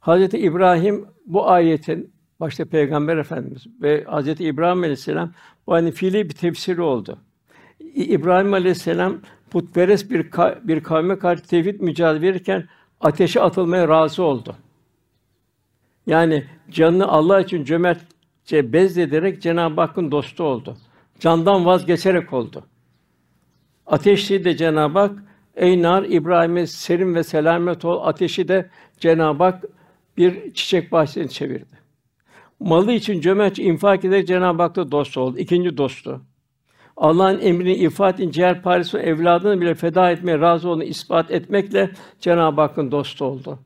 Hazreti 0.00 0.38
İbrahim 0.38 1.06
bu 1.26 1.48
ayetin 1.48 2.12
başta 2.40 2.64
Peygamber 2.64 3.16
Efendimiz 3.16 3.66
ve 3.82 4.04
Hazreti 4.04 4.44
İbrahim 4.44 4.78
Aleyhisselam 4.78 5.32
bu 5.66 5.72
hani 5.72 5.92
fiili 5.92 6.28
bir 6.28 6.34
tefsiri 6.34 6.82
oldu. 6.82 7.18
İbrahim 7.94 8.54
Aleyhisselam 8.54 9.18
putperest 9.50 10.10
bir 10.10 10.30
bir 10.68 10.82
kavme 10.82 11.18
karşı 11.18 11.42
tevhid 11.42 11.80
mücadele 11.80 12.22
verirken 12.22 12.68
ateşe 13.00 13.40
atılmaya 13.40 13.88
razı 13.88 14.22
oldu. 14.22 14.56
Yani 16.06 16.44
canını 16.70 17.08
Allah 17.08 17.40
için 17.40 17.64
cömertçe 17.64 18.72
bezlederek 18.72 19.42
Cenab-ı 19.42 19.80
Hakk'ın 19.80 20.10
dostu 20.10 20.44
oldu. 20.44 20.76
Candan 21.20 21.66
vazgeçerek 21.66 22.32
oldu. 22.32 22.64
Ateşi 23.86 24.44
de 24.44 24.56
Cenab-ı 24.56 24.98
Hak 24.98 25.22
Ey 25.56 25.82
nar 25.82 26.02
İbrahim'e 26.02 26.66
serin 26.66 27.14
ve 27.14 27.22
selamet 27.22 27.84
ol. 27.84 28.00
Ateşi 28.06 28.48
de 28.48 28.70
Cenab-ı 28.98 29.44
Hak 29.44 29.64
bir 30.16 30.54
çiçek 30.54 30.92
bahçesine 30.92 31.28
çevirdi. 31.28 31.76
Malı 32.60 32.92
için 32.92 33.20
cömertçe 33.20 33.62
infak 33.62 34.04
ederek 34.04 34.26
Cenab-ı 34.26 34.62
Hak'ta 34.62 34.90
dost 34.90 35.16
oldu. 35.18 35.38
İkinci 35.38 35.76
dostu. 35.76 36.20
Allah'ın 36.96 37.40
emrini 37.40 37.74
ifade 37.74 38.22
için 38.22 38.30
ciğer 38.30 38.62
parçası 38.62 38.98
evladını 38.98 39.60
bile 39.60 39.74
feda 39.74 40.10
etmeye 40.10 40.40
razı 40.40 40.68
olduğunu 40.68 40.84
ispat 40.84 41.30
etmekle 41.30 41.90
Cenab-ı 42.20 42.60
Hakk'ın 42.60 42.90
dostu 42.90 43.24
oldu. 43.24 43.58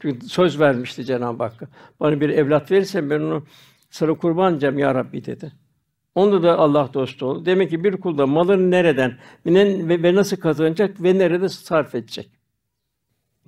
Çünkü 0.00 0.26
söz 0.26 0.60
vermişti 0.60 1.04
Cenab-ı 1.04 1.42
Hakk'a. 1.42 1.66
Bana 2.00 2.20
bir 2.20 2.28
evlat 2.28 2.70
verirsen 2.70 3.10
ben 3.10 3.20
onu 3.20 3.44
sana 3.90 4.14
kurban 4.14 4.52
edeceğim 4.52 4.78
ya 4.78 4.94
Rabbi 4.94 5.24
dedi. 5.24 5.52
Onda 6.14 6.42
da 6.42 6.58
Allah 6.58 6.90
dostu 6.94 7.26
oldu. 7.26 7.46
Demek 7.46 7.70
ki 7.70 7.84
bir 7.84 7.96
kulda 7.96 8.26
malını 8.26 8.70
nereden 8.70 9.18
ve, 9.46 10.02
ve 10.02 10.14
nasıl 10.14 10.36
kazanacak 10.36 11.02
ve 11.02 11.18
nerede 11.18 11.48
sarf 11.48 11.94
edecek? 11.94 12.30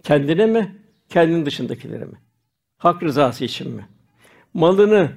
Kendine 0.03 0.47
mi, 0.47 0.77
kendinin 1.09 1.47
dışındakilere 1.47 2.05
mi? 2.05 2.21
Hak 2.79 3.03
rızası 3.03 3.45
için 3.45 3.71
mi? 3.71 3.89
Malını 4.55 5.11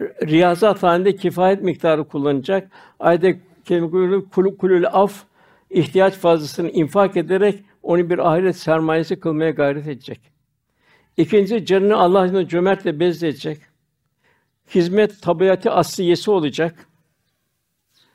riyazat 0.00 0.82
halinde 0.82 1.16
kifayet 1.16 1.62
miktarı 1.62 2.08
kullanacak. 2.08 2.70
Ayet 3.00 3.36
kelime 3.64 4.20
kulül 4.58 4.86
af 4.92 5.24
ihtiyaç 5.70 6.14
fazlasını 6.14 6.70
infak 6.70 7.16
ederek 7.16 7.64
onu 7.82 8.10
bir 8.10 8.32
ahiret 8.32 8.56
sermayesi 8.56 9.20
kılmaya 9.20 9.50
gayret 9.50 9.86
edecek. 9.86 10.20
İkinci 11.16 11.66
canını 11.66 11.96
Allah 11.96 12.26
için 12.26 12.48
cömertle 12.48 13.00
bezleyecek. 13.00 13.58
Hizmet 14.74 15.22
tabiatı 15.22 15.70
asliyesi 15.70 16.30
olacak. 16.30 16.86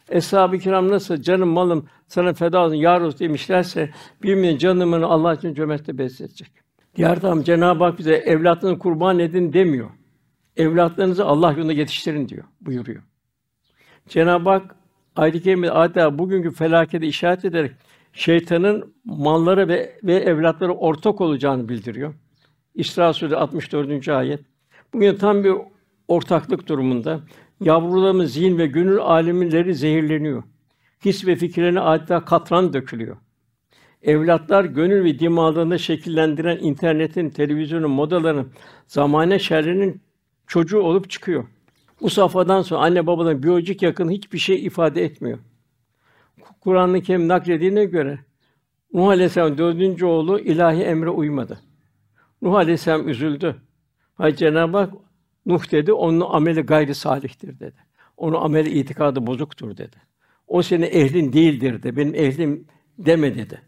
Eshab-ı 0.09 0.59
kiram 0.59 0.91
nasıl 0.91 1.21
canım 1.21 1.49
malım 1.49 1.89
sana 2.07 2.33
feda 2.33 2.65
olsun 2.65 2.75
ya 2.75 2.99
Resul 2.99 3.19
demişlerse 3.19 3.89
birinin 4.23 4.57
canımını 4.57 5.05
Allah 5.05 5.33
için 5.33 5.53
cömertle 5.53 5.97
besleyecek. 5.97 6.51
Diğer 6.95 7.21
taraftan 7.21 7.43
Cenab-ı 7.43 7.83
Hak 7.83 7.99
bize 7.99 8.13
evlatlarını 8.13 8.79
kurban 8.79 9.19
edin 9.19 9.53
demiyor. 9.53 9.89
Evlatlarınızı 10.57 11.25
Allah 11.25 11.51
yolunda 11.51 11.73
yetiştirin 11.73 12.29
diyor, 12.29 12.43
buyuruyor. 12.61 13.03
Cenab-ı 14.07 14.49
Hak 14.49 14.75
ayet-i 15.15 15.71
adeta 15.71 16.19
bugünkü 16.19 16.51
felakete 16.51 17.07
işaret 17.07 17.45
ederek 17.45 17.71
şeytanın 18.13 18.93
mallara 19.05 19.67
ve, 19.67 19.99
ve 20.03 20.15
evlatlara 20.15 20.71
ortak 20.71 21.21
olacağını 21.21 21.69
bildiriyor. 21.69 22.13
İsra 22.75 23.13
Suresi 23.13 23.35
64. 23.35 24.09
ayet. 24.09 24.39
Bugün 24.93 25.15
tam 25.15 25.43
bir 25.43 25.53
ortaklık 26.07 26.67
durumunda. 26.67 27.19
Yavrularımız 27.59 28.33
zihin 28.33 28.57
ve 28.57 28.67
gönül 28.67 28.97
alemleri 28.97 29.75
zehirleniyor. 29.75 30.43
His 31.05 31.27
ve 31.27 31.35
fikirlerine 31.35 31.79
adeta 31.79 32.25
katran 32.25 32.73
dökülüyor. 32.73 33.17
Evlatlar 34.01 34.65
gönül 34.65 35.03
ve 35.03 35.19
dimağlarını 35.19 35.79
şekillendiren 35.79 36.57
internetin, 36.57 37.29
televizyonun, 37.29 37.91
modaların, 37.91 38.47
zamane 38.87 39.39
şerrinin 39.39 40.01
çocuğu 40.47 40.79
olup 40.79 41.09
çıkıyor. 41.09 41.45
Bu 42.01 42.09
safhadan 42.09 42.61
sonra 42.61 42.81
anne 42.81 43.07
babadan 43.07 43.43
biyolojik 43.43 43.81
yakın 43.81 44.09
hiçbir 44.09 44.37
şey 44.37 44.65
ifade 44.65 45.03
etmiyor. 45.03 45.39
Kur'an-ı 46.61 47.01
Kerim 47.01 47.27
naklediğine 47.27 47.85
göre 47.85 48.19
Nuh 48.93 49.07
Aleyhisselam 49.07 49.57
dördüncü 49.57 50.05
oğlu 50.05 50.39
ilahi 50.39 50.81
emre 50.81 51.09
uymadı. 51.09 51.59
Nuh 52.41 52.53
Aleyhisselam 52.53 53.09
üzüldü. 53.09 53.55
Hay 54.13 54.35
Cenab-ı 54.35 54.77
Hak 54.77 54.93
Nuh 55.49 55.71
dedi, 55.71 55.93
onun 55.93 56.21
ameli 56.29 56.61
gayri 56.61 56.95
salihtir 56.95 57.59
dedi. 57.59 57.77
Onun 58.17 58.41
ameli 58.41 58.69
itikadı 58.69 59.27
bozuktur 59.27 59.77
dedi. 59.77 59.95
O 60.47 60.61
senin 60.61 60.89
ehlin 60.91 61.33
değildir 61.33 61.83
de, 61.83 61.95
benim 61.95 62.15
ehlim 62.15 62.67
deme 62.97 63.35
dedi. 63.35 63.61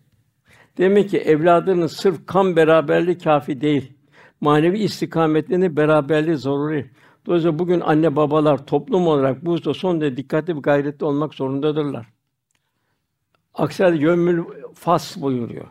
Demek 0.78 1.10
ki 1.10 1.18
evladının 1.18 1.88
sırf 1.88 2.26
kan 2.26 2.56
beraberliği 2.56 3.18
kafi 3.18 3.62
değil. 3.62 3.94
Manevi 4.42 4.80
istikametlerinde 4.80 5.76
beraberliği 5.76 6.38
zaruri. 6.38 6.90
Dolayısıyla 7.26 7.60
bugün 7.60 7.80
anne 7.80 8.16
babalar 8.16 8.66
toplum 8.66 9.08
olarak 9.08 9.46
bu 9.46 9.52
hususta 9.52 9.74
son 9.74 10.02
derece 10.02 10.18
dikkatli 10.18 10.56
bir 10.56 10.62
gayretli 10.62 11.06
olmak 11.06 11.34
zorundadırlar. 11.34 12.06
Aksi 13.54 13.84
halde 13.84 13.98
yömül 13.98 14.44
fas 14.74 15.22
buyuruyor. 15.22 15.68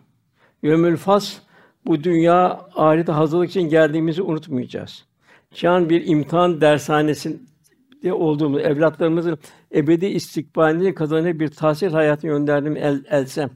Yömül 0.62 0.96
fas 0.96 1.38
bu 1.86 2.04
dünya 2.04 2.68
ahirete 2.74 3.12
hazırlık 3.12 3.50
için 3.50 3.68
geldiğimizi 3.68 4.22
unutmayacağız. 4.22 5.09
Şu 5.54 5.70
an 5.70 5.90
bir 5.90 6.06
imtihan 6.06 6.60
dershanesinde 6.60 8.12
olduğumuz 8.12 8.60
evlatlarımızın 8.60 9.38
ebedi 9.74 10.06
istikbalini 10.06 10.94
kazanacak 10.94 11.40
bir 11.40 11.48
tahsil 11.48 11.90
hayatını 11.90 12.30
gönderdiğim 12.30 12.76
el, 12.76 13.04
elsem. 13.10 13.50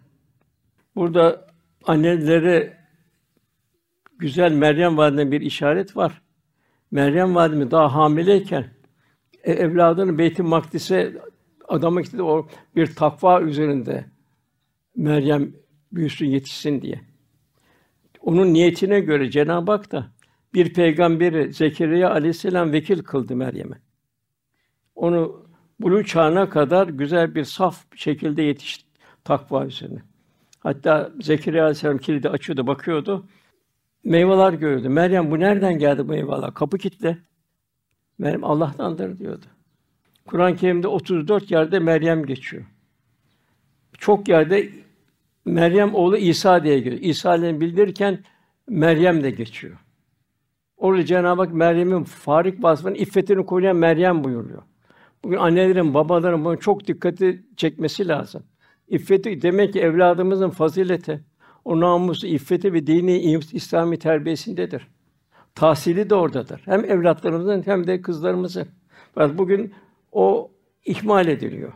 Burada 0.97 1.47
annelere 1.85 2.79
güzel 4.19 4.53
Meryem 4.53 4.97
Validemi'ne 4.97 5.33
bir 5.33 5.41
işaret 5.41 5.97
var. 5.97 6.23
Meryem 6.91 7.35
Validemiz 7.35 7.71
daha 7.71 7.95
hamileyken 7.95 8.67
e, 9.45 9.53
evladını 9.53 10.19
Beyt-i 10.19 10.43
Makdis'e 10.43 11.13
adamak 11.69 12.05
istedi 12.05 12.23
o 12.23 12.49
bir 12.77 12.95
takva 12.95 13.41
üzerinde 13.41 14.05
Meryem 14.97 15.53
büyüsün 15.93 16.27
yetişsin 16.27 16.83
diye. 16.83 17.01
Onun 18.21 18.55
niyetine 18.55 19.01
göre 19.01 19.31
Cenab-ı 19.31 19.73
Hak 19.73 19.93
da 19.93 20.14
bir 20.55 20.75
peygamberi 20.75 21.53
Zekeriya 21.53 22.11
aleyhisselam 22.11 22.73
vekil 22.73 23.03
kıldı 23.03 23.37
Meryem'e. 23.37 23.77
Onu 24.95 25.47
bulu 25.81 26.05
çağına 26.05 26.51
kadar 26.51 26.89
güzel 26.89 27.35
bir 27.35 27.45
saf 27.45 27.97
şekilde 27.97 28.43
yetişti 28.43 28.85
takva 29.25 29.67
üzerine. 29.67 30.03
Hatta 30.59 31.13
Zekeriya 31.21 31.63
aleyhisselam 31.63 31.99
kilidi 31.99 32.29
açıyordu, 32.29 32.67
bakıyordu. 32.67 33.27
meyveler 34.05 34.53
gördü. 34.53 34.89
Meryem 34.89 35.31
bu 35.31 35.41
nereden 35.41 35.79
geldi 35.79 36.09
bu 36.09 36.11
meyveler? 36.11 36.55
Kapı 36.55 36.79
kitle. 36.79 37.19
Meryem 38.19 38.45
Allah'tandır 38.45 39.19
diyordu. 39.19 39.47
Kur'an-ı 40.27 40.57
Kerim'de 40.57 40.89
34 40.89 41.51
yerde 41.51 41.79
Meryem 41.79 42.27
geçiyor. 42.27 42.65
Çok 43.99 44.29
yerde 44.29 44.69
Meryem 45.45 45.95
oğlu 45.95 46.17
İsa 46.17 46.65
diye 46.65 46.79
geçiyor. 46.79 47.03
İsa 47.03 47.31
Aleyhisselam 47.31 47.61
bildirirken 47.61 48.25
Meryem 48.69 49.23
de 49.23 49.31
geçiyor. 49.31 49.79
Orada 50.85 51.05
Cenab-ı 51.05 51.43
Hak 51.43 51.53
Meryem'in 51.55 52.05
farik 52.05 52.65
vasfının 52.65 52.95
iffetini 52.95 53.47
koruyan 53.47 53.77
Meryem 53.77 54.25
buyuruyor. 54.25 54.63
Bugün 55.25 55.37
annelerin, 55.37 55.95
babaların 55.95 56.45
bunu 56.45 56.59
çok 56.59 56.87
dikkati 56.87 57.45
çekmesi 57.57 58.09
lazım. 58.09 58.43
İffeti 58.89 59.43
demek 59.43 59.73
ki 59.73 59.81
evladımızın 59.81 60.51
fazileti, 60.51 61.25
o 61.65 61.81
namusu, 61.81 62.27
iffeti 62.27 62.73
ve 62.73 62.87
dini 62.87 63.39
İslami 63.53 63.99
terbiyesindedir. 63.99 64.89
Tahsili 65.55 66.11
de 66.11 66.15
oradadır. 66.15 66.63
Hem 66.65 66.85
evlatlarımızın 66.85 67.63
hem 67.67 67.87
de 67.87 68.03
kızlarımızın. 68.03 68.69
Fakat 69.15 69.39
bugün 69.39 69.75
o 70.13 70.51
ihmal 70.85 71.29
ediliyor. 71.29 71.73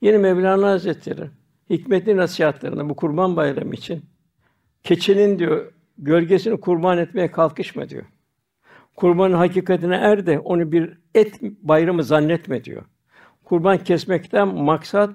Yine 0.00 0.18
Mevlana 0.18 0.70
Hazretleri 0.70 1.30
hikmetli 1.70 2.16
nasihatlerinde 2.16 2.88
bu 2.88 2.96
Kurban 2.96 3.36
Bayramı 3.36 3.74
için 3.74 4.02
keçinin 4.82 5.38
diyor 5.38 5.72
gölgesini 6.02 6.60
kurban 6.60 6.98
etmeye 6.98 7.30
kalkışma 7.30 7.88
diyor. 7.88 8.04
Kurbanın 8.96 9.34
hakikatine 9.34 9.96
er 9.96 10.26
de 10.26 10.38
onu 10.38 10.72
bir 10.72 10.98
et 11.14 11.40
bayramı 11.42 12.04
zannetme 12.04 12.64
diyor. 12.64 12.82
Kurban 13.44 13.78
kesmekten 13.78 14.48
maksat 14.48 15.10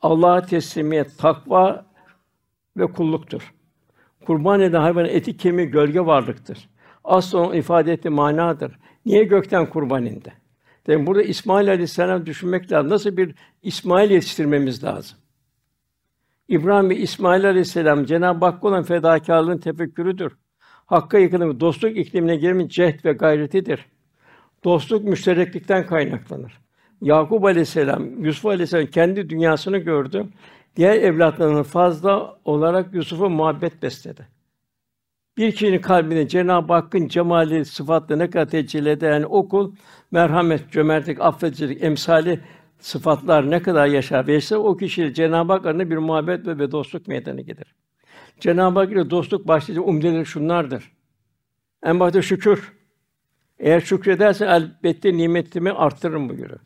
Allah'a 0.00 0.42
teslimiyet, 0.42 1.18
takva 1.18 1.86
ve 2.76 2.86
kulluktur. 2.86 3.54
Kurban 4.26 4.60
eden 4.60 4.80
hayvanın 4.80 5.08
eti 5.08 5.36
kemiği 5.36 5.68
gölge 5.68 6.00
varlıktır. 6.00 6.68
Asıl 7.04 7.38
onun 7.38 7.54
ifade 7.54 7.92
ettiği 7.92 8.08
manadır. 8.08 8.78
Niye 9.06 9.24
gökten 9.24 9.66
kurban 9.66 10.06
indi? 10.06 10.32
Demek 10.86 11.06
burada 11.06 11.22
İsmail 11.22 11.68
Aleyhisselam 11.68 12.26
düşünmek 12.26 12.72
lazım. 12.72 12.90
Nasıl 12.90 13.16
bir 13.16 13.34
İsmail 13.62 14.10
yetiştirmemiz 14.10 14.84
lazım? 14.84 15.18
İbrahim 16.52 16.90
ve 16.90 16.96
İsmail 16.96 17.46
Aleyhisselam 17.46 18.04
Cenab-ı 18.04 18.44
Hakk'a 18.44 18.68
olan 18.68 18.82
fedakarlığın 18.82 19.58
tefekkürüdür. 19.58 20.32
Hakka 20.86 21.18
yakınlık, 21.18 21.60
dostluk 21.60 21.96
iklimine 21.96 22.36
girmenin 22.36 22.68
cehd 22.68 23.04
ve 23.04 23.12
gayretidir. 23.12 23.86
Dostluk 24.64 25.04
müştereklikten 25.04 25.86
kaynaklanır. 25.86 26.60
Yakup 27.00 27.44
Aleyhisselam, 27.44 28.24
Yusuf 28.24 28.46
Aleyhisselam 28.46 28.86
kendi 28.86 29.30
dünyasını 29.30 29.78
gördü. 29.78 30.26
Diğer 30.76 30.94
evlatlarının 30.94 31.62
fazla 31.62 32.36
olarak 32.44 32.94
Yusuf'a 32.94 33.28
muhabbet 33.28 33.82
besledi. 33.82 34.28
Bir 35.36 35.52
kişinin 35.52 35.78
kalbine 35.78 36.28
Cenab-ı 36.28 36.72
Hakk'ın 36.72 37.08
cemali 37.08 37.64
sıfatla 37.64 38.16
ne 38.16 38.30
kadar 38.30 38.46
tecelli 38.46 38.88
eder 38.88 39.12
yani 39.12 39.26
okul 39.26 39.74
merhamet, 40.10 40.70
cömertlik, 40.70 41.20
affedicilik 41.20 41.82
emsali 41.82 42.40
sıfatlar 42.82 43.50
ne 43.50 43.62
kadar 43.62 43.86
yaşar, 43.86 44.56
o 44.56 44.76
kişi 44.76 45.14
Cenab-ı 45.14 45.52
Hak 45.52 45.64
bir 45.64 45.96
muhabbet 45.96 46.46
ve, 46.46 46.58
ve 46.58 46.72
dostluk 46.72 47.08
meydana 47.08 47.40
gelir. 47.40 47.74
Cenab-ı 48.40 48.78
Hak 48.78 48.92
ile 48.92 49.10
dostluk 49.10 49.48
başlıca 49.48 49.80
umdeleri 49.80 50.26
şunlardır. 50.26 50.92
En 51.82 52.00
başta 52.00 52.22
şükür. 52.22 52.72
Eğer 53.58 53.80
şükredersen 53.80 54.48
elbette 54.48 55.16
nimetimi 55.16 55.72
arttırırım 55.72 56.28
buyuruyor. 56.28 56.60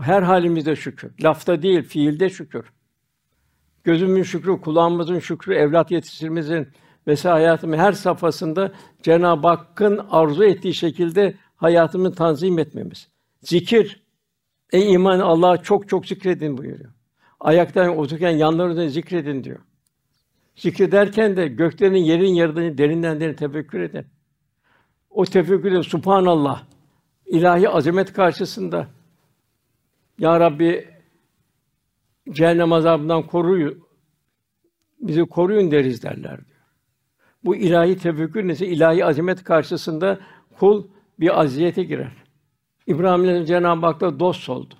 Her 0.00 0.22
halimizde 0.22 0.76
şükür. 0.76 1.12
Lafta 1.22 1.62
değil, 1.62 1.82
fiilde 1.82 2.30
şükür. 2.30 2.64
Gözümün 3.84 4.22
şükrü, 4.22 4.60
kulağımızın 4.60 5.18
şükrü, 5.18 5.54
evlat 5.54 5.90
yetiştirmemizin 5.90 6.68
vesaire 7.06 7.44
hayatımın 7.44 7.78
her 7.78 7.92
safhasında 7.92 8.72
Cenab-ı 9.02 9.48
Hakk'ın 9.48 10.06
arzu 10.10 10.44
ettiği 10.44 10.74
şekilde 10.74 11.34
hayatımı 11.56 12.12
tanzim 12.12 12.58
etmemiz. 12.58 13.08
Zikir, 13.42 14.03
ey 14.72 14.92
iman 14.92 15.20
Allah'a 15.20 15.62
çok 15.62 15.88
çok 15.88 16.06
zikredin 16.06 16.58
buyuruyor. 16.58 16.92
Ayaktan 17.40 17.98
otururken 17.98 18.30
yanlarınızda 18.30 18.88
zikredin 18.88 19.44
diyor. 19.44 19.58
Zikrederken 20.56 21.36
de 21.36 21.48
göklerin 21.48 21.96
yerin 21.96 22.34
yaradığını 22.34 22.78
derinden 22.78 23.20
derin 23.20 23.34
tefekkür 23.34 23.80
edin. 23.80 24.06
O 25.10 25.24
tefekkürde 25.24 25.82
subhanallah 25.82 26.64
ilahi 27.26 27.68
azamet 27.68 28.12
karşısında 28.12 28.88
ya 30.18 30.40
Rabbi 30.40 30.88
cehennem 32.30 32.72
azabından 32.72 33.26
koruyun, 33.26 33.84
bizi 35.00 35.22
koruyun 35.22 35.70
deriz 35.70 36.02
derler 36.02 36.36
diyor. 36.36 36.60
Bu 37.44 37.56
ilahi 37.56 37.96
tefekkür 37.98 38.48
nesi? 38.48 38.66
ilahi 38.66 39.04
azamet 39.04 39.44
karşısında 39.44 40.20
kul 40.58 40.88
bir 41.20 41.40
aziyete 41.40 41.82
girer. 41.82 42.23
İbrahim'le 42.86 43.44
Cenab-ı 43.44 43.86
Hak'la 43.86 44.20
dost 44.20 44.48
oldu. 44.48 44.74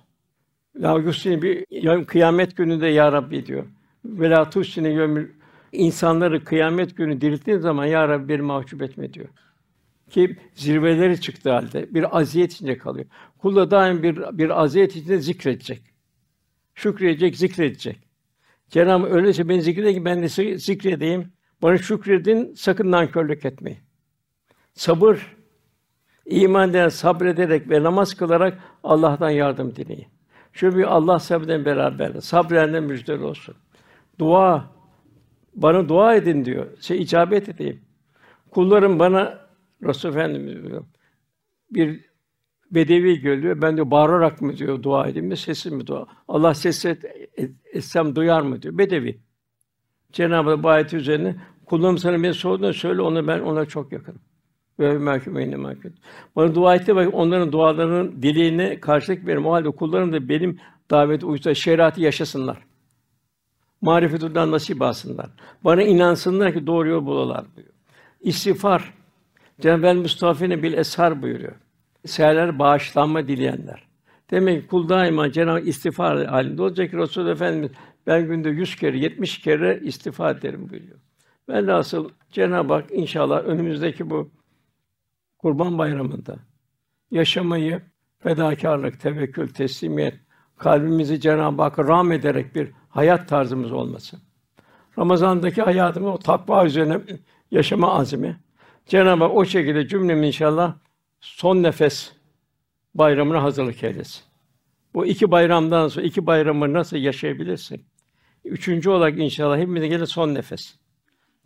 Ya 0.79 0.93
Yusuf'un 0.93 1.41
bir 1.41 1.65
kıyamet 2.05 2.57
gününde 2.57 2.87
ya 2.87 3.11
Rabbi 3.11 3.45
diyor. 3.45 3.65
Vela 4.05 4.49
tusine 4.49 4.89
yömül 4.89 5.29
insanları 5.71 6.43
kıyamet 6.43 6.97
günü 6.97 7.21
dirilttiğin 7.21 7.57
zaman 7.57 7.85
ya 7.85 8.07
Rabbi 8.07 8.29
beni 8.29 8.41
mahcup 8.41 8.81
etme 8.81 9.13
diyor. 9.13 9.27
Ki 10.09 10.37
zirveleri 10.53 11.21
çıktı 11.21 11.51
halde 11.51 11.93
bir 11.93 12.17
aziyet 12.17 12.53
içinde 12.53 12.77
kalıyor. 12.77 13.05
Kul 13.37 13.55
da 13.55 13.71
daim 13.71 14.03
bir 14.03 14.17
bir 14.37 14.61
aziyet 14.61 14.95
içinde 14.95 15.19
zikredecek. 15.19 15.81
Şükredecek, 16.75 17.37
zikredecek. 17.37 17.97
Cenab-ı 18.69 19.07
öyleyse 19.07 19.49
beni 19.49 19.61
zikredin 19.61 19.93
ki 19.93 20.05
ben 20.05 20.23
de 20.23 20.57
zikredeyim. 20.57 21.33
Bana 21.61 21.77
şükredin, 21.77 22.53
sakın 22.53 22.91
nankörlük 22.91 23.45
etmeyin. 23.45 23.79
Sabır, 24.73 25.35
iman 26.25 26.69
eden 26.69 26.89
sabrederek 26.89 27.69
ve 27.69 27.83
namaz 27.83 28.13
kılarak 28.13 28.59
Allah'tan 28.83 29.29
yardım 29.29 29.75
dileyin. 29.75 30.07
Şu 30.53 30.75
bir 30.75 30.83
Allah 30.83 31.19
sabreden 31.19 31.65
beraber, 31.65 32.13
sabredenle 32.13 32.79
müjdeli 32.79 33.23
olsun. 33.23 33.55
Dua, 34.19 34.71
bana 35.55 35.89
dua 35.89 36.15
edin 36.15 36.45
diyor. 36.45 36.67
Şey 36.81 37.01
icabet 37.01 37.49
edeyim. 37.49 37.81
Kullarım 38.51 38.99
bana 38.99 39.39
Resul 39.83 40.09
Efendimiz 40.09 40.63
diyor. 40.63 40.85
Bir 41.71 42.05
bedevi 42.71 43.21
geliyor. 43.21 43.61
Ben 43.61 43.77
de 43.77 43.91
bağırarak 43.91 44.41
mı 44.41 44.57
diyor 44.57 44.83
dua 44.83 45.07
edeyim 45.07 45.27
mi, 45.27 45.37
sesim 45.37 45.75
mi 45.75 45.87
dua? 45.87 46.07
Allah 46.27 46.53
ses 46.53 46.85
et, 46.85 47.05
etsem 47.73 48.15
duyar 48.15 48.41
mı 48.41 48.61
diyor. 48.61 48.77
Bedevi. 48.77 49.19
Cenab-ı 50.11 50.49
Hak 50.49 50.63
bu 50.63 50.69
ayet 50.69 50.93
üzerine 50.93 51.35
kullarım 51.65 51.97
sana 51.97 52.23
beni 52.23 52.33
sorduğunda 52.33 52.73
söyle 52.73 53.01
onu 53.01 53.27
ben 53.27 53.39
ona 53.39 53.65
çok 53.65 53.91
yakınım. 53.91 54.21
Ve 54.79 54.97
mahkumeyne 54.97 55.55
mahkum. 55.55 55.93
Bana 56.35 56.55
dua 56.55 56.75
etti 56.75 56.95
bak 56.95 57.09
onların 57.13 57.51
dualarının 57.51 58.21
dileğine 58.21 58.79
karşılık 58.79 59.27
verim. 59.27 59.45
O 59.45 59.51
halde 59.51 59.71
kullarım 59.71 60.13
da 60.13 60.29
benim 60.29 60.59
davet 60.91 61.23
uysa 61.23 61.53
şeriatı 61.53 62.01
yaşasınlar. 62.01 62.57
Marifetullah 63.81 64.47
nasip 64.47 64.81
alsınlar. 64.81 65.29
Bana 65.63 65.83
inansınlar 65.83 66.53
ki 66.53 66.67
doğru 66.67 66.89
yol 66.89 67.05
bulalar 67.05 67.45
buyuruyor. 67.55 67.75
İstiğfar. 68.21 68.93
Cenab-ı 69.61 69.95
Mustafa'nın 69.95 70.63
bil 70.63 70.73
eshar 70.73 71.21
buyuruyor. 71.21 71.55
Seherler 72.05 72.59
bağışlanma 72.59 73.27
dileyenler. 73.27 73.83
Demek 74.31 74.61
ki 74.61 74.67
kul 74.67 74.89
daima 74.89 75.31
Cenab-ı 75.31 75.59
istiğfar 75.59 76.25
halinde 76.25 76.61
olacak 76.61 76.91
ki 76.91 76.97
Resul 76.97 77.27
Efendimiz 77.27 77.71
ben 78.07 78.27
günde 78.27 78.49
yüz 78.49 78.75
kere, 78.75 78.97
yetmiş 78.97 79.39
kere 79.39 79.79
istiğfar 79.83 80.35
ederim 80.35 80.69
buyuruyor. 80.69 80.97
Ben 81.47 81.67
de 81.67 81.73
asıl 81.73 82.09
Cenab-ı 82.31 82.73
Hak 82.73 82.85
inşallah 82.91 83.43
önümüzdeki 83.43 84.09
bu 84.09 84.29
Kurban 85.45 85.77
Bayramı'nda 85.77 86.35
yaşamayı 87.11 87.81
fedakarlık, 88.19 88.99
tevekkül, 88.99 89.47
teslimiyet, 89.47 90.15
kalbimizi 90.57 91.19
Cenab-ı 91.19 91.61
Hakk'a 91.61 91.83
rağm 91.83 92.11
ederek 92.11 92.55
bir 92.55 92.71
hayat 92.89 93.29
tarzımız 93.29 93.71
olması. 93.71 94.17
Ramazan'daki 94.99 95.61
hayatımı 95.61 96.13
o 96.13 96.19
takva 96.19 96.65
üzerine 96.65 97.01
yaşama 97.51 97.93
azmi. 97.93 98.39
Cenab-ı 98.85 99.23
Hak 99.23 99.35
o 99.35 99.45
şekilde 99.45 99.87
cümlemi 99.87 100.27
inşallah 100.27 100.75
son 101.21 101.63
nefes 101.63 102.13
bayramına 102.95 103.43
hazırlık 103.43 103.83
eylesin. 103.83 104.23
Bu 104.93 105.05
iki 105.05 105.31
bayramdan 105.31 105.87
sonra 105.87 106.05
iki 106.05 106.25
bayramı 106.25 106.73
nasıl 106.73 106.97
yaşayabilirsin? 106.97 107.85
Üçüncü 108.45 108.89
olarak 108.89 109.19
inşallah 109.19 109.57
hepimize 109.57 109.87
gelir 109.87 110.05
son 110.05 110.35
nefes. 110.35 110.84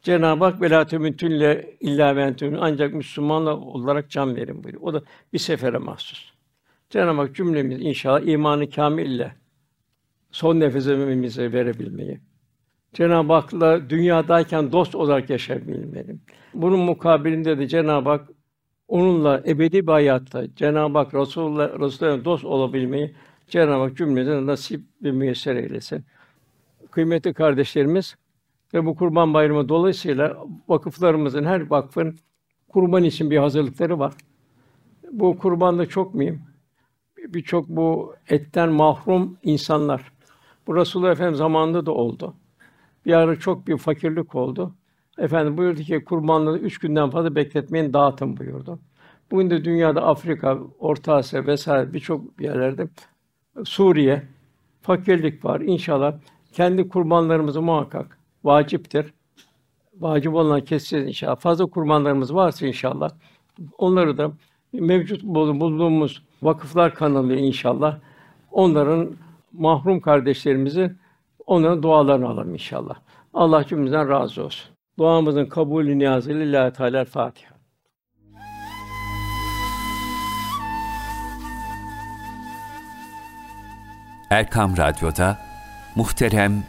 Cenab-ı 0.02 0.46
Hak 0.46 0.62
velâ 0.62 0.86
temütünle 0.86 1.78
illa 1.80 2.16
ventüm 2.16 2.58
ancak 2.60 2.94
Müslümanla 2.94 3.58
olarak 3.58 4.10
can 4.10 4.36
verin 4.36 4.64
buyuruyor. 4.64 4.84
O 4.84 4.94
da 4.94 5.02
bir 5.34 5.38
sefere 5.38 5.78
mahsus. 5.78 6.32
Cenab-ı 6.90 7.22
Hak 7.22 7.36
cümlemiz 7.36 7.82
inşallah 7.82 8.22
imanı 8.22 8.70
kamille 8.70 9.36
son 10.32 10.60
nefesimizi 10.60 11.54
verebilmeyi. 11.54 12.20
Cenab-ı 12.94 13.34
Hak'la 13.34 13.90
dünyadayken 13.90 14.72
dost 14.72 14.96
olarak 14.96 15.30
yaşayabilmeyi. 15.30 16.06
Bunun 16.54 16.80
mukabilinde 16.80 17.58
de 17.58 17.68
Cenab-ı 17.68 18.10
Hak 18.10 18.30
onunla 18.88 19.44
ebedi 19.48 19.88
bir 19.88 19.92
hayatta 19.92 20.56
Cenab-ı 20.56 20.98
Hak 20.98 21.14
Resulullah 21.14 21.80
Resulullah'ın 21.80 22.26
dost 22.26 22.46
olabilmeyi 22.46 23.16
Cenab-ı 23.48 23.84
Hak 23.84 23.98
cümlemize 23.98 24.46
nasip 24.46 24.82
ve 25.04 25.12
müyesser 25.12 25.56
eylesin. 25.56 26.06
Kıymetli 26.92 27.34
kardeşlerimiz, 27.34 28.16
Ve 28.74 28.86
bu 28.86 28.96
Kurban 28.96 29.34
Bayramı 29.34 29.70
dolayısıyla 29.70 30.38
vakıflarımızın 30.68 31.44
her 31.44 31.70
vakfın 31.70 32.20
kurban 32.68 33.04
için 33.04 33.32
bir 33.32 33.38
hazırlıkları 33.38 34.00
var. 34.00 34.14
Bu 35.12 35.38
kurbanda 35.38 35.86
çok 35.86 36.16
mühim. 36.16 36.42
Birçok 37.18 37.70
bu 37.70 38.16
etten 38.30 38.70
mahrum 38.70 39.38
insanlar. 39.44 40.12
Bu 40.68 40.76
Resulullah 40.76 41.12
Efendimiz 41.12 41.38
zamanında 41.38 41.86
da 41.86 41.92
oldu. 41.92 42.34
Bir 43.06 43.14
ara 43.14 43.40
çok 43.40 43.68
bir 43.68 43.78
fakirlik 43.78 44.36
oldu. 44.36 44.74
Efendim 45.18 45.58
buyurdu 45.58 45.82
ki 45.82 46.04
kurbanları 46.04 46.58
üç 46.58 46.78
günden 46.78 47.10
fazla 47.10 47.36
bekletmeyin, 47.36 47.94
dağıtın 47.94 48.38
buyurdu. 48.38 48.80
Bugün 49.32 49.50
de 49.50 49.66
dünyada 49.66 50.04
Afrika, 50.04 50.58
Orta 50.80 51.16
Asya 51.16 51.48
vesaire 51.48 51.94
birçok 51.94 52.42
yerlerde 52.42 52.88
Suriye 53.66 54.24
fakirlik 54.82 55.46
var. 55.46 55.62
İnşallah 55.62 56.14
kendi 56.54 56.90
kurbanlarımızı 56.90 57.62
muhakkak 57.62 58.19
vaciptir. 58.44 59.14
Vacip 60.00 60.34
olan 60.34 60.62
keseceğiz 60.62 61.08
inşallah. 61.08 61.36
Fazla 61.40 61.66
kurbanlarımız 61.66 62.36
varsa 62.36 62.68
inşallah 62.68 63.10
onları 63.78 64.18
da 64.18 64.32
mevcut 64.74 65.24
bulunduğumuz 65.24 66.24
vakıflar 66.44 66.96
kanalı 66.96 67.36
inşallah 67.36 68.00
onların 68.52 69.16
mahrum 69.54 70.00
kardeşlerimizi 70.00 70.96
onların 71.46 71.84
dualarını 71.84 72.28
alalım 72.28 72.54
inşallah. 72.54 72.96
Allah 73.34 73.66
cümlemizden 73.66 74.10
razı 74.10 74.44
olsun. 74.44 74.72
Duamızın 75.00 75.46
kabulü 75.46 76.00
niyazı 76.00 76.30
lillahi 76.30 76.74
teala 76.74 77.06
Fatiha. 77.06 77.60
Erkam 84.30 84.78
Radyo'da 84.78 85.38
muhterem 85.96 86.64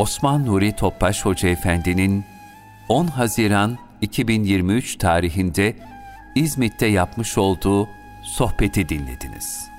Osman 0.00 0.46
Nuri 0.46 0.72
Topbaş 0.72 1.24
Hoca 1.24 1.48
Efendi'nin 1.48 2.24
10 2.88 3.06
Haziran 3.06 3.78
2023 4.00 4.96
tarihinde 4.96 5.76
İzmit'te 6.34 6.86
yapmış 6.86 7.38
olduğu 7.38 7.88
sohbeti 8.22 8.88
dinlediniz. 8.88 9.69